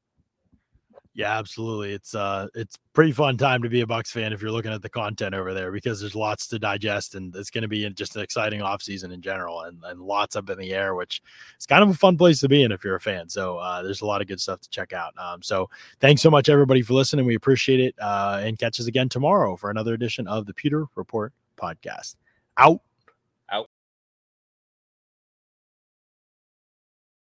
Yeah, 1.13 1.37
absolutely. 1.37 1.91
It's 1.91 2.15
uh 2.15 2.47
it's 2.55 2.77
pretty 2.93 3.11
fun 3.11 3.35
time 3.35 3.61
to 3.63 3.69
be 3.69 3.81
a 3.81 3.85
Bucs 3.85 4.11
fan 4.11 4.31
if 4.31 4.41
you're 4.41 4.51
looking 4.51 4.71
at 4.71 4.81
the 4.81 4.89
content 4.89 5.35
over 5.35 5.53
there 5.53 5.69
because 5.71 5.99
there's 5.99 6.15
lots 6.15 6.47
to 6.47 6.59
digest 6.59 7.15
and 7.15 7.35
it's 7.35 7.49
going 7.49 7.63
to 7.63 7.67
be 7.67 7.89
just 7.89 8.15
an 8.15 8.21
exciting 8.21 8.61
offseason 8.61 9.13
in 9.13 9.21
general 9.21 9.61
and, 9.61 9.77
and 9.85 9.99
lots 9.99 10.37
up 10.37 10.49
in 10.49 10.57
the 10.57 10.73
air, 10.73 10.95
which 10.95 11.21
is 11.59 11.65
kind 11.65 11.83
of 11.83 11.89
a 11.89 11.93
fun 11.93 12.17
place 12.17 12.39
to 12.39 12.47
be 12.47 12.63
in 12.63 12.71
if 12.71 12.83
you're 12.83 12.95
a 12.95 13.01
fan. 13.01 13.27
So 13.27 13.57
uh, 13.57 13.81
there's 13.81 14.01
a 14.01 14.05
lot 14.05 14.21
of 14.21 14.27
good 14.27 14.39
stuff 14.39 14.61
to 14.61 14.69
check 14.69 14.93
out. 14.93 15.13
Um, 15.17 15.41
so 15.41 15.69
thanks 15.99 16.21
so 16.21 16.29
much 16.29 16.47
everybody 16.47 16.81
for 16.81 16.93
listening. 16.93 17.25
We 17.25 17.35
appreciate 17.35 17.81
it. 17.81 17.95
Uh, 17.99 18.39
and 18.41 18.57
catch 18.57 18.79
us 18.79 18.87
again 18.87 19.09
tomorrow 19.09 19.57
for 19.57 19.69
another 19.69 19.93
edition 19.93 20.27
of 20.27 20.45
the 20.45 20.53
Pewter 20.53 20.85
Report 20.95 21.33
podcast. 21.57 22.15
Out. 22.57 22.81